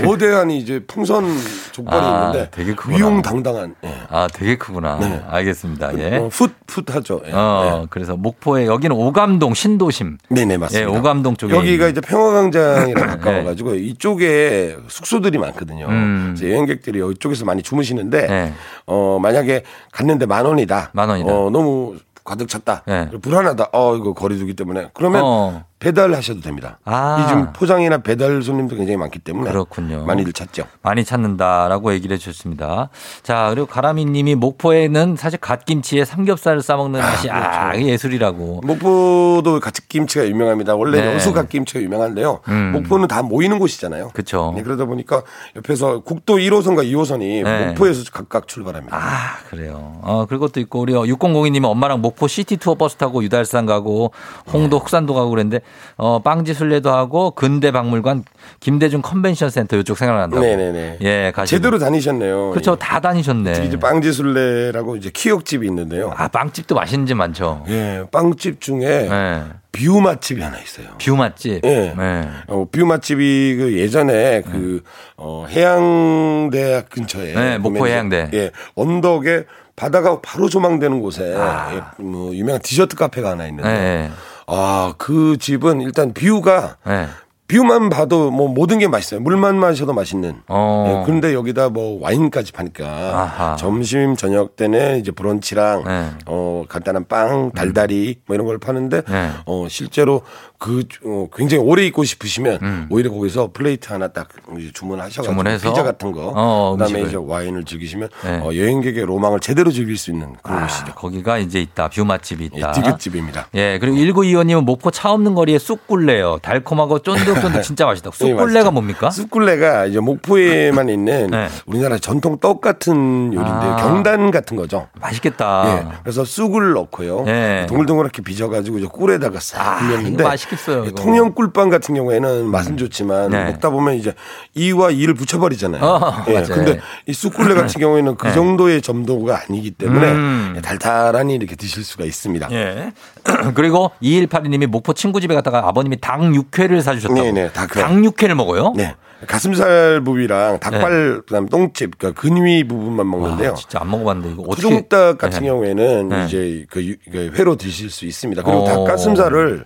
[0.04, 1.26] 거대한 이제 풍선
[1.72, 2.98] 족발이 아, 있는데 되게 크구나.
[2.98, 3.94] 위용당당한 예.
[4.10, 4.98] 아, 되게 크구나.
[5.00, 5.22] 네.
[5.28, 5.98] 알겠습니다.
[6.00, 6.18] 예.
[6.18, 7.22] 어, 풋풋하죠.
[7.28, 7.32] 예.
[7.34, 7.88] 어, 예.
[7.90, 10.18] 그래서 목포에 여기는 오감동 신도심.
[10.30, 10.90] 네네 맞습니다.
[10.92, 15.88] 예, 오감동 쪽에 여기가 이제 평화광장이랑 가까워가지고 이쪽에 숙소들이 많거든요.
[15.88, 16.36] 음.
[16.36, 18.54] 그래서 여행객들이 이쪽에서 많이 주무시는데 네.
[18.86, 20.92] 어 만약에 갔는데 만 원이다.
[20.94, 21.34] 만 원이다.
[21.34, 22.84] 어 너무 가득 찼다.
[22.86, 23.10] 네.
[23.22, 23.70] 불안하다.
[23.74, 25.64] 어 이거 거리두기 때문에 그러면 어.
[25.80, 26.80] 배달하셔도 됩니다.
[26.86, 27.24] 아.
[27.24, 30.06] 요즘 포장이나 배달 손님도 굉장히 많기 때문에 그렇군요.
[30.06, 30.64] 많이들 찾죠.
[30.82, 32.90] 많이 찾는다라고 얘기를 해주셨습니다.
[33.22, 37.88] 자, 그리고 가라미 님이 목포에는 사실 갓김치에 삼겹살을 싸먹는 맛이 아, 그렇죠.
[37.88, 38.62] 예술이라고.
[38.64, 40.76] 목포도 갓김치가 유명합니다.
[40.76, 41.14] 원래 네.
[41.14, 42.40] 여수 갓김치가 유명한데요.
[42.48, 42.72] 음.
[42.74, 44.10] 목포는 다 모이는 곳이잖아요.
[44.14, 44.54] 그쵸.
[44.56, 45.22] 네, 그러다 보니까
[45.56, 47.66] 옆에서 국도 1호선과 2호선이 네.
[47.68, 48.98] 목포에서 각각 출발합니다.
[48.98, 50.00] 아, 그래요.
[50.02, 54.12] 어, 그리고 또 있고, 우리 6002님은 엄마랑 목포 시티 투어 버스 타고 유달산 가고,
[54.52, 55.60] 홍도, 흑산도 가고 그랬는데,
[55.98, 58.24] 어, 빵지 순례도 하고, 근대 박물관,
[58.60, 60.42] 김대중 컨벤션 센터 이쪽 생각난다고.
[60.44, 60.98] 네네네.
[61.02, 61.58] 예, 가시고.
[61.58, 62.52] 제대로 다니셨네요.
[62.52, 62.76] 그렇죠.
[62.76, 63.66] 다 다니셨네.
[63.66, 66.14] 이제 빵지순례라고 이제 키역집이 있는데요.
[66.16, 67.64] 아, 빵집도 맛있는 집 많죠.
[67.70, 69.44] 예, 빵집 중에 예.
[69.72, 70.88] 뷰 맛집이 하나 있어요.
[71.00, 71.66] 뷰 맛집.
[71.66, 71.94] 예.
[71.98, 72.30] 네.
[72.48, 74.84] 어, 뷰 맛집이 그 예전에 그,
[75.18, 77.34] 어, 해양대학 근처에.
[77.34, 78.30] 네, 목포 해양대.
[78.34, 79.46] 예, 언덕에
[79.76, 81.70] 바다가 바로 조망되는 곳에 아.
[81.74, 83.70] 예, 뭐 유명한 디저트 카페가 하나 있는데.
[83.70, 84.12] 네.
[84.48, 87.08] 아, 그 집은 일단 뷰가 네.
[87.50, 89.22] 뷰만 봐도 뭐 모든 게 맛있어요.
[89.22, 90.42] 물만 마셔도 맛있는.
[90.50, 90.86] 어.
[90.88, 93.56] 예, 그런데 여기다 뭐 와인까지 파니까 아하.
[93.56, 96.10] 점심 저녁 때는 이제 브런치랑 네.
[96.26, 99.30] 어 간단한 빵, 달달이 뭐 이런 걸 파는데 네.
[99.46, 100.24] 어 실제로
[100.60, 102.88] 그 어, 굉장히 오래 있고 싶으시면 음.
[102.90, 104.28] 오히려 거기서 plate 하나 딱
[104.74, 105.70] 주문하셔가지고 주문해서?
[105.70, 107.04] 피자 같은 거 어, 그다음에.
[107.04, 108.40] 이제 와인을 즐기시면 네.
[108.40, 110.94] 어, 여행객의 로망을 제대로 즐길 수 있는 그런 아, 곳이죠.
[110.96, 111.90] 거기가 이제 있다.
[111.90, 112.72] 뷰 맛집이 예, 있다.
[112.72, 113.48] 디귿집입니다.
[113.54, 116.40] 예, 그리고 1925님은 목포 차 없는 거리에 쑥 굴래요.
[116.42, 118.10] 달콤하고 들었었는데 진짜 맛있다.
[118.14, 118.72] 예, 쑥굴레가.
[118.72, 119.12] 뭡니까?
[119.12, 121.50] 쑥굴레가 이제 목포에만 있는 네.
[121.68, 122.96] 우리나라 전통 떡 같은
[123.34, 123.74] 요리인데요.
[123.74, 123.76] 아.
[123.78, 124.88] 경단 같은 거죠.
[125.00, 125.66] 맛있겠다.
[125.68, 125.98] 예.
[126.02, 127.26] 그래서 쑥을 넣고요.
[127.28, 127.68] 예.
[127.70, 131.02] 동글동글하게 빚어가지고 이제 꿀에다가 싹 아, 불렸는데 이거 맛있겠어요, 이거.
[131.02, 133.46] 통영 꿀빵 같은 경우에는 맛은 좋지만 네.
[133.46, 134.14] 먹다 보면 이제
[134.56, 135.84] 이와 이를 붙여버리잖아요.
[135.84, 136.34] 어, 예.
[136.34, 136.48] 맞아요.
[136.48, 138.34] 근데 이 쑥굴레 같은 경우에는 그 네.
[138.34, 140.60] 정도의 점도가 아니기 때문에 음.
[140.64, 142.50] 달달하니 이렇게 드실 수가 있습니다.
[142.52, 142.92] 예.
[143.56, 147.22] 그리고 2182님이 목포 친구 집에 갔다가 아버님이 닭 육회를 사주셨다고.
[147.22, 147.82] 네네, 닭 회.
[147.82, 148.74] 닭 육회를 먹어요?
[148.76, 148.96] 네.
[149.26, 153.50] 가슴살 부위랑 닭발 그다음 똥집 그러니까 근위 부분만 먹는데요.
[153.50, 154.62] 와, 진짜 안 먹어봤는데 이거 어떻게?
[154.62, 155.48] 토종닭 같은 네.
[155.48, 156.26] 경우에는 네.
[156.26, 158.44] 이제 그 유- 그 회로 드실 수 있습니다.
[158.44, 158.66] 그리고 어.
[158.66, 159.66] 닭가슴살을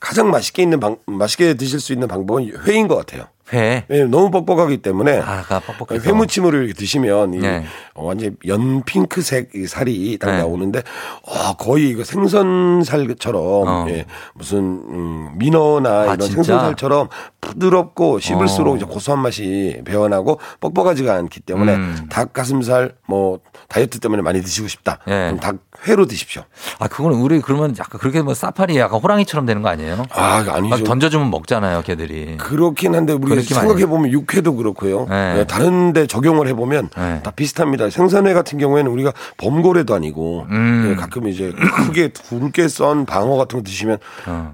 [0.00, 3.26] 가장 맛있게 있는 방 맛있게 드실 수 있는 방법은 회인 것 같아요.
[3.52, 3.84] 회.
[3.88, 6.04] 왜냐면 너무 뻑뻑하기 때문에 아가 뻑뻑해서.
[6.08, 7.64] 회무침으로 이렇게 드시면 이 네.
[7.94, 10.38] 어, 완전 연 핑크색 이 살이 딱 네.
[10.38, 10.82] 나오는데
[11.22, 13.86] 어, 거의 이거 생선살처럼 어.
[13.88, 16.42] 예, 무슨 음, 민어나 아, 이런 진짜?
[16.44, 17.08] 생선살처럼
[17.40, 18.76] 부드럽고 씹을수록 어.
[18.76, 22.06] 이제 고소한 맛이 배어나고 뻑뻑하지가 않기 때문에 음.
[22.08, 23.40] 닭가슴살 뭐
[23.70, 24.98] 다이어트 때문에 많이 드시고 싶다.
[25.06, 25.12] 예.
[25.12, 25.56] 그럼 닭
[25.86, 26.42] 회로 드십시오.
[26.80, 30.04] 아 그거는 우리 그러면 약간 그렇게 뭐 사파리 약간 호랑이처럼 되는 거 아니에요?
[30.10, 30.68] 아 아니죠.
[30.76, 32.36] 막 던져주면 먹잖아요, 걔들이.
[32.36, 35.06] 그렇긴 한데 우리가 그 느낌 생각해 보면 육회도 그렇고요.
[35.08, 35.34] 네.
[35.34, 37.22] 네, 다른데 적용을 해보면 네.
[37.22, 37.88] 다 비슷합니다.
[37.90, 40.88] 생선회 같은 경우에는 우리가 범고래도 아니고 음.
[40.88, 43.98] 네, 가끔 이제 크게 굵게 썬 방어 같은 거 드시면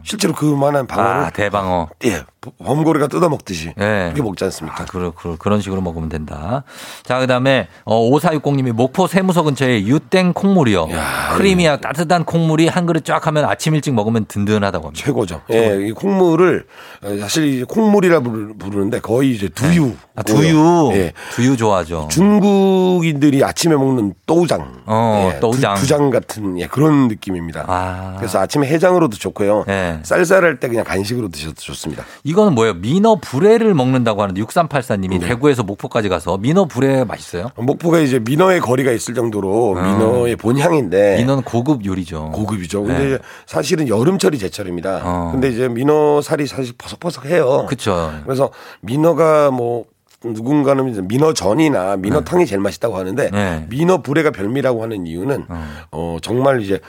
[0.04, 1.24] 실제로 그만한 방어를 어.
[1.24, 1.88] 아 대방어.
[2.04, 2.22] 예,
[2.64, 3.72] 범고래가 뜯어 먹듯이 예.
[4.06, 4.82] 그렇게 먹지 않습니까?
[4.82, 6.64] 아, 그러, 그러, 그런 식으로 먹으면 된다.
[7.04, 10.88] 자, 그 다음에, 어, 5460님이 목포 세무서 근처에 유땡 콩물이요.
[11.36, 15.04] 크리미야 따뜻한 콩물이 한 그릇 쫙 하면 아침 일찍 먹으면 든든하다고 합니다.
[15.04, 15.42] 최고죠.
[15.50, 16.66] 예, 이 콩물을
[17.02, 19.92] 어, 사실 콩물이라 부르- 부르는데 거의 이제 두유.
[20.14, 20.90] 아, 두유.
[20.94, 21.12] 예.
[21.34, 22.08] 두유 좋아하죠.
[22.10, 24.82] 중국인들이 아침에 먹는 또우장.
[24.86, 25.74] 어, 예, 또우장.
[25.76, 27.64] 두, 장 같은 예, 그런 느낌입니다.
[27.68, 28.14] 아.
[28.18, 29.64] 그래서 아침에 해장으로도 좋고요.
[29.68, 29.98] 예.
[30.02, 32.04] 쌀쌀할 때 그냥 간식으로 드셔도 좋습니다.
[32.36, 32.74] 이거는 뭐예요?
[32.74, 35.26] 민어 불회를 먹는다고 하는데 6384님이 네.
[35.26, 37.50] 대구에서 목포까지 가서 민어 불회 맛있어요?
[37.56, 41.16] 목포가 이제 민어의 거리가 있을 정도로 민어의 본향인데 아.
[41.16, 42.32] 민어는 고급 요리죠.
[42.34, 42.82] 고급이죠.
[42.82, 43.18] 근데 네.
[43.46, 45.00] 사실은 여름철이 제철입니다.
[45.02, 45.30] 어.
[45.32, 47.64] 근데 이제 민어 살이 사실 퍼석퍼석해요.
[47.70, 48.12] 그쵸.
[48.24, 48.50] 그래서
[48.82, 49.86] 민어가 뭐
[50.22, 53.66] 누군가는 이제 민어전이나 민어탕이 제일 맛있다고 하는데 네.
[53.70, 55.46] 민어 불회가 별미라고 하는 이유는
[55.90, 56.80] 어, 정말 이제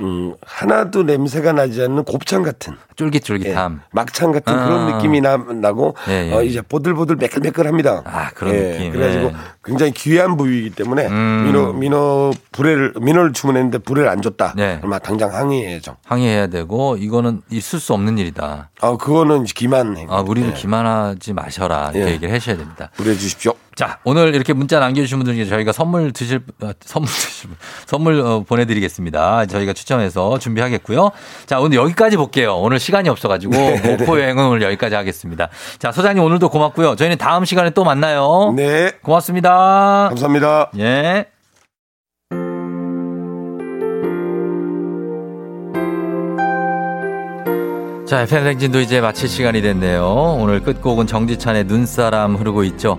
[0.00, 3.80] 음, 하나도 냄새가 나지 않는 곱창 같은 쫄깃쫄깃함.
[3.80, 4.64] 예, 막창 같은 아.
[4.64, 6.34] 그런 느낌이 나, 나고 예, 예.
[6.34, 8.02] 어, 이제 보들보들 매끌매끌합니다.
[8.04, 8.92] 아, 그런 예, 느낌.
[8.92, 9.34] 그래가지고 예.
[9.64, 11.44] 굉장히 귀한 부위이기 때문에 음.
[11.46, 14.54] 민어 민어 불회를 민어를 주문했는데 불회를 안 줬다.
[14.56, 14.76] 네.
[14.78, 15.96] 그러면 당장 항의해야죠.
[16.04, 18.70] 항의해야 되고 이거는 있을 수 없는 일이다.
[18.80, 19.96] 아 그거는 기만.
[20.08, 20.54] 아, 우리는 예.
[20.54, 21.92] 기만하지 마셔라.
[21.94, 22.14] 이렇게 예.
[22.14, 22.90] 얘기를 하셔야 됩니다.
[22.94, 23.52] 불해 주십시오.
[23.78, 27.56] 자, 오늘 이렇게 문자 남겨주신 분들 중에 저희가 선물 드실, 아, 선물 드실, 분,
[27.86, 29.46] 선물 어, 보내드리겠습니다.
[29.46, 31.12] 저희가 추첨해서 준비하겠고요.
[31.46, 32.56] 자, 오늘 여기까지 볼게요.
[32.56, 35.48] 오늘 시간이 없어가지고 목포 여행은 오늘 여기까지 하겠습니다.
[35.78, 36.96] 자, 소장님 오늘도 고맙고요.
[36.96, 38.52] 저희는 다음 시간에 또 만나요.
[38.56, 38.90] 네.
[39.00, 40.08] 고맙습니다.
[40.08, 40.72] 감사합니다.
[40.80, 41.26] 예.
[48.08, 50.38] 자, FM 생진도 이제 마칠 시간이 됐네요.
[50.40, 52.98] 오늘 끝곡은 정지찬의 눈사람 흐르고 있죠.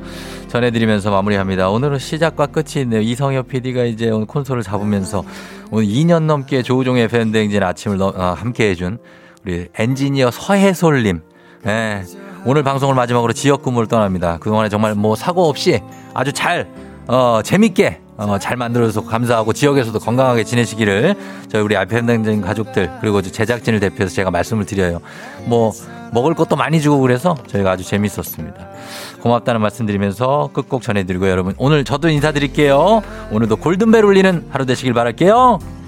[0.50, 1.70] 전해드리면서 마무리합니다.
[1.70, 3.02] 오늘은 시작과 끝이 있네요.
[3.02, 5.24] 이성엽 PD가 이제 오늘 콘솔을 잡으면서
[5.72, 8.98] 오늘 2년 넘게 조우종의 대행진 아침을 너- 아, 함께 해준
[9.46, 11.22] 우리 엔지니어 서해솔님.
[11.68, 12.04] 예.
[12.46, 14.38] 오늘 방송을 마지막으로 지역 근무를 떠납니다.
[14.40, 15.82] 그동안에 정말 뭐 사고 없이
[16.14, 16.68] 아주 잘,
[17.08, 21.16] 어, 재밌게 어, 잘 만들어서 감사하고 지역에서도 건강하게 지내시기를
[21.50, 25.00] 저희 우리 대행진 가족들 그리고 제작진을 대표해서 제가 말씀을 드려요.
[25.46, 25.72] 뭐
[26.12, 28.68] 먹을 것도 많이 주고 그래서 저희가 아주 재밌었습니다.
[29.22, 33.02] 고맙다는 말씀 드리면서 끝곡 전해드리고 여러분 오늘 저도 인사드릴게요.
[33.32, 35.79] 오늘도 골든벨 울리는 하루 되시길 바랄게요.